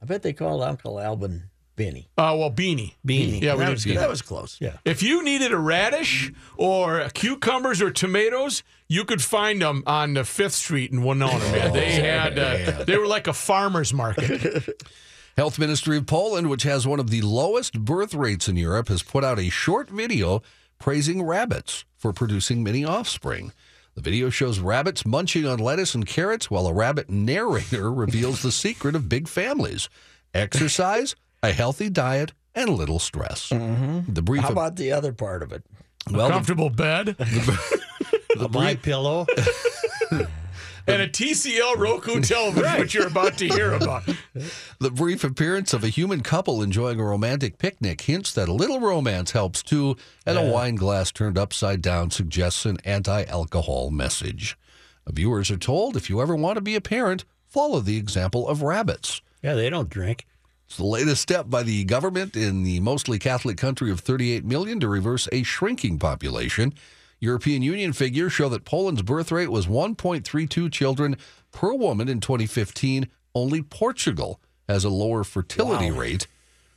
I 0.00 0.06
bet 0.06 0.22
they 0.22 0.32
called 0.32 0.62
Uncle 0.62 1.00
Albin 1.00 1.50
Benny. 1.76 2.08
Uh, 2.16 2.34
well, 2.38 2.50
beanie. 2.50 2.94
Beanie. 3.06 3.40
Yeah, 3.40 3.54
we 3.54 3.60
that, 3.60 3.70
was, 3.70 3.84
that 3.84 4.08
was 4.08 4.22
close. 4.22 4.56
Yeah. 4.60 4.78
If 4.84 5.02
you 5.02 5.22
needed 5.24 5.52
a 5.52 5.58
radish 5.58 6.32
or 6.56 7.08
cucumbers 7.14 7.80
or 7.82 7.90
tomatoes, 7.90 8.62
you 8.88 9.04
could 9.04 9.22
find 9.22 9.62
them 9.62 9.82
on 9.86 10.14
the 10.14 10.24
Fifth 10.24 10.54
Street 10.54 10.90
in 10.92 11.02
Winona. 11.04 11.38
Man, 11.38 11.72
they 11.72 11.92
had 11.92 12.38
uh, 12.38 12.84
they 12.84 12.96
were 12.96 13.06
like 13.06 13.26
a 13.26 13.32
farmer's 13.32 13.92
market. 13.94 14.68
Health 15.38 15.56
Ministry 15.56 15.96
of 15.96 16.04
Poland, 16.04 16.50
which 16.50 16.64
has 16.64 16.84
one 16.84 16.98
of 16.98 17.10
the 17.10 17.22
lowest 17.22 17.84
birth 17.84 18.12
rates 18.12 18.48
in 18.48 18.56
Europe, 18.56 18.88
has 18.88 19.04
put 19.04 19.22
out 19.22 19.38
a 19.38 19.50
short 19.50 19.88
video 19.88 20.42
praising 20.80 21.22
rabbits 21.22 21.84
for 21.96 22.12
producing 22.12 22.64
many 22.64 22.84
offspring. 22.84 23.52
The 23.94 24.00
video 24.00 24.30
shows 24.30 24.58
rabbits 24.58 25.06
munching 25.06 25.46
on 25.46 25.60
lettuce 25.60 25.94
and 25.94 26.04
carrots 26.04 26.50
while 26.50 26.66
a 26.66 26.72
rabbit 26.72 27.08
narrator 27.08 27.92
reveals 27.92 28.42
the 28.42 28.50
secret 28.50 28.96
of 28.96 29.08
big 29.08 29.28
families 29.28 29.88
exercise, 30.34 31.14
a 31.40 31.52
healthy 31.52 31.88
diet, 31.88 32.32
and 32.56 32.70
little 32.70 32.98
stress. 32.98 33.50
Mm-hmm. 33.50 34.12
The 34.12 34.22
brief 34.22 34.42
How 34.42 34.48
about 34.48 34.74
the 34.74 34.90
other 34.90 35.12
part 35.12 35.44
of 35.44 35.52
it? 35.52 35.62
well, 36.10 36.26
the, 36.26 36.32
Comfortable 36.32 36.70
bed 36.70 37.14
A 38.40 38.48
my 38.48 38.74
pillow. 38.74 39.26
and 40.88 41.02
a 41.02 41.08
TCL 41.08 41.76
Roku 41.76 42.20
television, 42.20 42.80
which 42.80 42.94
you're 42.94 43.06
about 43.06 43.38
to 43.38 43.48
hear 43.48 43.72
about. 43.72 44.04
the 44.78 44.90
brief 44.90 45.22
appearance 45.22 45.72
of 45.72 45.84
a 45.84 45.88
human 45.88 46.22
couple 46.22 46.62
enjoying 46.62 46.98
a 46.98 47.04
romantic 47.04 47.58
picnic 47.58 48.00
hints 48.00 48.32
that 48.32 48.48
a 48.48 48.52
little 48.52 48.80
romance 48.80 49.32
helps 49.32 49.62
too, 49.62 49.96
and 50.26 50.38
a 50.38 50.50
wine 50.50 50.74
glass 50.74 51.12
turned 51.12 51.38
upside 51.38 51.82
down 51.82 52.10
suggests 52.10 52.64
an 52.64 52.78
anti 52.84 53.24
alcohol 53.24 53.90
message. 53.90 54.56
Viewers 55.06 55.50
are 55.50 55.56
told 55.56 55.96
if 55.96 56.10
you 56.10 56.20
ever 56.20 56.36
want 56.36 56.56
to 56.56 56.60
be 56.60 56.74
a 56.74 56.80
parent, 56.80 57.24
follow 57.46 57.80
the 57.80 57.96
example 57.96 58.48
of 58.48 58.62
rabbits. 58.62 59.22
Yeah, 59.42 59.54
they 59.54 59.70
don't 59.70 59.88
drink. 59.88 60.26
It's 60.66 60.76
the 60.76 60.84
latest 60.84 61.22
step 61.22 61.48
by 61.48 61.62
the 61.62 61.84
government 61.84 62.36
in 62.36 62.62
the 62.62 62.80
mostly 62.80 63.18
Catholic 63.18 63.56
country 63.56 63.90
of 63.90 64.00
38 64.00 64.44
million 64.44 64.80
to 64.80 64.88
reverse 64.88 65.26
a 65.32 65.42
shrinking 65.42 65.98
population. 65.98 66.74
European 67.20 67.62
Union 67.62 67.92
figures 67.92 68.32
show 68.32 68.48
that 68.48 68.64
Poland's 68.64 69.02
birth 69.02 69.32
rate 69.32 69.50
was 69.50 69.66
1.32 69.66 70.70
children 70.72 71.16
per 71.50 71.72
woman 71.72 72.08
in 72.08 72.20
2015. 72.20 73.08
Only 73.34 73.62
Portugal 73.62 74.40
has 74.68 74.84
a 74.84 74.88
lower 74.88 75.24
fertility 75.24 75.90
rate. 75.90 76.26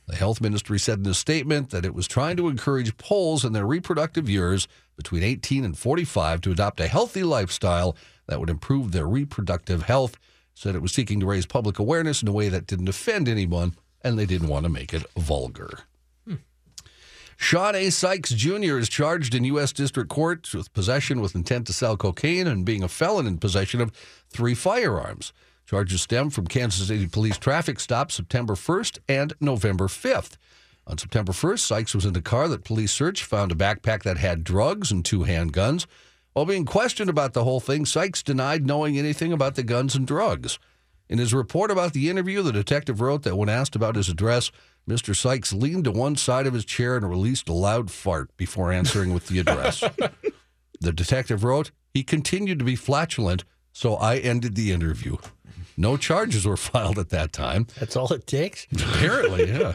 The 0.08 0.16
health 0.16 0.40
ministry 0.40 0.80
said 0.80 0.98
in 0.98 1.06
a 1.06 1.14
statement 1.14 1.70
that 1.70 1.84
it 1.84 1.94
was 1.94 2.08
trying 2.08 2.36
to 2.38 2.48
encourage 2.48 2.96
Poles 2.96 3.44
in 3.44 3.52
their 3.52 3.66
reproductive 3.66 4.28
years 4.28 4.66
between 4.96 5.22
18 5.22 5.64
and 5.64 5.78
45 5.78 6.40
to 6.42 6.50
adopt 6.50 6.80
a 6.80 6.88
healthy 6.88 7.22
lifestyle 7.22 7.96
that 8.26 8.40
would 8.40 8.50
improve 8.50 8.90
their 8.90 9.06
reproductive 9.06 9.84
health. 9.84 10.18
Said 10.54 10.74
it 10.74 10.82
was 10.82 10.92
seeking 10.92 11.20
to 11.20 11.26
raise 11.26 11.46
public 11.46 11.78
awareness 11.78 12.20
in 12.20 12.28
a 12.28 12.32
way 12.32 12.48
that 12.48 12.66
didn't 12.66 12.88
offend 12.88 13.28
anyone, 13.28 13.74
and 14.02 14.18
they 14.18 14.26
didn't 14.26 14.48
want 14.48 14.64
to 14.64 14.70
make 14.70 14.92
it 14.92 15.06
vulgar. 15.16 15.84
Sean 17.36 17.74
A. 17.74 17.90
Sykes 17.90 18.30
Jr. 18.30 18.78
is 18.78 18.88
charged 18.88 19.34
in 19.34 19.44
U.S. 19.44 19.72
District 19.72 20.08
Court 20.08 20.52
with 20.54 20.72
possession 20.72 21.20
with 21.20 21.34
intent 21.34 21.66
to 21.66 21.72
sell 21.72 21.96
cocaine 21.96 22.46
and 22.46 22.64
being 22.64 22.82
a 22.82 22.88
felon 22.88 23.26
in 23.26 23.38
possession 23.38 23.80
of 23.80 23.90
three 24.28 24.54
firearms. 24.54 25.32
Charges 25.66 26.02
stem 26.02 26.30
from 26.30 26.46
Kansas 26.46 26.86
City 26.86 27.06
police 27.06 27.38
traffic 27.38 27.80
stops 27.80 28.14
September 28.14 28.54
1st 28.54 28.98
and 29.08 29.32
November 29.40 29.86
5th. 29.86 30.36
On 30.86 30.98
September 30.98 31.32
1st, 31.32 31.60
Sykes 31.60 31.94
was 31.94 32.04
in 32.04 32.12
the 32.12 32.20
car 32.20 32.48
that 32.48 32.64
police 32.64 32.92
searched, 32.92 33.22
found 33.22 33.52
a 33.52 33.54
backpack 33.54 34.02
that 34.02 34.18
had 34.18 34.44
drugs 34.44 34.90
and 34.90 35.04
two 35.04 35.20
handguns. 35.20 35.86
While 36.32 36.46
being 36.46 36.64
questioned 36.64 37.08
about 37.08 37.34
the 37.34 37.44
whole 37.44 37.60
thing, 37.60 37.86
Sykes 37.86 38.22
denied 38.22 38.66
knowing 38.66 38.98
anything 38.98 39.32
about 39.32 39.54
the 39.54 39.62
guns 39.62 39.94
and 39.94 40.06
drugs. 40.06 40.58
In 41.08 41.18
his 41.18 41.34
report 41.34 41.70
about 41.70 41.92
the 41.92 42.08
interview, 42.08 42.42
the 42.42 42.52
detective 42.52 43.00
wrote 43.00 43.22
that 43.22 43.36
when 43.36 43.48
asked 43.48 43.76
about 43.76 43.96
his 43.96 44.08
address, 44.08 44.50
Mr. 44.88 45.14
Sykes 45.14 45.52
leaned 45.52 45.84
to 45.84 45.92
one 45.92 46.16
side 46.16 46.46
of 46.46 46.54
his 46.54 46.64
chair 46.64 46.96
and 46.96 47.08
released 47.08 47.48
a 47.48 47.52
loud 47.52 47.90
fart 47.90 48.36
before 48.36 48.72
answering 48.72 49.14
with 49.14 49.28
the 49.28 49.38
address. 49.38 49.84
the 50.80 50.92
detective 50.92 51.44
wrote, 51.44 51.70
he 51.94 52.02
continued 52.02 52.58
to 52.58 52.64
be 52.64 52.76
flatulent, 52.76 53.44
so 53.72 53.94
I 53.94 54.16
ended 54.16 54.54
the 54.54 54.72
interview. 54.72 55.16
No 55.76 55.96
charges 55.96 56.46
were 56.46 56.56
filed 56.56 56.98
at 56.98 57.10
that 57.10 57.32
time. 57.32 57.66
That's 57.78 57.96
all 57.96 58.12
it 58.12 58.26
takes. 58.26 58.66
Apparently, 58.72 59.50
yeah. 59.50 59.74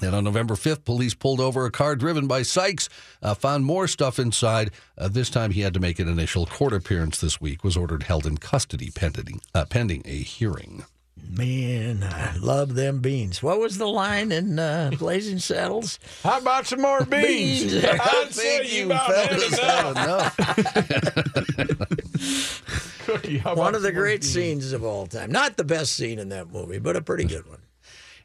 And 0.00 0.14
on 0.14 0.22
November 0.22 0.54
5th, 0.54 0.84
police 0.84 1.14
pulled 1.14 1.40
over 1.40 1.66
a 1.66 1.72
car 1.72 1.96
driven 1.96 2.28
by 2.28 2.42
Sykes, 2.42 2.88
uh, 3.20 3.34
found 3.34 3.64
more 3.64 3.88
stuff 3.88 4.20
inside. 4.20 4.70
Uh, 4.96 5.08
this 5.08 5.28
time 5.28 5.50
he 5.50 5.62
had 5.62 5.74
to 5.74 5.80
make 5.80 5.98
an 5.98 6.06
initial 6.08 6.46
court 6.46 6.72
appearance 6.72 7.20
this 7.20 7.40
week, 7.40 7.64
was 7.64 7.76
ordered 7.76 8.04
held 8.04 8.24
in 8.24 8.38
custody 8.38 8.90
pending, 8.94 9.40
uh, 9.54 9.64
pending 9.64 10.02
a 10.04 10.18
hearing. 10.18 10.84
Man, 11.30 12.02
I 12.02 12.36
love 12.36 12.74
them 12.74 13.00
beans. 13.00 13.42
What 13.42 13.60
was 13.60 13.78
the 13.78 13.86
line 13.86 14.32
in 14.32 14.58
uh, 14.58 14.90
Blazing 14.98 15.38
Saddles? 15.38 15.98
How 16.24 16.38
about 16.38 16.66
some 16.66 16.80
more 16.80 17.04
beans? 17.04 17.72
Beans. 17.72 17.84
I'd 18.00 18.32
say 18.34 18.66
you 18.66 18.86
about 18.86 19.06
had 19.12 19.32
enough. 19.92 20.36
Cookie, 23.06 23.38
One 23.40 23.74
of 23.74 23.82
the 23.82 23.92
great 23.92 24.20
beans? 24.22 24.32
scenes 24.32 24.72
of 24.72 24.84
all 24.84 25.06
time. 25.06 25.30
Not 25.30 25.56
the 25.56 25.64
best 25.64 25.94
scene 25.94 26.18
in 26.18 26.28
that 26.30 26.50
movie, 26.50 26.78
but 26.78 26.96
a 26.96 27.00
pretty 27.02 27.24
good 27.24 27.48
one. 27.48 27.60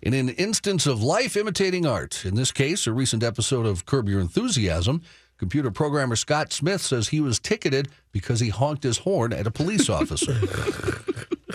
In 0.02 0.14
an 0.14 0.30
instance 0.30 0.86
of 0.86 1.02
life 1.02 1.38
imitating 1.38 1.86
art, 1.86 2.26
in 2.26 2.36
this 2.36 2.52
case, 2.52 2.88
a 2.88 2.92
recent 2.92 3.24
episode 3.24 3.66
of 3.66 3.86
Curb 3.86 4.10
Your 4.10 4.20
Enthusiasm, 4.20 5.02
computer 5.38 5.72
programmer 5.72 6.16
Scott 6.16 6.54
Smith 6.54 6.82
says 6.82 7.10
he 7.10 7.20
was 7.22 7.40
ticketed 7.40 7.90
because 8.12 8.40
he 8.40 8.50
honked 8.50 8.84
his 8.84 9.00
horn 9.00 9.34
at 9.34 9.48
a 9.48 9.52
police 9.52 9.90
officer. 10.00 10.34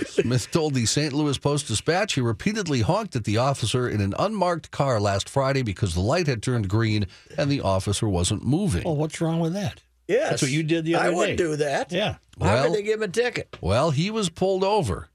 Smith 0.06 0.50
told 0.50 0.74
the 0.74 0.86
St. 0.86 1.12
Louis 1.12 1.38
Post 1.38 1.68
Dispatch 1.68 2.14
he 2.14 2.20
repeatedly 2.20 2.80
honked 2.80 3.16
at 3.16 3.24
the 3.24 3.36
officer 3.38 3.88
in 3.88 4.00
an 4.00 4.14
unmarked 4.18 4.70
car 4.70 5.00
last 5.00 5.28
Friday 5.28 5.62
because 5.62 5.94
the 5.94 6.00
light 6.00 6.26
had 6.26 6.42
turned 6.42 6.68
green 6.68 7.06
and 7.36 7.50
the 7.50 7.60
officer 7.60 8.08
wasn't 8.08 8.44
moving. 8.44 8.84
Well, 8.84 8.96
what's 8.96 9.20
wrong 9.20 9.40
with 9.40 9.54
that? 9.54 9.82
Yes. 10.06 10.30
That's 10.30 10.42
what 10.42 10.50
you 10.50 10.62
did 10.62 10.84
the 10.84 10.94
other 10.94 11.10
day. 11.10 11.14
I 11.14 11.14
would 11.16 11.26
day. 11.26 11.36
do 11.36 11.56
that. 11.56 11.92
Yeah. 11.92 12.12
How 12.40 12.46
Well- 12.54 12.64
could 12.64 12.74
they 12.74 12.82
give 12.82 13.00
him 13.02 13.08
a 13.08 13.12
ticket? 13.12 13.58
Well, 13.60 13.90
he 13.90 14.10
was 14.10 14.28
pulled 14.30 14.64
over. 14.64 15.08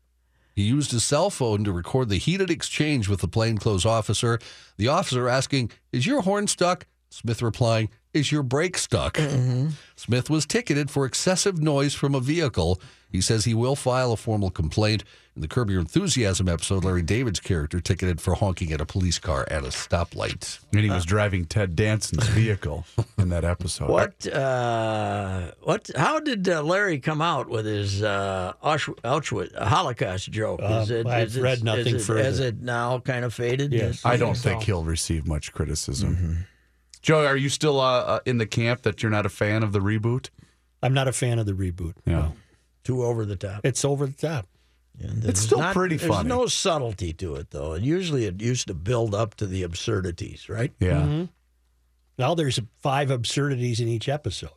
He 0.55 0.63
used 0.63 0.91
his 0.91 1.03
cell 1.03 1.31
phone 1.31 1.63
to 1.63 1.71
record 1.71 2.09
the 2.09 2.17
heated 2.17 2.51
exchange 2.51 3.09
with 3.09 3.21
the 3.21 3.27
plainclothes 3.27 3.85
officer. 3.87 4.37
The 4.77 4.87
officer 4.87 5.27
asking, 5.27 5.71
Is 5.91 6.05
your 6.05 6.21
horn 6.21 6.45
stuck? 6.47 6.85
Smith 7.09 7.41
replying, 7.41 7.89
Is 8.13 8.31
your 8.31 8.43
brake 8.43 8.77
stuck? 8.77 9.17
Smith 9.95 10.29
was 10.29 10.45
ticketed 10.45 10.91
for 10.91 11.05
excessive 11.05 11.59
noise 11.59 11.95
from 11.95 12.13
a 12.13 12.19
vehicle. 12.19 12.79
He 13.09 13.21
says 13.21 13.45
he 13.45 13.55
will 13.55 13.75
file 13.75 14.11
a 14.11 14.17
formal 14.17 14.51
complaint. 14.51 15.03
In 15.35 15.41
the 15.41 15.47
Curb 15.47 15.71
Your 15.71 15.79
Enthusiasm 15.79 16.47
episode, 16.47 16.83
Larry 16.83 17.01
David's 17.01 17.39
character 17.39 17.79
ticketed 17.79 18.21
for 18.21 18.35
honking 18.35 18.71
at 18.71 18.79
a 18.79 18.85
police 18.85 19.17
car 19.17 19.47
at 19.49 19.63
a 19.63 19.69
stoplight. 19.69 20.59
And 20.71 20.81
he 20.81 20.91
was 20.91 21.05
driving 21.05 21.45
Ted 21.45 21.75
Danson's 21.75 22.27
vehicle 22.27 22.85
in 23.17 23.29
that 23.29 23.43
episode. 23.43 23.89
What? 23.89 24.27
Uh, 24.27 25.51
what? 25.63 25.89
How 25.95 26.19
did 26.19 26.47
uh, 26.47 26.61
Larry 26.61 26.99
come 26.99 27.19
out 27.19 27.49
with 27.49 27.65
his 27.65 28.03
uh, 28.03 28.53
Auschwitz, 28.63 29.01
Auschwitz 29.01 29.55
Holocaust 29.57 30.29
joke? 30.29 30.59
Uh, 30.61 30.85
I've 31.07 31.35
read 31.35 31.63
nothing 31.63 31.95
is 31.95 32.03
it, 32.03 32.05
further. 32.05 32.23
Has 32.23 32.39
it 32.39 32.61
now 32.61 32.99
kind 32.99 33.25
of 33.25 33.33
faded? 33.33 33.73
Yes. 33.73 34.05
I 34.05 34.17
don't 34.17 34.37
think 34.37 34.61
he'll 34.61 34.83
receive 34.83 35.25
much 35.25 35.51
criticism. 35.51 36.45
Joe, 37.03 37.25
are 37.25 37.37
you 37.37 37.49
still 37.49 37.79
uh, 37.79 37.99
uh, 37.99 38.19
in 38.25 38.37
the 38.39 38.45
camp 38.47 38.81
that 38.83 39.03
you're 39.03 39.11
not 39.11 39.25
a 39.25 39.29
fan 39.29 39.61
of 39.61 39.71
the 39.73 39.79
reboot? 39.79 40.29
I'm 40.81 40.93
not 40.93 41.07
a 41.07 41.13
fan 41.13 41.37
of 41.37 41.45
the 41.45 41.53
reboot. 41.53 41.93
Yeah. 42.05 42.29
too 42.83 43.03
over 43.03 43.25
the 43.25 43.35
top. 43.35 43.61
It's 43.65 43.85
over 43.85 44.07
the 44.07 44.13
top. 44.13 44.47
And 44.99 45.17
It's 45.17 45.23
there's 45.25 45.39
still 45.39 45.73
pretty 45.73 45.97
fun. 45.97 46.07
there's 46.07 46.17
funny. 46.17 46.29
no 46.29 46.45
subtlety 46.47 47.13
to 47.13 47.35
it, 47.35 47.51
though. 47.51 47.73
And 47.73 47.85
usually, 47.85 48.25
it 48.25 48.41
used 48.41 48.67
to 48.67 48.73
build 48.73 49.13
up 49.13 49.35
to 49.35 49.45
the 49.47 49.63
absurdities, 49.63 50.47
right? 50.49 50.71
Yeah. 50.79 51.25
Now 52.17 52.35
there's 52.35 52.59
five 52.81 53.09
absurdities 53.11 53.79
in 53.79 53.87
each 53.87 54.07
episode. 54.07 54.51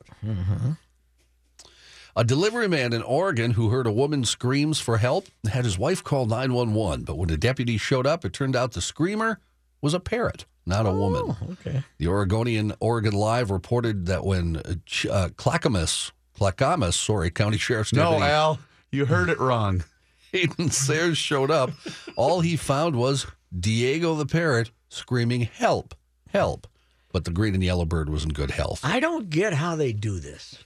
A 2.14 2.24
delivery 2.24 2.68
man 2.68 2.92
in 2.92 3.02
Oregon 3.02 3.52
who 3.52 3.68
heard 3.70 3.87
a 3.87 3.92
woman 3.92 4.24
screams 4.24 4.78
for 4.80 4.98
help 4.98 5.26
had 5.50 5.64
his 5.64 5.78
wife 5.78 6.02
call 6.02 6.26
911. 6.26 7.04
But 7.04 7.16
when 7.18 7.30
a 7.30 7.37
deputy 7.37 7.76
showed 7.76 8.06
up, 8.06 8.24
it 8.24 8.32
turned 8.32 8.56
out 8.56 8.72
the 8.72 8.80
screamer 8.80 9.38
was 9.82 9.92
a 9.94 10.00
parrot, 10.00 10.46
not 10.66 10.85
a 10.87 10.90
woman. 10.92 11.37
Okay. 11.52 11.83
The 11.98 12.09
Oregonian 12.09 12.72
Oregon 12.81 13.14
Live 13.14 13.50
reported 13.50 14.07
that 14.07 14.24
when 14.24 14.57
uh, 14.57 15.09
uh, 15.11 15.29
Clackamas, 15.37 16.12
Clackamas, 16.35 16.96
sorry, 16.96 17.31
County 17.31 17.57
Sheriff's 17.59 17.92
No, 17.92 18.11
Deputy 18.12 18.31
Al, 18.33 18.59
you 18.92 19.07
heard 19.07 19.29
it 19.31 19.38
wrong. 19.38 19.85
Hayden 20.33 20.70
Sayers 20.70 21.16
showed 21.16 21.50
up, 21.50 21.70
all 22.16 22.40
he 22.40 22.57
found 22.57 22.96
was 22.96 23.26
Diego 23.59 24.14
the 24.16 24.26
parrot 24.26 24.70
screaming, 24.88 25.42
"Help! 25.42 25.94
Help!" 26.31 26.66
But 27.12 27.24
the 27.24 27.30
green 27.30 27.55
and 27.55 27.64
yellow 27.64 27.84
bird 27.86 28.11
was 28.11 28.24
in 28.24 28.30
good 28.30 28.51
health. 28.51 28.80
I 28.84 29.01
don't 29.01 29.30
get 29.30 29.55
how 29.55 29.76
they 29.76 29.93
do 29.93 30.18
this. 30.18 30.59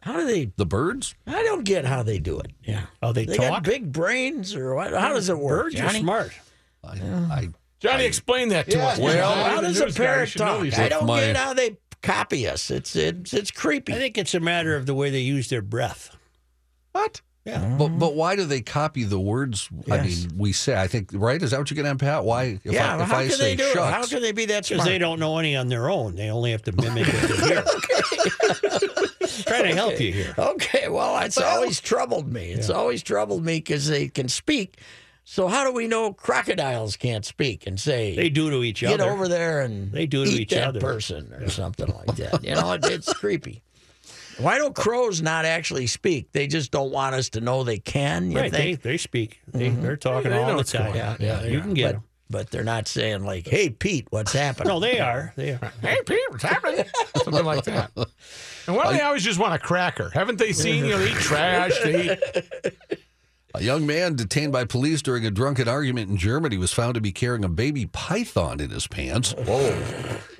How 0.00 0.16
do 0.16 0.24
they? 0.24 0.52
The 0.56 0.64
birds? 0.64 1.14
I 1.26 1.42
don't 1.42 1.64
get 1.64 1.84
how 1.84 2.02
they 2.04 2.18
do 2.18 2.38
it. 2.38 2.52
Yeah. 2.64 2.82
Oh, 3.02 3.12
they, 3.12 3.26
They 3.26 3.36
talk. 3.36 3.48
got 3.48 3.62
big 3.64 3.92
brains, 3.92 4.54
or 4.54 4.74
what? 4.74 4.94
How 4.94 5.12
does 5.12 5.28
it 5.28 5.36
work? 5.38 5.64
Birds 5.64 5.80
are 5.80 5.90
smart. 5.90 6.32
I, 6.84 6.90
I 7.00 7.48
Johnny, 7.80 8.04
explain 8.04 8.48
that 8.48 8.68
to 8.70 8.80
us. 8.82 8.98
well, 8.98 9.34
How 9.44 9.60
does 9.60 9.80
a 9.80 9.84
news 9.84 9.96
guy. 9.96 10.02
You 10.04 10.08
parrot 10.08 10.32
talk? 10.32 10.78
I 10.78 10.88
don't 10.88 11.06
My- 11.06 11.20
get 11.20 11.36
how 11.36 11.54
they 11.54 11.76
copy 12.02 12.48
us. 12.48 12.70
It's 12.70 12.96
it's 12.96 13.32
it's 13.32 13.50
creepy. 13.50 13.92
I 13.92 13.96
think 13.96 14.18
it's 14.18 14.34
a 14.34 14.40
matter 14.40 14.74
of 14.76 14.86
the 14.86 14.94
way 14.94 15.10
they 15.10 15.20
use 15.20 15.48
their 15.48 15.62
breath. 15.62 16.16
What? 16.92 17.20
Yeah. 17.44 17.76
But 17.78 17.98
but 17.98 18.14
why 18.14 18.36
do 18.36 18.44
they 18.44 18.60
copy 18.60 19.04
the 19.04 19.18
words? 19.18 19.68
I 19.90 20.02
mean, 20.02 20.32
we 20.36 20.52
say. 20.52 20.78
I 20.78 20.86
think 20.86 21.10
right. 21.14 21.40
Is 21.42 21.52
that 21.52 21.58
what 21.58 21.70
you're 21.70 21.82
geting 21.82 21.90
at, 21.90 21.98
Pat? 21.98 22.24
Why? 22.24 22.60
If 22.62 22.72
yeah, 22.72 22.96
I, 22.96 23.02
if 23.02 23.08
how 23.08 23.18
I 23.18 23.22
can 23.28 23.36
say 23.36 23.54
they 23.54 23.56
do 23.56 23.70
it? 23.70 23.76
How 23.76 24.04
can 24.04 24.20
they 24.20 24.32
be 24.32 24.44
that 24.46 24.68
Because 24.68 24.84
they 24.84 24.98
don't 24.98 25.18
know 25.18 25.38
any 25.38 25.56
on 25.56 25.68
their 25.68 25.88
own. 25.88 26.14
They 26.16 26.28
only 26.30 26.50
have 26.50 26.62
to 26.64 26.72
mimic 26.72 27.06
what 27.06 27.28
they 27.28 27.46
hear. 27.46 27.64
Trying 29.46 29.64
to 29.70 29.74
help 29.74 29.98
you 30.00 30.12
here. 30.12 30.34
Okay, 30.36 30.88
well, 30.88 31.18
it's 31.20 31.38
always 31.38 31.80
troubled 31.80 32.30
me. 32.30 32.50
It's 32.50 32.68
always 32.70 33.02
troubled 33.02 33.44
me 33.44 33.58
because 33.58 33.88
they 33.88 34.08
can 34.08 34.28
speak. 34.28 34.78
So 35.30 35.46
how 35.46 35.62
do 35.62 35.72
we 35.72 35.86
know 35.88 36.14
crocodiles 36.14 36.96
can't 36.96 37.22
speak 37.22 37.66
and 37.66 37.78
say 37.78 38.16
They 38.16 38.30
do 38.30 38.48
to 38.48 38.62
each 38.64 38.80
get 38.80 38.94
other. 38.94 39.04
Get 39.04 39.12
over 39.12 39.28
there 39.28 39.60
and 39.60 39.92
They 39.92 40.06
do 40.06 40.24
to 40.24 40.30
eat 40.30 40.40
each 40.40 40.50
that 40.52 40.68
other. 40.68 40.80
person 40.80 41.34
or 41.34 41.50
something 41.50 41.86
like 41.86 42.16
that? 42.16 42.42
You 42.48 42.54
know, 42.54 42.72
it, 42.72 42.84
it's 42.86 43.12
creepy. 43.12 43.62
Why 44.38 44.56
don't 44.56 44.74
crows 44.74 45.20
not 45.20 45.44
actually 45.44 45.86
speak? 45.86 46.32
They 46.32 46.46
just 46.46 46.70
don't 46.70 46.90
want 46.90 47.14
us 47.14 47.28
to 47.30 47.42
know 47.42 47.62
they 47.62 47.76
can. 47.78 48.30
You 48.30 48.38
Right, 48.38 48.50
they, 48.50 48.58
think? 48.58 48.82
they 48.82 48.96
speak. 48.96 49.40
They, 49.48 49.68
mm-hmm. 49.68 49.82
They're 49.82 49.96
talking 49.98 50.30
They 50.30 50.36
know 50.38 50.52
all 50.52 50.56
the 50.56 50.64
time. 50.64 50.92
on. 50.92 51.16
Yeah, 51.20 51.42
you 51.44 51.60
can 51.60 51.74
get 51.74 51.84
but, 51.88 51.92
them. 51.92 52.04
but 52.30 52.50
they're 52.50 52.64
not 52.64 52.88
saying 52.88 53.22
like, 53.24 53.46
"Hey, 53.46 53.68
Pete, 53.68 54.06
what's 54.08 54.32
happening?" 54.32 54.68
No, 54.68 54.80
they 54.80 54.98
are. 54.98 55.34
They 55.36 55.50
are. 55.52 55.72
Hey, 55.82 55.98
Pete, 56.06 56.20
what's 56.30 56.44
happening? 56.44 56.84
Something 57.22 57.44
like 57.44 57.64
that. 57.64 57.90
And 58.66 58.74
why 58.76 58.90
do 58.92 58.96
they 58.96 59.02
always 59.02 59.24
just 59.24 59.38
want 59.38 59.52
a 59.54 59.58
cracker? 59.58 60.08
Haven't 60.14 60.38
they 60.38 60.52
seen 60.64 60.86
you 60.86 60.92
know, 60.92 61.02
eat 61.04 61.12
trash? 61.16 61.72
They 61.82 62.12
eat. 62.12 62.98
A 63.54 63.62
young 63.62 63.86
man 63.86 64.14
detained 64.14 64.52
by 64.52 64.64
police 64.64 65.02
during 65.02 65.24
a 65.24 65.30
drunken 65.30 65.68
argument 65.68 66.10
in 66.10 66.16
Germany 66.16 66.58
was 66.58 66.72
found 66.72 66.94
to 66.94 67.00
be 67.00 67.12
carrying 67.12 67.44
a 67.44 67.48
baby 67.48 67.86
python 67.86 68.60
in 68.60 68.70
his 68.70 68.86
pants. 68.86 69.32
Whoa! 69.32 69.76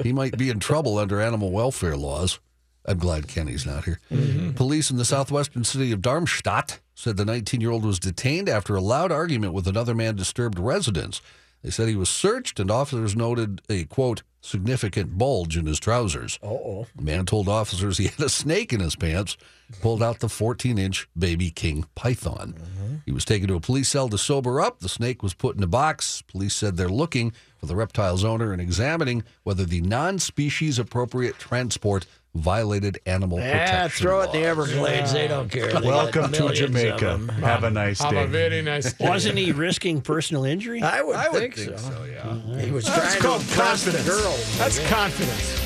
He 0.03 0.13
might 0.13 0.37
be 0.37 0.51
in 0.51 0.61
trouble 0.61 0.99
under 0.99 1.21
animal 1.21 1.51
welfare 1.51 1.97
laws. 1.97 2.39
I'm 2.85 2.99
glad 2.99 3.29
Kenny's 3.29 3.67
not 3.67 3.85
here. 3.85 4.01
Mm-hmm. 4.11 4.53
Police 4.53 4.91
in 4.91 4.97
the 4.97 5.05
southwestern 5.05 5.65
city 5.65 5.93
of 5.93 6.01
Darmstadt 6.01 6.81
said 6.95 7.17
the 7.17 7.25
19 7.25 7.61
year 7.61 7.71
old 7.71 7.85
was 7.85 7.99
detained 7.99 8.49
after 8.49 8.75
a 8.75 8.81
loud 8.81 9.13
argument 9.13 9.53
with 9.53 9.67
another 9.67 9.95
man 9.95 10.17
disturbed 10.17 10.59
residents. 10.59 11.21
They 11.63 11.71
said 11.71 11.89
he 11.89 11.97
was 11.97 12.09
searched, 12.09 12.61
and 12.61 12.71
officers 12.71 13.17
noted 13.17 13.61
a 13.69 13.85
quote 13.85 14.23
significant 14.41 15.19
bulge 15.19 15.57
in 15.57 15.67
his 15.67 15.81
trousers. 15.81 16.39
oh. 16.43 16.87
The 16.95 17.03
man 17.03 17.27
told 17.27 17.49
officers 17.49 17.99
he 17.99 18.07
had 18.07 18.21
a 18.21 18.29
snake 18.29 18.73
in 18.73 18.81
his 18.81 18.97
pants, 18.97 19.37
pulled 19.83 20.03
out 20.03 20.21
the 20.21 20.29
14 20.29 20.79
inch 20.79 21.09
baby 21.19 21.51
king 21.51 21.85
python. 21.95 22.55
Mm-hmm. 22.57 22.95
He 23.05 23.13
was 23.13 23.25
taken 23.25 23.49
to 23.49 23.55
a 23.55 23.61
police 23.61 23.89
cell 23.89 24.09
to 24.09 24.19
sober 24.19 24.61
up. 24.61 24.81
The 24.81 24.89
snake 24.89 25.23
was 25.23 25.35
put 25.35 25.57
in 25.57 25.63
a 25.63 25.69
box. 25.69 26.23
Police 26.23 26.55
said 26.55 26.77
they're 26.77 26.89
looking 26.89 27.33
for 27.59 27.67
the 27.67 27.77
reptile's 27.77 28.25
owner 28.25 28.53
and 28.53 28.63
examining 28.63 29.25
whether 29.43 29.65
the 29.65 29.81
non 29.81 30.19
species 30.19 30.79
appropriate 30.79 31.39
transport 31.39 32.07
violated 32.35 32.99
animal 33.07 33.39
Yeah, 33.39 33.83
protection. 33.83 34.03
throw 34.07 34.21
it 34.21 34.25
in 34.27 34.31
the 34.33 34.39
laws. 34.39 34.47
Everglades. 34.47 35.13
They 35.13 35.29
don't 35.29 35.51
care. 35.51 35.73
They 35.73 35.87
Welcome 35.87 36.33
to 36.33 36.53
Jamaica. 36.53 37.19
Have 37.41 37.65
a 37.65 37.71
nice 37.71 37.99
day. 37.99 38.05
Have 38.17 38.17
a 38.17 38.27
very 38.27 38.63
nice 38.63 38.93
day. 38.93 39.07
Wasn't 39.09 39.37
he 39.39 39.53
risking 39.53 40.01
personal 40.01 40.45
injury? 40.45 40.83
I 40.83 41.03
would, 41.03 41.17
I 41.17 41.29
would 41.29 41.41
think, 41.41 41.55
think 41.57 41.79
so. 41.79 41.91
so, 41.91 42.05
yeah. 42.05 42.61
He 42.61 42.71
was 42.71 42.85
That's 42.87 43.17
trying 43.17 43.21
called 43.23 43.41
to 43.43 43.49
impress 43.49 43.85
the 43.85 43.91
confidence. 43.93 44.23
girls. 44.23 44.59
That's 44.59 44.89
confidence. 44.89 45.65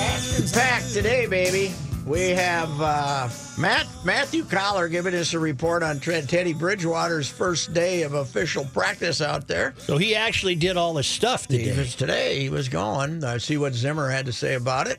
Action 0.00 0.48
packed 0.52 0.92
today, 0.92 1.26
baby. 1.26 1.72
We 2.06 2.30
have 2.30 2.80
uh, 2.80 3.28
Matt 3.58 3.86
Matthew 4.04 4.44
Coller 4.44 4.88
giving 4.88 5.14
us 5.14 5.32
a 5.34 5.38
report 5.38 5.82
on 5.82 6.00
Trent 6.00 6.28
Teddy 6.28 6.52
Bridgewater's 6.52 7.28
first 7.28 7.72
day 7.72 8.02
of 8.02 8.14
official 8.14 8.64
practice 8.64 9.20
out 9.20 9.46
there. 9.46 9.74
So 9.78 9.96
he 9.96 10.16
actually 10.16 10.56
did 10.56 10.76
all 10.76 10.94
the 10.94 11.02
stuff 11.04 11.46
He 11.48 11.58
today. 11.58 11.76
was 11.78 11.94
today. 11.94 12.40
He 12.40 12.48
was 12.48 12.68
going. 12.68 13.22
Uh, 13.22 13.38
see 13.38 13.58
what 13.58 13.74
Zimmer 13.74 14.08
had 14.10 14.26
to 14.26 14.32
say 14.32 14.54
about 14.54 14.88
it. 14.88 14.98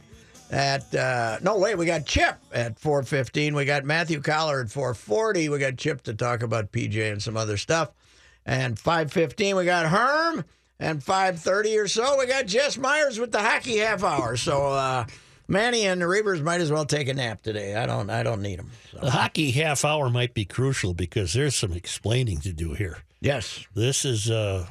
At 0.52 0.94
uh, 0.96 1.40
no 1.42 1.58
wait, 1.58 1.78
we 1.78 1.86
got 1.86 2.06
Chip 2.06 2.36
at 2.54 2.78
four 2.80 3.04
fifteen. 3.04 3.56
We 3.56 3.66
got 3.66 3.84
Matthew 3.84 4.22
Coller 4.22 4.62
at 4.62 4.70
four 4.70 4.94
forty. 4.94 5.50
We 5.50 5.60
got 5.60 5.78
Chip 5.78 6.04
to 6.04 6.14
talk 6.14 6.44
about 6.44 6.72
PJ 6.72 7.12
and 7.12 7.22
some 7.22 7.36
other 7.36 7.58
stuff. 7.58 7.92
And 8.46 8.78
five 8.80 9.12
fifteen, 9.12 9.56
we 9.56 9.66
got 9.66 9.86
Herm. 9.88 10.46
And 10.80 11.04
five 11.04 11.40
thirty 11.40 11.78
or 11.78 11.88
so, 11.88 12.18
we 12.20 12.26
got 12.26 12.48
Jess 12.48 12.78
Myers 12.78 13.20
with 13.20 13.32
the 13.32 13.40
hockey 13.42 13.78
half 13.78 14.04
hour. 14.04 14.36
So 14.38 14.68
uh, 14.68 15.06
Manny 15.52 15.86
and 15.86 16.02
the 16.02 16.06
Reavers 16.06 16.42
might 16.42 16.62
as 16.62 16.72
well 16.72 16.86
take 16.86 17.08
a 17.10 17.14
nap 17.14 17.42
today. 17.42 17.76
I 17.76 17.86
don't. 17.86 18.10
I 18.10 18.24
don't 18.24 18.42
need 18.42 18.60
them. 18.60 18.72
So. 18.92 19.00
The 19.00 19.12
hockey 19.12 19.52
half 19.52 19.84
hour 19.86 20.10
might 20.10 20.34
be 20.34 20.46
crucial 20.46 20.94
because 20.94 21.34
there's 21.34 21.56
some 21.56 21.74
explaining 21.74 22.40
to 22.42 22.54
do 22.54 22.74
here. 22.74 23.00
Yes, 23.20 23.66
This 23.76 24.04
is 24.06 24.32
uh, 24.32 24.66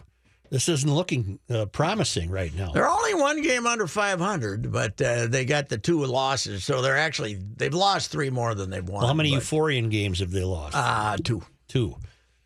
this 0.50 0.68
isn't 0.68 0.92
looking 0.92 1.38
uh, 1.48 1.66
promising 1.66 2.30
right 2.30 2.52
now. 2.56 2.72
they're 2.72 2.88
only 2.88 3.14
one 3.14 3.42
game 3.42 3.66
under 3.66 3.86
five 3.86 4.18
hundred, 4.20 4.72
but 4.72 5.00
uh, 5.00 5.26
they 5.28 5.44
got 5.44 5.68
the 5.68 5.78
two 5.78 6.04
losses, 6.04 6.64
so 6.64 6.82
they're 6.82 6.96
actually 6.96 7.34
they've 7.56 7.72
lost 7.74 8.10
three 8.10 8.30
more 8.30 8.54
than 8.54 8.70
they've 8.70 8.82
won. 8.88 9.00
Well, 9.02 9.08
how 9.08 9.14
many 9.14 9.30
but- 9.34 9.42
Euphorian 9.42 9.90
games 9.90 10.18
have 10.20 10.30
they 10.32 10.42
lost? 10.44 10.74
Uh, 10.76 11.16
two. 11.22 11.42
Two. 11.68 11.96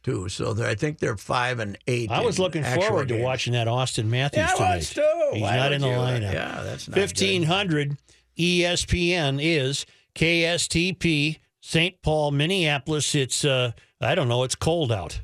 Two. 0.03 0.29
So 0.29 0.55
I 0.63 0.75
think 0.75 0.99
they're 0.99 1.17
five 1.17 1.61
and 1.61 1.79
eight. 1.87 2.11
I 2.11 2.21
was 2.21 2.39
looking 2.39 2.63
forward 2.65 3.09
to 3.09 3.23
watching 3.23 3.55
that 3.55 3.67
Auston 3.69 4.09
Matthews 4.09 4.39
Yeah, 4.47 4.53
I 4.53 4.57
tonight. 4.57 4.77
was 4.77 4.91
too. 4.91 5.29
He's 5.33 5.43
Why 5.43 5.57
not 5.57 5.73
in 5.73 5.81
the 5.81 5.89
you? 5.89 5.95
lineup. 5.95 6.33
Yeah, 6.35 6.61
that's 6.63 6.87
not 6.89 6.95
good. 6.97 7.01
Fifteen 7.01 7.43
hundred 7.45 7.97
ESPN 8.39 9.39
is 9.41 9.87
KSTP 10.15 11.39
St. 11.61 12.03
Paul, 12.03 12.31
Minneapolis. 12.31 13.15
It's 13.15 13.45
uh, 13.45 13.73
I 14.01 14.15
don't 14.15 14.29
know. 14.29 14.43
It's 14.43 14.55
cold 14.55 14.93
out. 14.93 15.21